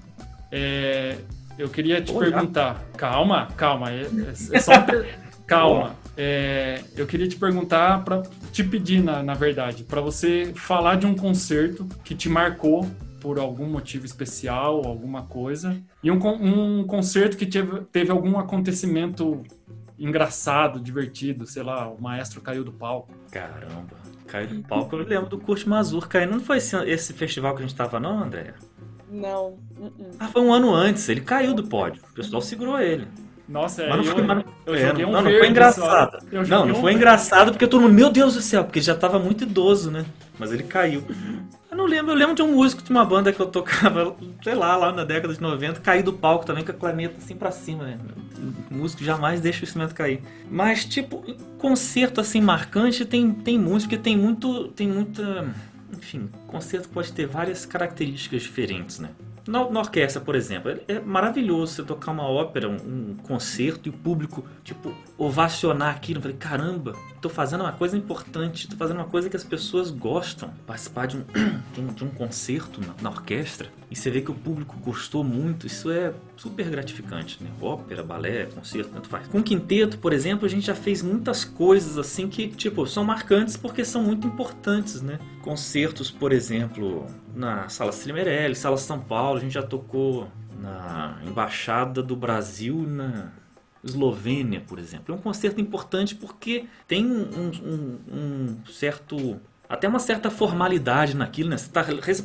É, 0.50 1.18
eu 1.58 1.68
queria 1.68 2.02
te 2.02 2.12
perguntar. 2.12 2.84
Calma, 2.96 3.48
calma. 3.56 3.90
É, 3.90 4.02
é, 4.02 4.56
é 4.56 4.60
só. 4.60 4.72
Calma. 5.46 5.96
É, 6.16 6.82
eu 6.96 7.06
queria 7.06 7.28
te 7.28 7.36
perguntar, 7.36 8.04
para 8.04 8.22
te 8.52 8.62
pedir, 8.62 9.02
na, 9.02 9.22
na 9.22 9.34
verdade, 9.34 9.82
para 9.82 10.00
você 10.00 10.52
falar 10.54 10.96
de 10.96 11.06
um 11.06 11.14
concerto 11.14 11.86
que 12.04 12.14
te 12.14 12.28
marcou 12.28 12.88
por 13.20 13.38
algum 13.38 13.66
motivo 13.66 14.04
especial, 14.04 14.86
alguma 14.86 15.22
coisa, 15.22 15.76
e 16.02 16.10
um, 16.10 16.18
um 16.26 16.86
concerto 16.86 17.36
que 17.36 17.46
teve, 17.46 17.80
teve 17.90 18.10
algum 18.10 18.38
acontecimento 18.38 19.42
engraçado, 19.98 20.78
divertido, 20.78 21.46
sei 21.46 21.62
lá, 21.62 21.88
o 21.88 22.00
maestro 22.00 22.40
caiu 22.40 22.62
do 22.62 22.72
palco. 22.72 23.12
Caramba, 23.30 23.96
caiu 24.26 24.48
do 24.48 24.62
palco. 24.62 24.94
Eu 24.94 25.06
lembro 25.06 25.30
do 25.30 25.38
Kurt 25.38 25.64
Mazur 25.66 26.06
caindo. 26.06 26.32
Não 26.32 26.40
foi 26.40 26.58
esse, 26.58 26.76
esse 26.84 27.12
festival 27.12 27.54
que 27.54 27.62
a 27.62 27.66
gente 27.66 27.74
tava, 27.76 27.98
não, 27.98 28.22
André? 28.22 28.54
Não. 29.10 29.58
Uh 29.78 29.86
-uh. 29.86 30.16
Ah, 30.18 30.28
foi 30.28 30.42
um 30.42 30.52
ano 30.52 30.74
antes. 30.74 31.08
Ele 31.08 31.20
caiu 31.20 31.54
do 31.54 31.64
pódio. 31.64 32.02
O 32.10 32.14
pessoal 32.14 32.42
segurou 32.42 32.78
ele. 32.80 33.06
Nossa, 33.48 33.86
mas 33.86 33.96
não 33.96 34.04
eu, 34.04 34.12
foi, 34.12 34.22
mas, 34.22 34.44
eu 34.64 34.78
joguei 34.78 35.04
um 35.04 35.10
não, 35.10 35.22
não 35.22 35.30
foi 35.30 35.48
engraçado. 35.48 36.18
Não, 36.48 36.66
não 36.66 36.76
um 36.76 36.80
foi 36.80 36.92
engraçado 36.94 37.52
porque 37.52 37.66
todo 37.66 37.82
mundo, 37.82 37.92
meu 37.92 38.10
Deus 38.10 38.34
do 38.34 38.40
céu, 38.40 38.64
porque 38.64 38.78
ele 38.78 38.86
já 38.86 38.94
tava 38.94 39.18
muito 39.18 39.44
idoso, 39.44 39.90
né? 39.90 40.04
Mas 40.38 40.50
ele 40.50 40.62
caiu. 40.62 41.04
Eu 41.70 41.76
não 41.76 41.84
lembro, 41.84 42.12
eu 42.12 42.16
lembro 42.16 42.34
de 42.34 42.42
um 42.42 42.54
músico 42.54 42.82
de 42.82 42.90
uma 42.90 43.04
banda 43.04 43.32
que 43.32 43.40
eu 43.40 43.46
tocava, 43.46 44.16
sei 44.42 44.54
lá, 44.54 44.76
lá 44.76 44.92
na 44.92 45.04
década 45.04 45.34
de 45.34 45.40
90, 45.40 45.80
cair 45.80 46.02
do 46.02 46.12
palco 46.12 46.46
também 46.46 46.64
com 46.64 46.70
a 46.70 46.74
clarneta 46.74 47.16
assim 47.18 47.36
pra 47.36 47.50
cima, 47.50 47.84
né? 47.84 47.98
O 48.70 48.74
músico 48.74 49.04
jamais 49.04 49.40
deixa 49.40 49.60
o 49.60 49.64
instrumento 49.64 49.94
cair. 49.94 50.22
Mas, 50.50 50.84
tipo, 50.84 51.22
concerto 51.58 52.20
assim 52.20 52.40
marcante 52.40 53.04
tem, 53.04 53.30
tem 53.30 53.58
muitos, 53.58 53.84
porque 53.84 53.98
tem 53.98 54.16
muito. 54.16 54.68
tem 54.68 54.88
muita. 54.88 55.52
Enfim, 55.92 56.30
concerto 56.46 56.88
pode 56.88 57.12
ter 57.12 57.26
várias 57.26 57.66
características 57.66 58.42
diferentes, 58.42 58.98
né? 58.98 59.10
Na, 59.46 59.68
na, 59.68 59.80
orquestra, 59.80 60.20
por 60.22 60.34
exemplo, 60.34 60.70
é, 60.70 60.80
é, 60.88 61.00
maravilhoso 61.00 61.74
você 61.74 61.82
tocar 61.82 62.12
uma 62.12 62.26
ópera, 62.26 62.68
um, 62.68 62.76
um, 62.76 63.16
concerto 63.22 63.88
e 63.88 63.90
o 63.90 63.92
público, 63.92 64.44
tipo, 64.62 64.94
ovacionar 65.18 65.94
aquilo. 65.94 66.18
Eu 66.18 66.22
falei, 66.22 66.36
caramba, 66.36 66.94
tô 67.24 67.30
fazendo 67.30 67.62
uma 67.62 67.72
coisa 67.72 67.96
importante, 67.96 68.68
tô 68.68 68.76
fazendo 68.76 68.98
uma 68.98 69.06
coisa 69.06 69.30
que 69.30 69.36
as 69.36 69.42
pessoas 69.42 69.90
gostam. 69.90 70.52
Participar 70.66 71.06
de 71.06 71.16
um, 71.16 71.24
de 71.72 71.80
um, 71.80 71.86
de 71.86 72.04
um 72.04 72.10
concerto 72.10 72.82
na, 72.82 72.94
na, 73.00 73.08
orquestra 73.08 73.70
e 73.90 73.96
você 73.96 74.10
vê 74.10 74.20
que 74.20 74.30
o 74.30 74.34
público 74.34 74.76
gostou 74.78 75.24
muito, 75.24 75.66
isso 75.66 75.90
é 75.90 76.12
super 76.36 76.68
gratificante, 76.68 77.42
né? 77.42 77.48
Ópera, 77.62 78.02
balé, 78.02 78.44
concerto, 78.44 78.90
tanto 78.90 79.08
faz. 79.08 79.26
Com 79.28 79.42
quinteto, 79.42 79.98
por 79.98 80.12
exemplo, 80.12 80.44
a 80.44 80.48
gente 80.50 80.66
já 80.66 80.74
fez 80.74 81.00
muitas 81.00 81.46
coisas 81.46 81.96
assim 81.96 82.28
que, 82.28 82.48
tipo, 82.48 82.86
são 82.86 83.04
marcantes 83.04 83.56
porque 83.56 83.86
são 83.86 84.02
muito 84.02 84.26
importantes, 84.26 85.00
né? 85.00 85.18
Concertos, 85.40 86.10
por 86.10 86.30
exemplo, 86.30 87.06
na 87.34 87.70
Sala 87.70 87.92
Cilimerelli, 87.92 88.54
Sala 88.54 88.76
São 88.76 89.00
Paulo, 89.00 89.38
a 89.38 89.40
gente 89.40 89.54
já 89.54 89.62
tocou 89.62 90.28
na 90.60 91.18
Embaixada 91.26 92.02
do 92.02 92.14
Brasil 92.14 92.84
na 92.86 93.32
Eslovênia, 93.84 94.62
por 94.66 94.78
exemplo. 94.78 95.14
É 95.14 95.18
um 95.18 95.20
concerto 95.20 95.60
importante 95.60 96.14
porque 96.14 96.64
tem 96.88 97.04
um, 97.04 97.50
um, 97.62 97.98
um 98.12 98.56
certo. 98.70 99.40
até 99.68 99.86
uma 99.86 99.98
certa 99.98 100.30
formalidade 100.30 101.14
naquilo, 101.14 101.50
né? 101.50 101.58
Você 101.58 101.66
está 101.66 101.84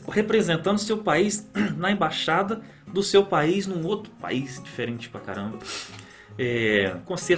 representando 0.09 0.77
seu 0.77 0.99
país 0.99 1.49
na 1.77 1.91
embaixada 1.91 2.61
do 2.87 3.03
seu 3.03 3.25
país 3.25 3.67
num 3.67 3.85
outro 3.85 4.11
país 4.13 4.61
diferente 4.63 5.09
pra 5.09 5.19
caramba. 5.19 5.59
É, 6.41 6.95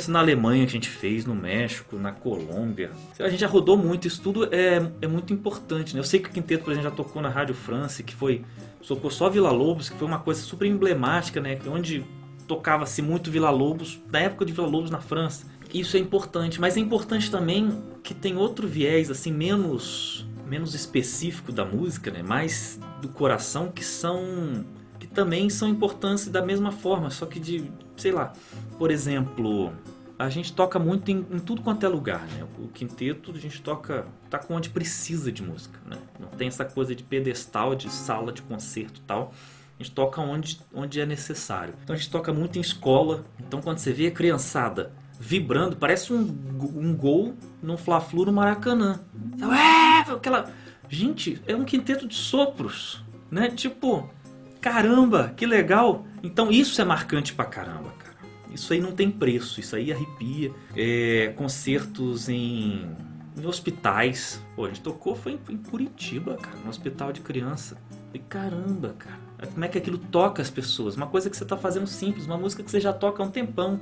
na 0.10 0.20
Alemanha 0.20 0.64
que 0.64 0.70
a 0.70 0.74
gente 0.74 0.90
fez, 0.90 1.26
no 1.26 1.34
México, 1.34 1.98
na 1.98 2.12
Colômbia. 2.12 2.92
A 3.20 3.30
gente 3.30 3.40
já 3.40 3.48
rodou 3.48 3.76
muito, 3.76 4.08
isso 4.08 4.22
tudo 4.22 4.54
é, 4.54 4.92
é 5.02 5.08
muito 5.08 5.34
importante. 5.34 5.96
Né? 5.96 6.00
Eu 6.00 6.04
sei 6.04 6.20
que 6.20 6.30
o 6.30 6.32
Quinteto, 6.32 6.64
por 6.64 6.72
exemplo, 6.72 6.92
já 6.92 6.96
tocou 6.96 7.20
na 7.20 7.30
Rádio 7.30 7.56
France, 7.56 8.04
que 8.04 8.14
foi. 8.14 8.44
Tocou 8.88 9.10
só 9.10 9.28
Vila 9.28 9.50
Lobos, 9.52 9.90
que 9.90 9.98
foi 9.98 10.08
uma 10.08 10.20
coisa 10.20 10.42
super 10.42 10.68
emblemática, 10.68 11.42
né? 11.42 11.58
Onde 11.68 12.06
tocava-se 12.52 13.02
muito 13.02 13.32
Vila 13.32 13.50
Lobos, 13.50 14.02
da 14.10 14.20
época 14.20 14.44
de 14.44 14.52
Vila 14.52 14.68
Lobos 14.68 14.92
na 14.92 15.00
França. 15.00 15.46
Isso 15.74 15.96
é 15.96 16.00
importante, 16.02 16.60
mas 16.60 16.76
é 16.76 16.82
importante 16.82 17.32
também 17.32 17.82
que 18.04 18.14
tem 18.14 18.36
outro 18.36 18.68
viés 18.68 19.10
assim 19.10 19.32
menos 19.32 20.28
menos 20.46 20.76
específico 20.76 21.50
da 21.54 21.64
música, 21.64 22.12
né? 22.12 22.22
Mais 22.22 22.78
do 23.02 23.08
coração 23.08 23.72
que 23.72 23.86
são 23.86 24.66
que 25.00 25.08
também 25.08 25.50
são 25.50 25.70
importantes 25.70 26.28
da 26.28 26.42
mesma 26.42 26.74
forma, 26.74 27.10
só 27.10 27.26
que 27.26 27.40
de, 27.40 27.72
sei 27.96 28.12
lá, 28.12 28.34
por 28.78 28.92
exemplo, 28.92 29.72
a 30.20 30.30
gente 30.30 30.52
toca 30.52 30.78
muito 30.78 31.10
em, 31.10 31.26
em, 31.32 31.40
tudo 31.40 31.62
quanto 31.62 31.86
é 31.86 31.90
lugar, 31.90 32.28
né? 32.28 32.46
O 32.60 32.68
quinteto 32.68 33.32
a 33.32 33.40
gente 33.40 33.62
toca, 33.62 34.06
tá 34.30 34.38
com 34.38 34.56
onde 34.56 34.70
precisa 34.70 35.32
de 35.32 35.42
música, 35.42 35.80
né? 35.90 35.98
Não 36.20 36.28
tem 36.28 36.50
essa 36.50 36.66
coisa 36.66 36.94
de 36.94 37.02
pedestal, 37.02 37.74
de 37.74 37.90
sala 37.90 38.34
de 38.34 38.42
concerto 38.42 39.00
tal. 39.08 39.34
A 39.82 39.84
gente 39.84 39.96
toca 39.96 40.22
onde, 40.22 40.62
onde 40.72 41.02
é 41.02 41.06
necessário. 41.08 41.74
Então 41.84 41.96
a 41.96 41.98
gente 41.98 42.12
toca 42.12 42.32
muito 42.32 42.60
em 42.60 42.62
escola. 42.62 43.26
Então 43.40 43.60
quando 43.62 43.80
você 43.80 43.92
vê 43.92 44.08
a 44.08 44.12
criançada 44.12 44.94
vibrando, 45.20 45.76
parece 45.76 46.14
um, 46.14 46.20
um 46.76 46.96
gol 46.96 47.34
num 47.64 47.78
Fla-Flu 47.78 48.26
no 48.26 48.32
Maracanã. 48.32 49.00
É, 49.42 50.12
aquela... 50.12 50.52
Gente, 50.88 51.42
é 51.48 51.56
um 51.56 51.64
quinteto 51.64 52.08
de 52.08 52.14
sopros, 52.14 53.04
né? 53.32 53.50
Tipo, 53.50 54.08
caramba, 54.60 55.34
que 55.36 55.48
legal. 55.48 56.06
Então 56.22 56.52
isso 56.52 56.80
é 56.80 56.86
marcante 56.86 57.34
pra 57.34 57.46
caramba, 57.46 57.92
cara. 57.98 58.18
Isso 58.54 58.74
aí 58.74 58.82
não 58.82 58.92
tem 58.92 59.10
preço, 59.10 59.60
isso 59.60 59.76
aí 59.76 59.92
arrepia. 59.92 60.52
É, 60.76 61.34
concertos 61.38 62.30
em, 62.30 62.88
em 63.36 63.46
hospitais. 63.48 64.44
Pô, 64.56 64.66
a 64.66 64.68
gente 64.68 64.82
tocou 64.82 65.16
foi 65.16 65.32
em, 65.32 65.54
em 65.54 65.58
Curitiba, 65.58 66.36
cara, 66.36 66.58
no 66.64 66.70
hospital 66.70 67.12
de 67.12 67.22
criança. 67.22 67.78
E 68.14 68.20
caramba, 68.20 68.94
cara. 69.00 69.31
Como 69.48 69.66
é 69.66 69.68
que 69.68 69.78
aquilo 69.78 69.98
toca 69.98 70.42
as 70.42 70.50
pessoas? 70.50 70.96
Uma 70.96 71.08
coisa 71.08 71.30
que 71.30 71.36
você 71.36 71.44
está 71.44 71.58
fazendo 71.58 71.88
simples, 71.88 72.26
uma 72.26 72.38
música 72.38 72.64
que 72.64 72.70
você 72.70 72.80
já 72.80 72.94
toca 72.94 73.24
há 73.24 73.26
um 73.26 73.32
tempão. 73.32 73.80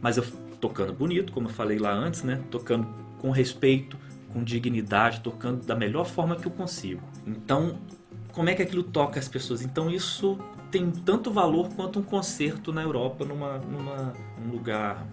Mas 0.00 0.16
eu 0.16 0.24
tocando 0.60 0.92
bonito, 0.92 1.32
como 1.32 1.48
eu 1.48 1.52
falei 1.52 1.78
lá 1.78 1.92
antes, 1.92 2.22
né? 2.22 2.42
Tocando 2.50 2.86
com 3.18 3.30
respeito, 3.30 3.98
com 4.32 4.42
dignidade, 4.42 5.20
tocando 5.20 5.64
da 5.64 5.74
melhor 5.74 6.06
forma 6.06 6.36
que 6.36 6.46
eu 6.46 6.52
consigo. 6.52 7.02
Então, 7.26 7.78
como 8.32 8.48
é 8.48 8.54
que 8.54 8.62
aquilo 8.62 8.82
toca 8.82 9.18
as 9.18 9.28
pessoas? 9.28 9.62
Então, 9.62 9.90
isso 9.90 10.38
tem 10.70 10.90
tanto 10.90 11.30
valor 11.30 11.68
quanto 11.70 11.98
um 11.98 12.02
concerto 12.02 12.72
na 12.72 12.82
Europa, 12.82 13.24
numa, 13.24 13.58
numa 13.58 14.12
um 14.44 14.50
lugar 14.50 15.06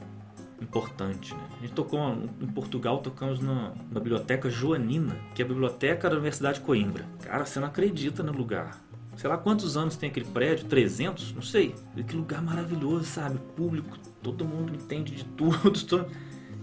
importante. 0.61 1.34
Né? 1.34 1.41
A 1.57 1.61
gente 1.61 1.73
tocou 1.73 1.99
em 2.41 2.47
Portugal, 2.47 2.99
tocamos 2.99 3.39
na, 3.39 3.73
na 3.91 3.99
biblioteca 3.99 4.49
Joanina, 4.49 5.15
que 5.36 5.41
é 5.41 5.45
a 5.45 5.47
biblioteca 5.47 6.09
da 6.09 6.15
Universidade 6.15 6.59
de 6.59 6.65
Coimbra. 6.65 7.05
Cara, 7.21 7.45
você 7.45 7.59
não 7.59 7.67
acredita 7.67 8.23
no 8.23 8.31
lugar 8.31 8.81
sei 9.16 9.30
lá 9.30 9.38
quantos 9.38 9.78
anos 9.78 9.95
tem 9.95 10.09
aquele 10.09 10.26
prédio, 10.26 10.66
300, 10.66 11.34
não 11.34 11.41
sei. 11.41 11.76
Que 12.07 12.16
lugar 12.16 12.41
maravilhoso, 12.41 13.05
sabe? 13.05 13.38
Público, 13.55 13.97
todo 14.22 14.45
mundo 14.45 14.74
entende 14.74 15.16
de 15.16 15.24
tudo. 15.36 16.07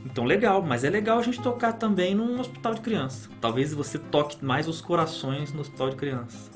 Então 0.04 0.24
legal, 0.24 0.62
mas 0.62 0.82
é 0.84 0.90
legal 0.90 1.18
a 1.18 1.22
gente 1.22 1.40
tocar 1.42 1.74
também 1.74 2.14
num 2.14 2.40
hospital 2.40 2.74
de 2.74 2.80
criança. 2.80 3.28
Talvez 3.40 3.74
você 3.74 3.98
toque 3.98 4.42
mais 4.44 4.66
os 4.66 4.80
corações 4.80 5.52
no 5.52 5.60
hospital 5.60 5.90
de 5.90 5.96
criança. 5.96 6.50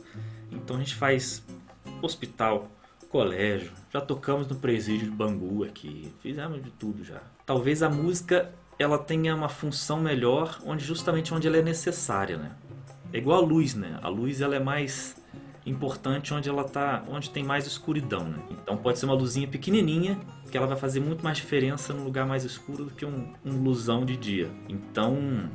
Então 0.51 0.77
a 0.77 0.79
gente 0.79 0.95
faz 0.95 1.45
hospital, 2.01 2.69
colégio, 3.09 3.73
já 3.93 4.01
tocamos 4.01 4.49
no 4.49 4.57
presídio 4.57 5.09
de 5.09 5.15
Bangu 5.15 5.65
aqui, 5.65 6.13
fizemos 6.21 6.63
de 6.63 6.71
tudo 6.71 7.05
já. 7.05 7.21
Talvez 7.47 7.83
a 7.83 7.89
música 7.89 8.53
ela 8.79 8.99
tenha 8.99 9.35
uma 9.35 9.49
função 9.49 10.01
melhor 10.01 10.59
onde 10.65 10.85
justamente 10.85 11.33
onde 11.33 11.47
ela 11.47 11.59
é 11.59 11.63
necessária, 11.63 12.37
né? 12.37 12.53
É 13.13 13.19
igual 13.19 13.43
a 13.43 13.47
luz, 13.47 13.75
né? 13.75 13.99
A 14.03 14.09
luz 14.09 14.41
ela 14.41 14.57
é 14.57 14.61
mais 14.61 15.17
importante 15.67 16.35
onde 16.35 16.49
ela 16.49 16.65
tá, 16.65 17.03
onde 17.09 17.31
tem 17.31 17.43
mais 17.43 17.67
escuridão, 17.67 18.25
né? 18.25 18.39
Então 18.51 18.77
pode 18.77 18.99
ser 18.99 19.07
uma 19.07 19.15
luzinha 19.15 19.49
pequenininha 19.49 20.19
que 20.51 20.57
ela 20.57 20.67
vai 20.67 20.77
fazer 20.77 21.01
muito 21.01 21.25
mais 21.25 21.37
diferença 21.37 21.93
num 21.93 22.05
lugar 22.05 22.27
mais 22.27 22.45
escuro 22.45 22.85
do 22.85 22.91
que 22.91 23.05
um, 23.05 23.33
um 23.45 23.63
luzão 23.63 24.05
de 24.05 24.17
dia. 24.17 24.51
Então 24.69 25.49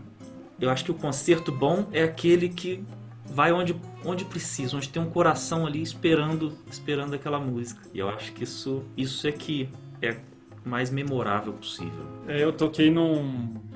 eu 0.59 0.69
acho 0.69 0.83
que 0.83 0.91
o 0.91 0.95
concerto 0.95 1.51
bom 1.51 1.87
é 1.91 2.03
aquele 2.03 2.49
que 2.49 2.83
vai 3.25 3.51
onde, 3.51 3.79
onde 4.03 4.25
precisa, 4.25 4.75
onde 4.75 4.89
tem 4.89 5.01
um 5.01 5.09
coração 5.09 5.65
ali 5.65 5.81
esperando 5.81 6.57
esperando 6.69 7.13
aquela 7.13 7.39
música. 7.39 7.81
E 7.93 7.99
eu 7.99 8.09
acho 8.09 8.33
que 8.33 8.43
isso 8.43 8.83
isso 8.97 9.27
é 9.27 9.31
que 9.31 9.69
é 10.01 10.17
mais 10.65 10.89
memorável 10.89 11.53
possível. 11.53 12.05
É, 12.27 12.43
eu 12.43 12.51
toquei 12.51 12.89
num 12.89 13.68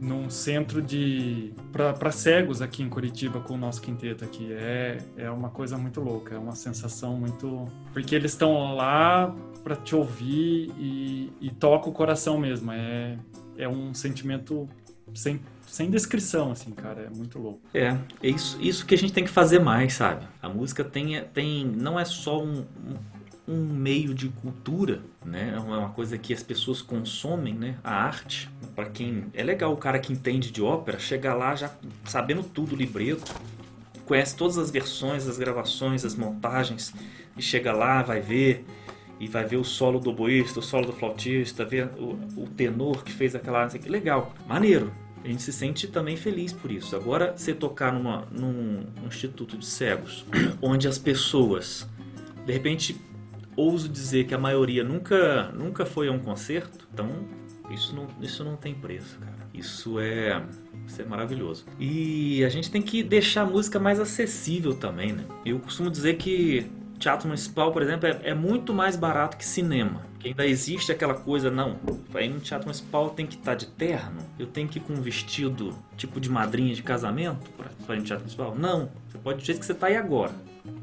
num 0.00 0.28
centro 0.28 0.82
de 0.82 1.52
para 1.72 2.10
cegos 2.10 2.60
aqui 2.60 2.82
em 2.82 2.88
Curitiba 2.88 3.40
com 3.40 3.54
o 3.54 3.56
nosso 3.56 3.80
quinteto 3.80 4.24
aqui. 4.24 4.52
É, 4.52 4.98
é 5.16 5.30
uma 5.30 5.50
coisa 5.50 5.76
muito 5.78 6.00
louca, 6.00 6.34
é 6.34 6.38
uma 6.38 6.54
sensação 6.54 7.16
muito. 7.16 7.66
Porque 7.92 8.14
eles 8.14 8.32
estão 8.32 8.74
lá 8.74 9.34
para 9.62 9.76
te 9.76 9.94
ouvir 9.94 10.72
e, 10.78 11.32
e 11.40 11.50
toca 11.50 11.88
o 11.88 11.92
coração 11.92 12.38
mesmo. 12.38 12.72
É, 12.72 13.18
é 13.56 13.68
um 13.68 13.94
sentimento 13.94 14.68
sem, 15.14 15.40
sem 15.66 15.90
descrição, 15.90 16.52
assim, 16.52 16.70
cara. 16.70 17.02
É 17.02 17.16
muito 17.16 17.38
louco. 17.38 17.60
É, 17.72 17.96
é 18.22 18.28
isso, 18.28 18.58
isso 18.60 18.86
que 18.86 18.94
a 18.94 18.98
gente 18.98 19.12
tem 19.12 19.24
que 19.24 19.30
fazer 19.30 19.58
mais, 19.58 19.94
sabe? 19.94 20.26
A 20.42 20.48
música 20.48 20.84
tem, 20.84 21.22
tem 21.32 21.64
não 21.64 21.98
é 21.98 22.04
só 22.04 22.42
um, 22.42 22.60
um 22.60 23.15
um 23.48 23.64
meio 23.64 24.12
de 24.12 24.28
cultura, 24.28 25.02
né? 25.24 25.52
É 25.54 25.58
uma 25.58 25.90
coisa 25.90 26.18
que 26.18 26.32
as 26.32 26.42
pessoas 26.42 26.82
consomem, 26.82 27.54
né? 27.54 27.78
A 27.82 27.94
arte. 27.94 28.50
Para 28.74 28.90
quem 28.90 29.26
é 29.32 29.42
legal 29.42 29.72
o 29.72 29.76
cara 29.76 29.98
que 29.98 30.12
entende 30.12 30.50
de 30.50 30.62
ópera 30.62 30.98
chegar 30.98 31.34
lá 31.34 31.54
já 31.54 31.70
sabendo 32.04 32.42
tudo 32.42 32.74
o 32.74 32.76
libreto, 32.76 33.32
conhece 34.04 34.36
todas 34.36 34.58
as 34.58 34.70
versões, 34.70 35.28
as 35.28 35.38
gravações, 35.38 36.04
as 36.04 36.14
montagens 36.14 36.92
e 37.36 37.42
chega 37.42 37.72
lá, 37.72 38.02
vai 38.02 38.20
ver 38.20 38.64
e 39.18 39.26
vai 39.28 39.44
ver 39.44 39.56
o 39.56 39.64
solo 39.64 39.98
do 39.98 40.10
oboísta, 40.10 40.60
o 40.60 40.62
solo 40.62 40.86
do 40.86 40.92
flautista, 40.92 41.64
ver 41.64 41.88
o, 41.98 42.18
o 42.36 42.48
tenor 42.56 43.02
que 43.04 43.12
fez 43.12 43.34
aquela 43.34 43.62
arte. 43.62 43.78
Legal, 43.88 44.34
maneiro. 44.46 44.92
A 45.24 45.28
gente 45.28 45.42
se 45.42 45.52
sente 45.52 45.88
também 45.88 46.16
feliz 46.16 46.52
por 46.52 46.70
isso. 46.70 46.94
Agora, 46.94 47.34
você 47.36 47.52
tocar 47.52 47.92
numa, 47.92 48.28
num 48.30 48.86
instituto 49.06 49.56
de 49.56 49.66
cegos, 49.66 50.24
onde 50.62 50.86
as 50.86 50.98
pessoas 50.98 51.88
de 52.46 52.52
repente 52.52 52.94
ouso 53.56 53.88
dizer 53.88 54.26
que 54.26 54.34
a 54.34 54.38
maioria 54.38 54.84
nunca, 54.84 55.50
nunca 55.52 55.86
foi 55.86 56.08
a 56.08 56.12
um 56.12 56.18
concerto, 56.18 56.86
então 56.92 57.10
isso 57.70 57.94
não, 57.94 58.06
isso 58.20 58.44
não 58.44 58.56
tem 58.56 58.74
preço, 58.74 59.18
cara. 59.18 59.36
Isso 59.52 59.98
é, 59.98 60.42
isso 60.86 61.00
é 61.00 61.04
maravilhoso. 61.04 61.64
E 61.80 62.44
a 62.44 62.48
gente 62.48 62.70
tem 62.70 62.82
que 62.82 63.02
deixar 63.02 63.42
a 63.42 63.46
música 63.46 63.78
mais 63.78 63.98
acessível 63.98 64.74
também, 64.74 65.12
né? 65.12 65.24
Eu 65.44 65.58
costumo 65.58 65.90
dizer 65.90 66.16
que 66.16 66.70
teatro 66.98 67.26
municipal, 67.26 67.72
por 67.72 67.82
exemplo, 67.82 68.06
é, 68.06 68.20
é 68.22 68.34
muito 68.34 68.74
mais 68.74 68.96
barato 68.96 69.36
que 69.36 69.44
cinema. 69.44 70.04
Que 70.18 70.28
ainda 70.28 70.46
existe 70.46 70.92
aquela 70.92 71.14
coisa, 71.14 71.50
não, 71.50 71.78
ir 72.20 72.28
no 72.28 72.40
teatro 72.40 72.66
municipal 72.66 73.10
tem 73.10 73.26
que 73.26 73.36
estar 73.36 73.52
tá 73.52 73.54
de 73.54 73.66
terno, 73.66 74.20
eu 74.38 74.46
tenho 74.46 74.68
que 74.68 74.78
ir 74.78 74.82
com 74.82 74.94
um 74.94 75.00
vestido 75.00 75.74
tipo 75.96 76.20
de 76.20 76.28
madrinha 76.28 76.74
de 76.74 76.82
casamento 76.82 77.50
para 77.86 77.94
ir 77.94 77.98
no 77.98 78.04
teatro 78.04 78.24
municipal. 78.24 78.54
Não, 78.54 78.90
você 79.08 79.18
pode 79.18 79.44
jeito 79.44 79.60
que 79.60 79.66
você 79.66 79.72
está 79.72 79.86
aí 79.86 79.96
agora. 79.96 80.32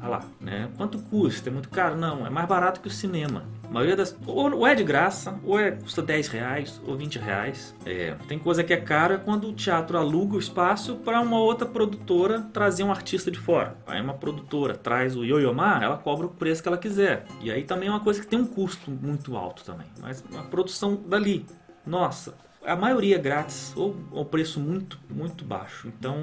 Ah 0.00 0.08
lá, 0.08 0.24
né? 0.40 0.68
Quanto 0.76 0.98
custa? 0.98 1.48
É 1.48 1.52
muito 1.52 1.68
caro? 1.68 1.96
Não, 1.96 2.26
é 2.26 2.30
mais 2.30 2.46
barato 2.46 2.80
que 2.80 2.88
o 2.88 2.90
cinema. 2.90 3.44
A 3.62 3.72
maioria 3.72 3.96
das. 3.96 4.16
Ou 4.26 4.66
é 4.66 4.74
de 4.74 4.84
graça, 4.84 5.38
ou 5.42 5.58
é, 5.58 5.70
custa 5.70 6.02
10 6.02 6.28
reais, 6.28 6.80
ou 6.86 6.96
20 6.96 7.18
reais. 7.18 7.74
É, 7.86 8.14
tem 8.28 8.38
coisa 8.38 8.62
que 8.62 8.72
é 8.72 8.76
cara 8.76 9.18
quando 9.18 9.48
o 9.48 9.52
teatro 9.52 9.96
aluga 9.96 10.36
o 10.36 10.38
espaço 10.38 10.96
para 10.96 11.20
uma 11.20 11.38
outra 11.38 11.66
produtora 11.66 12.42
trazer 12.52 12.84
um 12.84 12.90
artista 12.90 13.30
de 13.30 13.38
fora. 13.38 13.76
Aí 13.86 14.00
uma 14.00 14.14
produtora 14.14 14.74
traz 14.74 15.16
o 15.16 15.24
Yoyomar, 15.24 15.82
ela 15.82 15.96
cobra 15.96 16.26
o 16.26 16.30
preço 16.30 16.62
que 16.62 16.68
ela 16.68 16.78
quiser. 16.78 17.24
E 17.40 17.50
aí 17.50 17.64
também 17.64 17.88
é 17.88 17.92
uma 17.92 18.00
coisa 18.00 18.20
que 18.20 18.26
tem 18.26 18.38
um 18.38 18.46
custo 18.46 18.90
muito 18.90 19.36
alto 19.36 19.64
também. 19.64 19.86
Mas 20.00 20.22
a 20.36 20.42
produção 20.42 20.96
dali, 21.06 21.46
nossa, 21.86 22.34
a 22.64 22.74
maioria 22.74 23.16
é 23.16 23.18
grátis 23.18 23.72
ou 23.76 23.96
ao 24.12 24.24
preço 24.24 24.58
muito, 24.58 24.98
muito 25.10 25.44
baixo. 25.44 25.88
Então, 25.88 26.16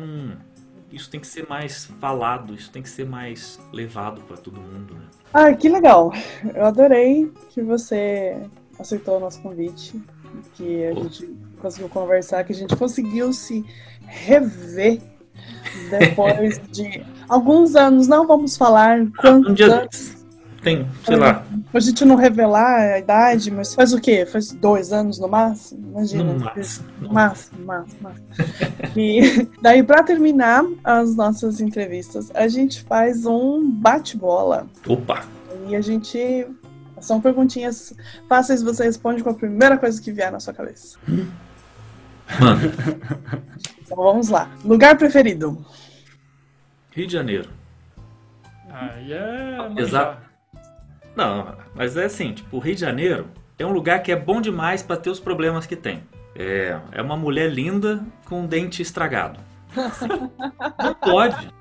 isso 0.92 1.10
tem 1.10 1.20
que 1.20 1.28
ser 1.28 1.48
mais 1.48 1.86
falado, 2.00 2.54
isso 2.54 2.72
tem 2.72 2.82
que 2.82 2.90
ser 2.90 3.06
mais 3.06 3.60
levado 3.72 4.22
para 4.22 4.38
todo 4.38 4.60
mundo, 4.60 4.96
né? 4.96 5.06
Ah, 5.34 5.54
que 5.54 5.70
legal. 5.70 6.12
Eu 6.54 6.66
adorei 6.66 7.32
que 7.50 7.62
você 7.62 8.38
aceitou 8.78 9.18
o 9.18 9.20
nosso 9.20 9.42
convite, 9.42 10.02
que 10.54 10.86
a 10.86 10.92
oh. 10.92 11.04
gente 11.04 11.26
conseguiu 11.62 11.90
conversar, 11.90 12.44
que 12.44 12.52
a 12.52 12.56
gente 12.56 12.76
conseguiu 12.76 13.32
se 13.32 13.66
rever 14.06 15.02
depois 15.90 16.60
de 16.70 17.06
alguns 17.30 17.76
anos. 17.76 18.08
Não 18.08 18.28
vamos 18.28 18.58
falar 18.58 19.00
quantos 19.18 19.60
um 19.60 19.72
anos 19.72 20.21
tem, 20.62 20.88
sei 21.04 21.16
lá. 21.16 21.44
A 21.74 21.80
gente 21.80 22.06
não 22.06 22.16
revelar 22.16 22.94
a 22.94 23.00
idade, 23.00 23.50
mas 23.50 23.74
faz 23.74 23.94
o 23.94 24.00
quê? 24.00 24.26
Faz 24.26 24.52
dois 24.52 24.94
anos 24.94 25.18
no 25.18 25.28
máximo? 25.28 25.90
Imagina. 25.90 26.24
No 26.24 26.40
máximo. 26.40 26.88
No 27.02 27.14
máximo, 27.14 27.66
máximo, 27.66 28.00
máximo. 28.02 28.28
e 28.96 29.50
daí, 29.62 29.82
para 29.82 30.04
terminar 30.04 30.64
as 30.84 31.16
nossas 31.16 31.60
entrevistas, 31.62 32.32
a 32.36 32.48
gente 32.48 32.84
faz 32.84 33.26
um 33.26 33.72
bate-bola. 33.72 34.68
Opa! 34.88 35.24
E 35.68 35.76
a 35.76 35.82
gente. 35.82 36.48
São 37.00 37.20
perguntinhas 37.20 37.96
fáceis, 38.30 38.62
você 38.62 38.84
responde 38.84 39.24
com 39.24 39.32
a 39.32 39.34
primeira 39.34 39.76
coisa 39.76 40.00
que 40.00 40.12
vier 40.12 40.32
na 40.32 40.40
sua 40.40 40.54
cabeça. 40.54 41.00
Mano. 42.40 42.62
Então 43.82 43.98
vamos 43.98 44.30
lá. 44.30 44.52
Lugar 44.64 44.96
preferido? 44.96 45.66
Rio 46.92 47.08
de 47.08 47.14
Janeiro. 47.14 47.50
Ah, 48.70 48.96
yeah, 49.00 49.82
Exato. 49.82 50.31
Não, 51.16 51.56
mas 51.76 51.98
é 51.98 52.06
assim, 52.06 52.34
tipo, 52.34 52.58
o 52.58 52.60
Rio 52.60 52.76
de 52.76 52.82
Janeiro 52.82 53.28
é 53.58 53.66
um 53.66 53.72
lugar 53.72 54.02
que 54.02 54.12
é 54.12 54.16
bom 54.16 54.42
demais 54.42 54.82
para 54.82 54.98
ter 54.98 55.10
os 55.10 55.20
problemas 55.20 55.66
que 55.66 55.76
tem. 55.76 56.04
É, 56.36 56.80
é 56.92 57.02
uma 57.02 57.18
mulher 57.18 57.52
linda 57.52 58.04
com 58.26 58.42
um 58.42 58.48
dente 58.48 58.82
estragado. 58.82 59.40
Não 59.76 60.94
pode. 60.96 61.52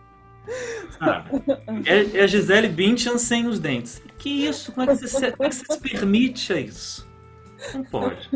É, 1.87 2.19
é 2.19 2.23
a 2.23 2.27
Gisele 2.27 2.69
Bündchen 2.69 3.19
sem 3.19 3.47
os 3.47 3.59
dentes. 3.59 4.03
Que 4.19 4.47
isso? 4.47 4.73
Como 4.73 4.91
é 4.91 4.97
que 4.97 5.09
você, 5.09 5.33
como 5.33 5.47
é 5.47 5.49
que 5.49 5.57
você 5.57 5.73
se 5.73 5.81
permite 5.81 6.53
a 6.53 6.61
isso? 6.61 7.09
Não 7.75 7.85
pode. 7.85 8.29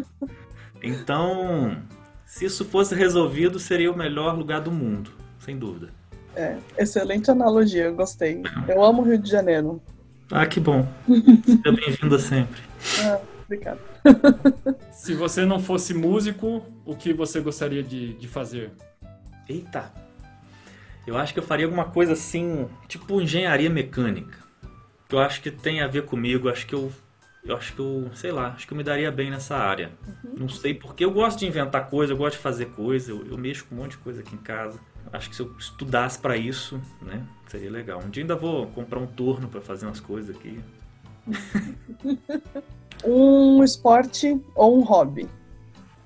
Então, 0.83 1.77
se 2.25 2.45
isso 2.45 2.65
fosse 2.65 2.95
resolvido, 2.95 3.59
seria 3.59 3.91
o 3.91 3.97
melhor 3.97 4.37
lugar 4.37 4.61
do 4.61 4.71
mundo, 4.71 5.11
sem 5.39 5.59
dúvida. 5.59 5.91
É, 6.37 6.57
excelente 6.77 7.31
analogia, 7.31 7.85
eu 7.85 7.95
gostei. 7.95 8.43
Eu 8.67 8.83
amo 8.83 9.03
o 9.03 9.05
Rio 9.05 9.19
de 9.19 9.31
Janeiro. 9.31 9.81
Ah, 10.31 10.47
que 10.47 10.59
bom. 10.61 10.87
Seja 11.45 11.73
bem-vinda 11.73 12.19
sempre. 12.19 12.61
Ah, 13.03 13.21
obrigado. 13.45 13.81
Se 14.93 15.15
você 15.15 15.45
não 15.45 15.61
fosse 15.61 15.93
músico, 15.93 16.65
o 16.85 16.95
que 16.95 17.13
você 17.13 17.41
gostaria 17.41 17.83
de, 17.83 18.15
de 18.15 18.29
fazer? 18.29 18.73
Eita! 19.49 19.93
Eu 21.07 21.19
acho 21.19 21.35
que 21.35 21.39
eu 21.39 21.45
faria 21.45 21.67
alguma 21.67 21.85
coisa 21.85 22.15
assim, 22.15 22.67
tipo 22.89 23.21
engenharia 23.21 23.69
mecânica. 23.69 24.39
Que 25.09 25.15
eu 25.15 25.19
acho 25.19 25.43
que 25.43 25.51
tem 25.51 25.83
a 25.83 25.87
ver 25.87 26.05
comigo. 26.07 26.49
Acho 26.49 26.67
que 26.67 26.75
eu. 26.75 26.91
Eu 27.45 27.55
acho 27.59 27.75
que 27.75 27.81
eu, 27.81 28.11
sei 28.15 28.33
lá, 28.33 28.49
acho 28.49 28.67
que 28.67 28.73
eu 28.73 28.77
me 28.77 28.83
daria 28.83 29.13
bem 29.13 29.31
nessa 29.31 29.55
área. 29.55 29.93
Uhum. 30.25 30.35
Não 30.39 30.49
sei 30.49 30.73
porque 30.73 31.05
eu 31.05 31.11
gosto 31.11 31.41
de 31.41 31.47
inventar 31.47 31.91
coisa, 31.91 32.15
eu 32.15 32.17
gosto 32.17 32.37
de 32.37 32.43
fazer 32.43 32.67
coisa, 32.71 33.11
eu, 33.11 33.27
eu 33.27 33.37
mexo 33.37 33.67
com 33.67 33.75
um 33.75 33.79
monte 33.79 33.91
de 33.91 33.99
coisa 33.99 34.23
aqui 34.23 34.35
em 34.35 34.39
casa. 34.39 34.81
Acho 35.13 35.31
que 35.31 35.37
se 35.37 35.43
eu 35.43 35.55
estudasse 35.59 36.19
para 36.19 36.37
isso, 36.37 36.81
né, 37.01 37.25
seria 37.47 37.71
legal. 37.71 38.03
Um 38.05 38.11
dia 38.11 38.23
ainda 38.23 38.35
vou 38.35 38.67
comprar 38.69 38.99
um 38.99 39.07
torno 39.07 39.49
para 39.49 39.61
fazer 39.61 39.87
umas 39.87 40.01
coisas 40.01 40.35
aqui. 40.35 40.61
um 43.05 43.63
esporte 43.63 44.41
ou 44.55 44.79
um 44.79 44.83
hobby? 44.83 45.29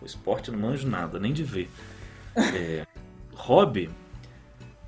O 0.00 0.06
esporte 0.06 0.48
eu 0.48 0.56
não 0.56 0.68
manjo 0.68 0.88
nada, 0.88 1.18
nem 1.18 1.32
de 1.32 1.42
ver. 1.42 1.70
É, 2.36 2.86
hobby, 3.34 3.90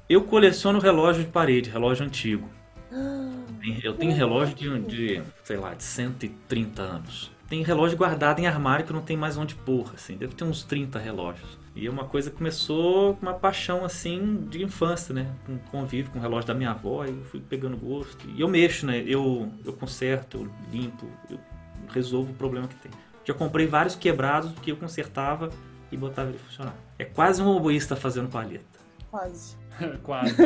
eu 0.09 0.25
coleciono 0.25 0.79
relógio 0.79 1.25
de 1.25 1.31
parede, 1.31 1.71
relógio 1.71 2.05
antigo. 2.05 2.49
Eu 3.85 3.95
tenho 3.95 4.15
relógio 4.15 4.55
de, 4.55 4.81
de, 4.87 5.23
sei 5.45 5.59
lá, 5.59 5.75
de 5.75 5.83
130 5.83 6.81
anos. 6.81 7.31
Tem 7.51 7.65
relógio 7.65 7.99
guardado 7.99 8.39
em 8.39 8.47
armário 8.47 8.87
que 8.87 8.93
não 8.93 9.03
tem 9.03 9.17
mais 9.17 9.37
onde 9.37 9.57
pôr, 9.57 9.91
assim. 9.93 10.17
Deve 10.17 10.37
ter 10.37 10.45
uns 10.45 10.63
30 10.63 11.01
relógios. 11.01 11.59
E 11.75 11.85
é 11.85 11.91
uma 11.91 12.05
coisa 12.05 12.31
que 12.31 12.37
começou 12.37 13.17
com 13.17 13.23
uma 13.23 13.35
paixão 13.35 13.85
assim 13.85 14.47
de 14.49 14.63
infância, 14.63 15.13
né? 15.13 15.27
Com 15.45 15.59
convívio 15.59 16.13
com 16.13 16.21
o 16.21 16.23
relógio 16.23 16.47
da 16.47 16.55
minha 16.55 16.71
avó, 16.71 17.05
e 17.05 17.09
eu 17.09 17.25
fui 17.25 17.41
pegando 17.41 17.77
gosto. 17.77 18.25
E 18.31 18.41
eu 18.41 18.47
mexo, 18.47 18.87
né? 18.87 19.03
Eu, 19.05 19.51
eu 19.65 19.73
conserto, 19.73 20.39
eu 20.39 20.51
limpo, 20.73 21.05
eu 21.29 21.41
resolvo 21.89 22.31
o 22.31 22.35
problema 22.37 22.69
que 22.69 22.77
tem. 22.77 22.93
Já 23.25 23.35
comprei 23.35 23.67
vários 23.67 23.97
quebrados 23.97 24.53
que 24.61 24.71
eu 24.71 24.77
consertava 24.77 25.51
e 25.91 25.97
botava 25.97 26.29
ele 26.29 26.39
funcionar. 26.39 26.77
É 27.01 27.05
quase 27.05 27.43
um 27.43 27.49
oboísta 27.49 27.97
fazendo 27.97 28.29
palheta. 28.29 28.79
Quase. 29.11 29.57
quase. 30.05 30.37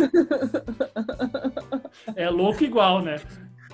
é 2.17 2.31
louco 2.31 2.65
igual, 2.65 3.03
né? 3.03 3.21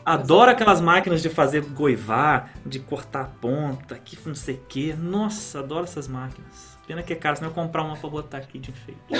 Adoro 0.05 0.51
aquelas 0.51 0.81
máquinas 0.81 1.23
de 1.23 1.29
fazer 1.29 1.63
goivar, 1.63 2.51
de 2.65 2.79
cortar 2.79 3.33
ponta, 3.41 3.97
que 3.97 4.17
não 4.27 4.35
sei 4.35 4.55
o 4.57 4.63
que. 4.69 4.93
Nossa, 4.95 5.61
adoro 5.61 5.85
essas 5.85 6.09
máquinas. 6.09 6.79
Pena 6.87 7.03
que 7.03 7.13
é 7.13 7.17
caro, 7.17 7.37
senão 7.37 7.51
eu 7.51 7.55
comprar 7.55 7.83
uma 7.83 7.97
pra 7.97 8.11
botar 8.11 8.39
aqui 8.39 8.59
de 8.59 8.71
enfeite. 8.71 9.01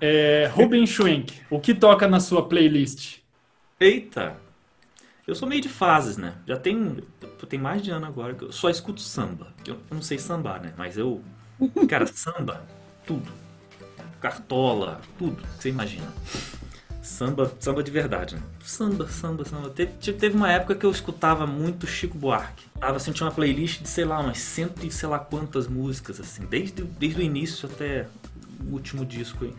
é, 0.00 0.50
Ruben 0.52 0.86
Schwenk, 0.86 1.42
o 1.50 1.60
que 1.60 1.74
toca 1.74 2.08
na 2.08 2.18
sua 2.18 2.48
playlist? 2.48 3.18
Eita! 3.78 4.42
Eu 5.26 5.34
sou 5.34 5.48
meio 5.48 5.62
de 5.62 5.68
fases, 5.68 6.16
né? 6.16 6.34
Já 6.46 6.56
tem, 6.56 6.98
tem 7.48 7.58
mais 7.58 7.82
de 7.82 7.90
ano 7.90 8.06
agora 8.06 8.34
que 8.34 8.44
eu 8.44 8.52
só 8.52 8.68
escuto 8.68 9.00
samba. 9.00 9.54
Eu 9.66 9.78
não 9.90 10.02
sei 10.02 10.18
sambar, 10.18 10.60
né? 10.60 10.74
Mas 10.76 10.98
eu. 10.98 11.22
Cara, 11.88 12.06
samba, 12.06 12.66
tudo. 13.06 13.30
Cartola, 14.24 15.02
tudo 15.18 15.42
que 15.42 15.62
você 15.62 15.68
imagina 15.68 16.10
samba, 17.02 17.52
samba 17.60 17.82
de 17.82 17.90
verdade, 17.90 18.36
né? 18.36 18.42
Samba, 18.64 19.06
samba, 19.06 19.44
samba. 19.44 19.68
Teve, 19.68 19.92
teve 20.14 20.34
uma 20.34 20.50
época 20.50 20.74
que 20.74 20.86
eu 20.86 20.90
escutava 20.90 21.46
muito 21.46 21.86
Chico 21.86 22.16
Buarque. 22.16 22.64
Tava 22.80 22.96
assim, 22.96 23.12
tinha 23.12 23.26
uma 23.26 23.34
playlist 23.34 23.82
de, 23.82 23.88
sei 23.88 24.06
lá, 24.06 24.18
umas 24.18 24.38
cento 24.38 24.84
e 24.86 24.90
sei 24.90 25.08
lá 25.10 25.18
quantas 25.18 25.68
músicas, 25.68 26.18
assim, 26.18 26.46
desde, 26.46 26.82
desde 26.82 27.20
o 27.20 27.22
início 27.22 27.68
até 27.70 28.06
o 28.66 28.72
último 28.72 29.04
disco 29.04 29.44
aí. 29.44 29.54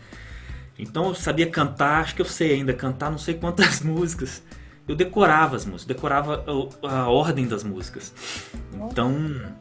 Então 0.76 1.06
eu 1.06 1.14
sabia 1.14 1.48
cantar, 1.48 2.02
acho 2.02 2.16
que 2.16 2.20
eu 2.20 2.26
sei 2.26 2.54
ainda 2.54 2.74
cantar 2.74 3.10
não 3.10 3.18
sei 3.18 3.34
quantas 3.34 3.80
músicas. 3.82 4.42
Eu 4.88 4.96
decorava 4.96 5.54
as 5.54 5.64
músicas, 5.64 5.86
decorava 5.86 6.44
a, 6.82 6.98
a 7.02 7.08
ordem 7.08 7.46
das 7.46 7.62
músicas. 7.62 8.12
Então 8.74 9.14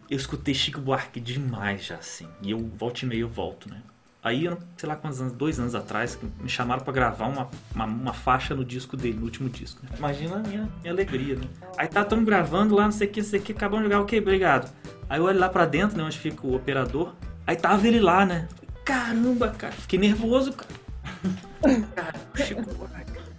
eu 0.10 0.18
escutei 0.18 0.56
Chico 0.56 0.82
Buarque 0.82 1.20
demais 1.20 1.86
já, 1.86 1.96
assim. 1.96 2.28
E 2.42 2.50
eu 2.50 2.60
volto 2.76 3.04
e 3.04 3.06
meio 3.06 3.22
eu 3.22 3.30
volto, 3.30 3.70
né? 3.70 3.82
Aí, 4.26 4.50
sei 4.76 4.90
lá 4.90 4.96
quantos 4.96 5.22
anos, 5.22 5.34
dois 5.34 5.60
anos 5.60 5.76
atrás, 5.76 6.18
me 6.42 6.50
chamaram 6.50 6.84
para 6.84 6.92
gravar 6.92 7.28
uma, 7.28 7.48
uma, 7.76 7.86
uma, 7.86 8.14
faixa 8.14 8.56
no 8.56 8.66
disco 8.66 8.98
dele, 8.98 9.20
no 9.20 9.26
último 9.26 9.48
disco. 9.48 9.84
Imagina 10.00 10.38
a 10.38 10.40
minha, 10.40 10.68
minha 10.82 10.92
alegria, 10.92 11.36
né? 11.36 11.44
Aí 11.78 11.88
tá, 11.88 12.04
tamo 12.04 12.26
gravando 12.26 12.74
lá, 12.74 12.86
não 12.86 12.92
sei 12.92 13.08
o 13.08 13.12
que, 13.12 13.22
não 13.22 13.30
sei 13.30 13.40
o 13.40 13.44
que, 13.44 13.52
acabamos 13.52 13.86
de 13.86 13.92
jogar, 13.92 14.02
ok, 14.02 14.20
obrigado. 14.20 14.74
Aí 15.08 15.20
eu 15.20 15.26
olho 15.26 15.38
lá 15.38 15.48
pra 15.48 15.68
dentro, 15.68 15.96
né, 15.96 16.04
onde 16.04 16.18
fica 16.18 16.48
o 16.48 16.56
operador, 16.56 17.14
aí 17.46 17.56
tava 17.56 17.88
ele 17.88 18.00
lá, 18.00 18.26
né? 18.26 18.48
Caramba, 18.84 19.50
cara, 19.50 19.74
fiquei 19.74 20.00
nervoso, 20.00 20.54
cara. 20.54 20.74
cara 21.96 22.20
Chico, 22.44 22.64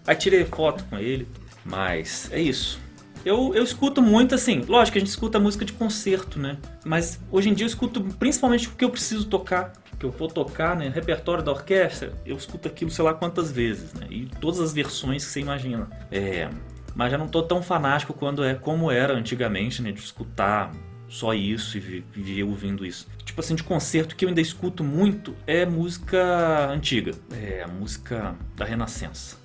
aí 0.07 0.14
tirei 0.14 0.45
foto 0.45 0.84
com 0.84 0.97
ele, 0.97 1.26
mas 1.64 2.30
é 2.30 2.41
isso. 2.41 2.80
Eu, 3.24 3.53
eu 3.57 3.64
escuto 3.64 4.01
muito 4.01 4.37
assim, 4.37 4.61
lógico 4.68 4.93
que 4.93 4.99
a 4.99 5.01
gente 5.01 5.11
escuta 5.11 5.41
música 5.41 5.64
de 5.64 5.72
concerto, 5.72 6.39
né? 6.39 6.59
Mas 6.84 7.18
hoje 7.28 7.49
em 7.49 7.55
dia 7.55 7.64
eu 7.64 7.68
escuto 7.68 8.01
principalmente 8.20 8.68
porque 8.68 8.84
eu 8.84 8.91
preciso 8.91 9.26
tocar 9.26 9.72
que 9.99 10.05
eu 10.05 10.11
vou 10.11 10.29
tocar, 10.29 10.77
né, 10.77 10.89
repertório 10.89 11.43
da 11.43 11.53
orquestra, 11.53 12.13
eu 12.25 12.37
escuto 12.37 12.69
aquilo 12.69 12.91
sei 12.91 13.05
lá 13.05 13.15
quantas 13.15 13.51
vezes, 13.51 13.95
né, 13.95 14.07
e 14.11 14.27
todas 14.41 14.61
as 14.61 14.73
versões 14.73 15.25
que 15.25 15.31
você 15.31 15.41
imagina. 15.41 15.89
É, 16.11 16.49
mas 16.95 17.11
já 17.11 17.19
não 17.19 17.29
tô 17.29 17.43
tão 17.43 17.63
fanático 17.63 18.15
quando 18.15 18.45
é 18.45 18.55
como 18.55 18.91
era 18.91 19.15
antigamente, 19.15 19.83
né, 19.83 19.93
de 19.93 20.01
escutar 20.01 20.73
só 21.09 21.33
isso 21.35 21.77
e 21.77 21.81
viver 21.81 22.43
ouvindo 22.43 22.85
isso. 22.85 23.07
Tipo 23.25 23.41
assim, 23.41 23.55
de 23.55 23.63
concerto 23.63 24.17
que 24.17 24.25
eu 24.25 24.29
ainda 24.29 24.41
escuto 24.41 24.83
muito 24.83 25.35
é 25.47 25.65
música 25.65 26.69
antiga, 26.71 27.13
é 27.33 27.67
música 27.67 28.35
da 28.57 28.65
Renascença. 28.65 29.37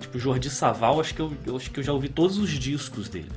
Tipo 0.00 0.18
Jordi 0.18 0.50
Saval, 0.50 1.00
acho 1.00 1.14
que 1.14 1.20
eu, 1.20 1.32
eu 1.46 1.56
acho 1.56 1.70
que 1.70 1.80
eu 1.80 1.84
já 1.84 1.92
ouvi 1.92 2.08
todos 2.08 2.38
os 2.38 2.50
discos 2.50 3.08
dele. 3.08 3.32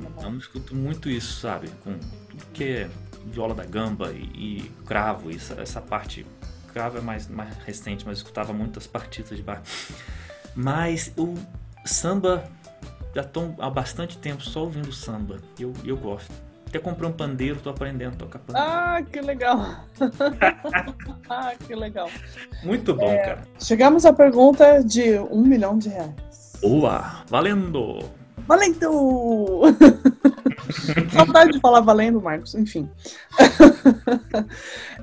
Então 0.00 0.32
eu 0.32 0.38
escuto 0.38 0.74
muito 0.74 1.10
isso, 1.10 1.40
sabe? 1.40 1.68
Com 1.82 1.98
tudo 2.30 2.44
que 2.52 2.64
é 2.64 2.90
viola 3.26 3.54
da 3.54 3.64
gamba 3.64 4.12
e, 4.12 4.22
e 4.34 4.72
cravo, 4.86 5.30
essa, 5.30 5.60
essa 5.60 5.80
parte. 5.80 6.26
Cravo 6.72 6.98
é 6.98 7.00
mais, 7.00 7.28
mais 7.28 7.54
recente, 7.66 8.04
mas 8.06 8.18
eu 8.18 8.22
escutava 8.22 8.52
muitas 8.52 8.86
partidas 8.86 9.36
de 9.36 9.42
bar. 9.42 9.62
Mas 10.54 11.12
o 11.16 11.34
samba, 11.84 12.44
já 13.14 13.22
estou 13.22 13.54
há 13.58 13.68
bastante 13.68 14.16
tempo 14.18 14.42
só 14.42 14.60
ouvindo 14.60 14.92
samba. 14.92 15.38
Eu, 15.58 15.72
eu 15.84 15.96
gosto. 15.96 16.32
Até 16.66 16.78
comprei 16.78 17.06
um 17.06 17.12
pandeiro, 17.12 17.60
tô 17.60 17.68
aprendendo 17.68 18.14
a 18.14 18.16
tocar 18.16 18.38
pandeiro. 18.38 18.66
Ah, 18.66 19.02
que 19.02 19.20
legal! 19.20 19.84
ah, 21.28 21.52
que 21.66 21.74
legal. 21.74 22.08
Muito 22.64 22.94
bom, 22.94 23.10
é, 23.10 23.18
cara. 23.18 23.42
Chegamos 23.60 24.06
à 24.06 24.12
pergunta 24.14 24.82
de 24.82 25.18
um 25.30 25.42
milhão 25.42 25.76
de 25.76 25.90
reais. 25.90 26.14
Boa! 26.62 27.24
Valendo! 27.28 27.98
Valendo! 28.46 29.60
Saudade 31.12 31.52
de 31.52 31.60
falar 31.60 31.80
valendo, 31.80 32.20
Marcos, 32.20 32.54
enfim. 32.54 32.88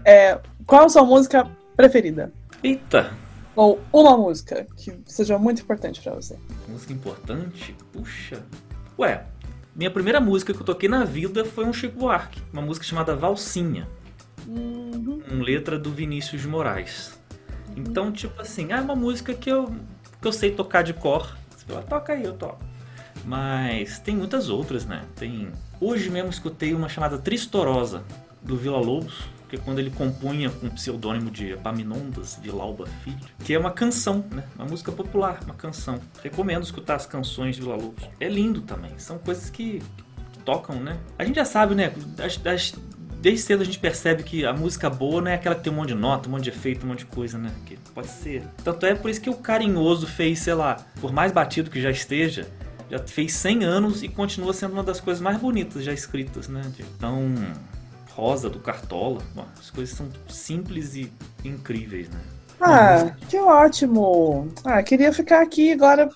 É, 0.06 0.40
qual 0.66 0.86
a 0.86 0.90
sua 0.90 1.04
música 1.04 1.46
preferida? 1.76 2.32
Eita, 2.64 3.12
Ou 3.56 3.80
uma 3.92 4.18
música 4.18 4.66
que 4.78 4.98
seja 5.06 5.38
muito 5.38 5.62
importante 5.62 6.02
pra 6.02 6.14
você? 6.14 6.38
música 6.68 6.94
importante? 6.94 7.76
Puxa. 7.92 8.42
Ué, 8.98 9.26
minha 9.76 9.92
primeira 9.92 10.20
música 10.22 10.54
que 10.54 10.62
eu 10.62 10.66
toquei 10.66 10.88
na 10.88 11.04
vida 11.04 11.44
foi 11.44 11.66
um 11.66 11.74
Chico 11.74 12.00
Buarque. 12.00 12.42
Uma 12.54 12.62
música 12.62 12.86
chamada 12.86 13.16
Valsinha. 13.16 13.88
Uhum. 14.48 15.22
com 15.30 15.36
letra 15.42 15.78
do 15.78 15.92
Vinícius 15.92 16.42
de 16.42 16.48
Moraes. 16.48 17.20
Então, 17.76 18.12
tipo 18.12 18.42
assim, 18.42 18.72
é 18.72 18.80
uma 18.80 18.96
música 18.96 19.34
que 19.34 19.50
eu, 19.50 19.70
que 20.22 20.28
eu 20.28 20.32
sei 20.32 20.52
tocar 20.52 20.82
de 20.82 20.94
cor. 20.94 21.38
Você 21.56 21.66
fala, 21.66 21.84
toca 21.84 22.14
aí, 22.14 22.24
eu 22.24 22.34
toco. 22.34 22.64
Mas 23.26 24.00
tem 24.00 24.16
muitas 24.16 24.50
outras, 24.50 24.86
né? 24.86 25.04
Tem. 25.16 25.50
Hoje 25.80 26.10
mesmo 26.10 26.30
escutei 26.30 26.74
uma 26.74 26.90
chamada 26.90 27.18
Tristorosa, 27.18 28.04
do 28.42 28.56
Vila 28.58 28.80
Lobos, 28.80 29.14
que 29.50 29.56
é 29.56 29.60
quando 29.60 29.80
ele 29.80 29.90
compunha 29.90 30.50
com 30.50 30.68
o 30.68 30.72
pseudônimo 30.72 31.30
de 31.32 31.52
Epaminondas 31.52 32.40
Vilalba 32.42 32.86
Filho, 33.04 33.18
que 33.44 33.54
é 33.54 33.60
uma 33.60 33.72
canção, 33.72 34.24
né? 34.32 34.44
Uma 34.56 34.66
música 34.68 34.92
popular, 34.92 35.40
uma 35.44 35.54
canção. 35.56 36.00
Recomendo 36.24 36.64
escutar 36.64 36.96
as 36.96 37.06
canções 37.06 37.56
de 37.56 37.62
Vila 37.62 37.76
Lobos. 37.76 38.04
É 38.20 38.28
lindo 38.30 38.62
também, 38.62 38.92
são 38.98 39.18
coisas 39.18 39.50
que, 39.50 39.82
que 40.32 40.40
tocam, 40.46 40.76
né? 40.80 40.98
A 41.18 41.26
gente 41.26 41.36
já 41.36 41.46
sabe, 41.46 41.76
né? 41.76 41.92
Das, 42.16 42.38
das- 42.38 42.74
desde 43.22 43.42
cedo 43.42 43.62
a 43.62 43.66
gente 43.66 43.80
percebe 43.80 44.24
que 44.24 44.46
a 44.46 44.54
música 44.54 44.90
boa 44.90 45.22
não 45.22 45.30
é 45.32 45.34
aquela 45.36 45.56
que 45.56 45.64
tem 45.64 45.74
um 45.74 45.76
monte 45.76 45.90
de 45.90 45.96
nota, 45.96 46.30
um 46.30 46.32
monte 46.32 46.44
de 46.44 46.50
efeito, 46.52 46.86
um 46.86 46.90
monte 46.90 47.00
de 47.00 47.06
coisa, 47.08 47.38
né? 47.38 47.52
Que 47.66 47.78
pode 47.94 48.08
ser. 48.08 48.44
Tanto 48.64 48.86
é 48.86 48.96
por 48.96 49.10
isso 49.10 49.20
que 49.20 49.30
o 49.30 49.36
Carinhoso 49.36 50.08
fez, 50.08 50.40
sei 50.40 50.54
lá, 50.54 50.78
por 51.02 51.12
mais 51.12 51.32
batido 51.34 51.70
que 51.70 51.82
já 51.82 51.92
esteja, 51.92 52.48
já 52.90 53.00
fez 53.00 53.34
100 53.34 53.64
anos 53.64 54.04
e 54.04 54.08
continua 54.08 54.54
sendo 54.54 54.74
uma 54.74 54.84
das 54.84 55.00
coisas 55.00 55.22
mais 55.22 55.38
bonitas 55.38 55.84
já 55.84 55.94
escritas, 55.94 56.48
né? 56.48 56.62
Então, 56.80 57.34
Rosa 58.16 58.50
do 58.50 58.60
Cartola, 58.60 59.22
bom, 59.36 59.46
as 59.60 59.70
coisas 59.70 59.96
são 59.96 60.08
simples 60.28 60.96
e 60.96 61.12
incríveis, 61.46 62.10
né? 62.10 62.20
Ah, 62.62 63.12
que 63.30 63.38
ótimo! 63.38 64.50
Ah, 64.66 64.84
queria 64.84 65.14
ficar 65.14 65.42
aqui 65.42 65.72
agora 65.72 66.10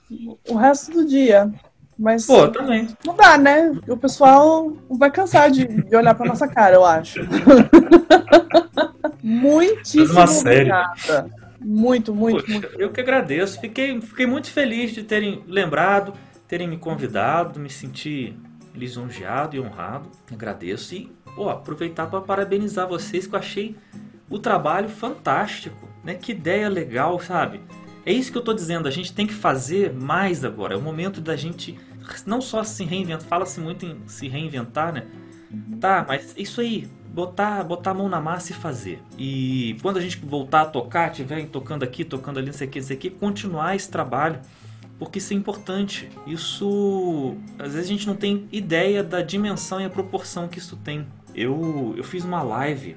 o 0.50 0.56
resto 0.58 0.92
do 0.92 1.06
dia. 1.08 1.50
Mas 1.98 2.26
Pô, 2.26 2.48
também. 2.48 2.90
não 3.06 3.16
dá, 3.16 3.38
né? 3.38 3.72
O 3.88 3.96
pessoal 3.96 4.74
vai 4.90 5.12
cansar 5.12 5.52
de, 5.52 5.66
de 5.68 5.96
olhar 5.96 6.16
pra 6.16 6.26
nossa 6.26 6.48
cara, 6.48 6.76
eu 6.76 6.84
acho. 6.84 7.20
Muitíssimo 9.22 10.12
Uma 10.20 10.28
série. 10.28 10.72
obrigada. 10.72 11.30
Muito, 11.62 12.14
muito, 12.14 12.42
Poxa, 12.42 12.52
muito. 12.52 12.68
eu 12.78 12.92
que 12.92 13.00
agradeço. 13.00 13.62
Fiquei, 13.62 14.02
fiquei 14.02 14.26
muito 14.26 14.52
feliz 14.52 14.92
de 14.92 15.04
terem 15.04 15.44
lembrado, 15.48 16.14
terem 16.54 16.68
me 16.68 16.78
convidado, 16.78 17.60
me 17.60 17.68
senti 17.68 18.38
lisonjeado 18.76 19.56
e 19.56 19.60
honrado. 19.60 20.08
Agradeço 20.32 20.94
e 20.94 21.12
pô, 21.36 21.50
aproveitar 21.50 22.06
para 22.06 22.22
parabenizar 22.22 22.88
vocês 22.88 23.26
que 23.26 23.34
eu 23.34 23.40
achei 23.40 23.76
o 24.30 24.38
trabalho 24.38 24.88
fantástico, 24.88 25.90
né? 26.04 26.14
Que 26.14 26.32
ideia 26.32 26.70
legal, 26.70 27.20
sabe? 27.20 27.60
É 28.06 28.14
isso 28.14 28.32
que 28.32 28.38
eu 28.38 28.44
tô 28.44 28.54
dizendo, 28.54 28.88
a 28.88 28.92
gente 28.92 29.12
tem 29.14 29.26
que 29.26 29.34
fazer 29.34 29.92
mais 29.94 30.46
agora. 30.46 30.76
É 30.76 30.78
o 30.78 30.82
momento 30.82 31.20
da 31.20 31.36
gente 31.36 31.80
não 32.24 32.40
só 32.40 32.64
se 32.64 32.84
reinventar, 32.84 33.28
fala-se 33.28 33.60
muito 33.60 33.84
em 33.84 34.00
se 34.06 34.28
reinventar, 34.28 34.94
né? 34.94 35.08
Tá, 35.82 36.06
mas 36.08 36.36
isso 36.38 36.62
aí, 36.62 36.88
botar, 37.08 37.64
botar 37.64 37.92
a 37.92 37.96
mão 37.96 38.08
na 38.08 38.22
massa 38.22 38.52
e 38.52 38.56
fazer. 38.56 39.02
E 39.18 39.76
quando 39.82 39.98
a 39.98 40.02
gente 40.02 40.18
voltar 40.18 40.62
a 40.62 40.66
tocar, 40.66 41.10
tiver 41.10 41.48
tocando 41.48 41.82
aqui, 41.82 42.06
tocando 42.06 42.38
ali, 42.38 42.46
não 42.46 42.54
sei 42.54 42.68
o 42.68 42.70
que, 42.70 42.80
não 42.80 42.86
sei 42.86 42.96
o 42.96 43.00
que, 43.00 43.10
continuar 43.10 43.76
esse 43.76 43.90
trabalho, 43.90 44.40
porque 45.00 45.20
isso 45.20 45.34
é 45.34 45.36
importante. 45.36 46.10
Isso, 46.26 47.36
às 47.60 47.74
vezes 47.74 47.90
a 47.90 47.94
gente 47.94 48.08
não 48.08 48.16
tem 48.16 48.48
ideia 48.52 49.04
da 49.04 49.22
dimensão 49.22 49.82
e 49.82 49.86
a 49.86 49.90
proporção 49.90 50.48
que 50.48 50.60
isso 50.60 50.76
tem. 50.78 51.06
Eu, 51.36 51.94
eu 51.98 52.04
fiz 52.04 52.24
uma 52.24 52.42
live, 52.44 52.96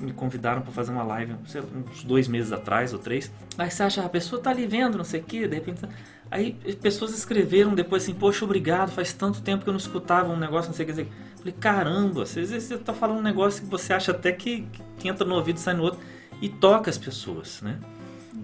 me 0.00 0.12
convidaram 0.12 0.62
para 0.62 0.72
fazer 0.72 0.92
uma 0.92 1.02
live, 1.02 1.34
sei 1.46 1.60
uns 1.60 2.04
dois 2.04 2.28
meses 2.28 2.52
atrás 2.52 2.92
ou 2.92 2.98
três. 2.98 3.30
Aí 3.56 3.70
você 3.70 3.82
acha, 3.82 4.04
a 4.04 4.08
pessoa 4.08 4.40
tá 4.40 4.50
ali 4.50 4.66
vendo, 4.66 4.96
não 4.98 5.04
sei 5.04 5.20
o 5.20 5.24
que, 5.24 5.46
de 5.46 5.54
repente. 5.54 5.82
Aí 6.30 6.54
pessoas 6.80 7.16
escreveram 7.16 7.74
depois 7.74 8.02
assim, 8.02 8.14
poxa, 8.14 8.44
obrigado, 8.44 8.90
faz 8.90 9.12
tanto 9.12 9.40
tempo 9.40 9.62
que 9.62 9.68
eu 9.68 9.72
não 9.72 9.78
escutava 9.78 10.32
um 10.32 10.36
negócio, 10.36 10.68
não 10.68 10.76
sei 10.76 10.84
o 10.84 10.88
que. 10.88 11.04
que. 11.04 11.10
Falei, 11.38 11.54
caramba, 11.60 12.22
às 12.22 12.34
vezes 12.34 12.64
você 12.64 12.78
tá 12.78 12.92
falando 12.92 13.18
um 13.18 13.22
negócio 13.22 13.62
que 13.62 13.68
você 13.68 13.92
acha 13.92 14.10
até 14.10 14.32
que, 14.32 14.66
que 14.98 15.08
entra 15.08 15.26
no 15.26 15.34
ouvido 15.34 15.58
e 15.58 15.60
sai 15.60 15.74
no 15.74 15.84
outro. 15.84 16.00
E 16.40 16.48
toca 16.48 16.90
as 16.90 16.98
pessoas, 16.98 17.62
né? 17.62 17.78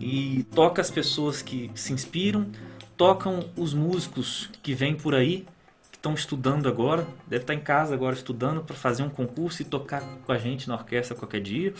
E 0.00 0.46
toca 0.54 0.80
as 0.80 0.90
pessoas 0.90 1.42
que 1.42 1.70
se 1.74 1.92
inspiram, 1.92 2.46
tocam 3.02 3.40
os 3.56 3.74
músicos 3.74 4.48
que 4.62 4.74
vêm 4.74 4.94
por 4.94 5.12
aí, 5.12 5.44
que 5.90 5.96
estão 5.96 6.14
estudando 6.14 6.68
agora, 6.68 7.04
deve 7.26 7.42
estar 7.42 7.52
em 7.52 7.58
casa 7.58 7.92
agora 7.92 8.14
estudando 8.14 8.62
para 8.62 8.76
fazer 8.76 9.02
um 9.02 9.08
concurso 9.08 9.60
e 9.60 9.64
tocar 9.64 10.00
com 10.24 10.30
a 10.30 10.38
gente 10.38 10.68
na 10.68 10.74
orquestra 10.74 11.16
qualquer 11.16 11.40
dia. 11.40 11.74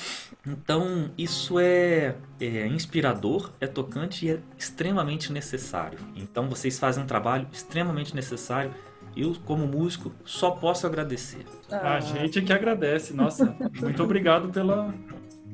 Então, 0.45 1.13
isso 1.17 1.61
é, 1.61 2.17
é 2.41 2.67
inspirador, 2.67 3.53
é 3.61 3.69
tocante 3.69 4.27
e 4.27 4.31
é 4.33 4.41
extremamente 4.59 5.33
necessário. 5.33 6.01
Então, 6.17 6.49
vocês 6.49 6.77
fazem 6.77 7.05
um 7.05 7.07
trabalho 7.07 7.47
extremamente 7.53 8.17
necessário. 8.17 8.75
Eu, 9.17 9.37
como 9.45 9.65
músico, 9.65 10.11
só 10.25 10.51
posso 10.51 10.89
agradecer. 10.89 11.47
A 11.71 12.01
gente 12.01 12.43
que 12.43 12.53
agradece. 12.53 13.15
Nossa, 13.15 13.57
muito 13.81 14.03
obrigado 14.03 14.49
pela, 14.49 14.93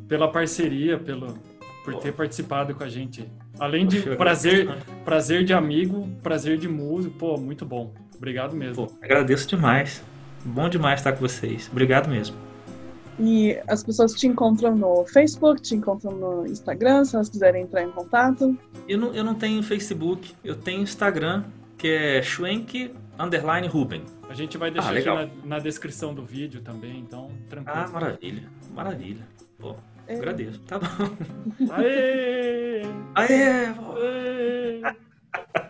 pela 0.08 0.32
parceria, 0.32 0.98
pelo, 0.98 1.38
por 1.84 1.96
ter 1.96 2.14
participado 2.14 2.74
com 2.74 2.84
a 2.84 2.88
gente. 2.88 3.30
Além 3.58 3.86
de 3.86 4.00
prazer, 4.16 4.68
prazer 5.04 5.44
de 5.44 5.52
amigo, 5.52 6.08
prazer 6.22 6.58
de 6.58 6.68
músico, 6.68 7.14
pô, 7.18 7.36
muito 7.36 7.64
bom. 7.64 7.92
Obrigado 8.16 8.54
mesmo. 8.54 8.86
Pô, 8.86 8.92
agradeço 9.02 9.48
demais. 9.48 10.02
Bom 10.44 10.68
demais 10.68 11.00
estar 11.00 11.12
com 11.12 11.20
vocês. 11.20 11.68
Obrigado 11.70 12.08
mesmo. 12.08 12.36
E 13.20 13.58
as 13.66 13.82
pessoas 13.82 14.12
te 14.14 14.28
encontram 14.28 14.76
no 14.76 15.04
Facebook, 15.06 15.60
te 15.60 15.74
encontram 15.74 16.12
no 16.12 16.46
Instagram, 16.46 17.04
se 17.04 17.16
elas 17.16 17.28
quiserem 17.28 17.62
entrar 17.64 17.82
em 17.82 17.90
contato. 17.90 18.56
Eu 18.88 18.96
não, 18.98 19.12
eu 19.12 19.24
não 19.24 19.34
tenho 19.34 19.60
Facebook, 19.62 20.32
eu 20.44 20.54
tenho 20.54 20.82
Instagram, 20.82 21.42
que 21.76 21.88
é 21.88 22.22
Schwenk 22.22 22.92
underline 23.18 23.66
Ruben. 23.66 24.02
A 24.28 24.34
gente 24.34 24.56
vai 24.56 24.70
deixar 24.70 24.96
Ah, 25.08 25.14
na, 25.14 25.28
na 25.44 25.58
descrição 25.58 26.14
do 26.14 26.22
vídeo 26.24 26.60
também, 26.60 27.00
então 27.00 27.30
tranquilo. 27.48 27.78
Ah, 27.78 27.88
maravilha. 27.88 28.42
Maravilha. 28.72 29.26
Pô, 29.58 29.74
é. 30.08 30.14
Agradeço. 30.16 30.58
Tá 30.60 30.78
bom. 30.78 30.86
Aê! 31.70 32.82
Aê! 33.14 33.66
Aê! 33.94 35.67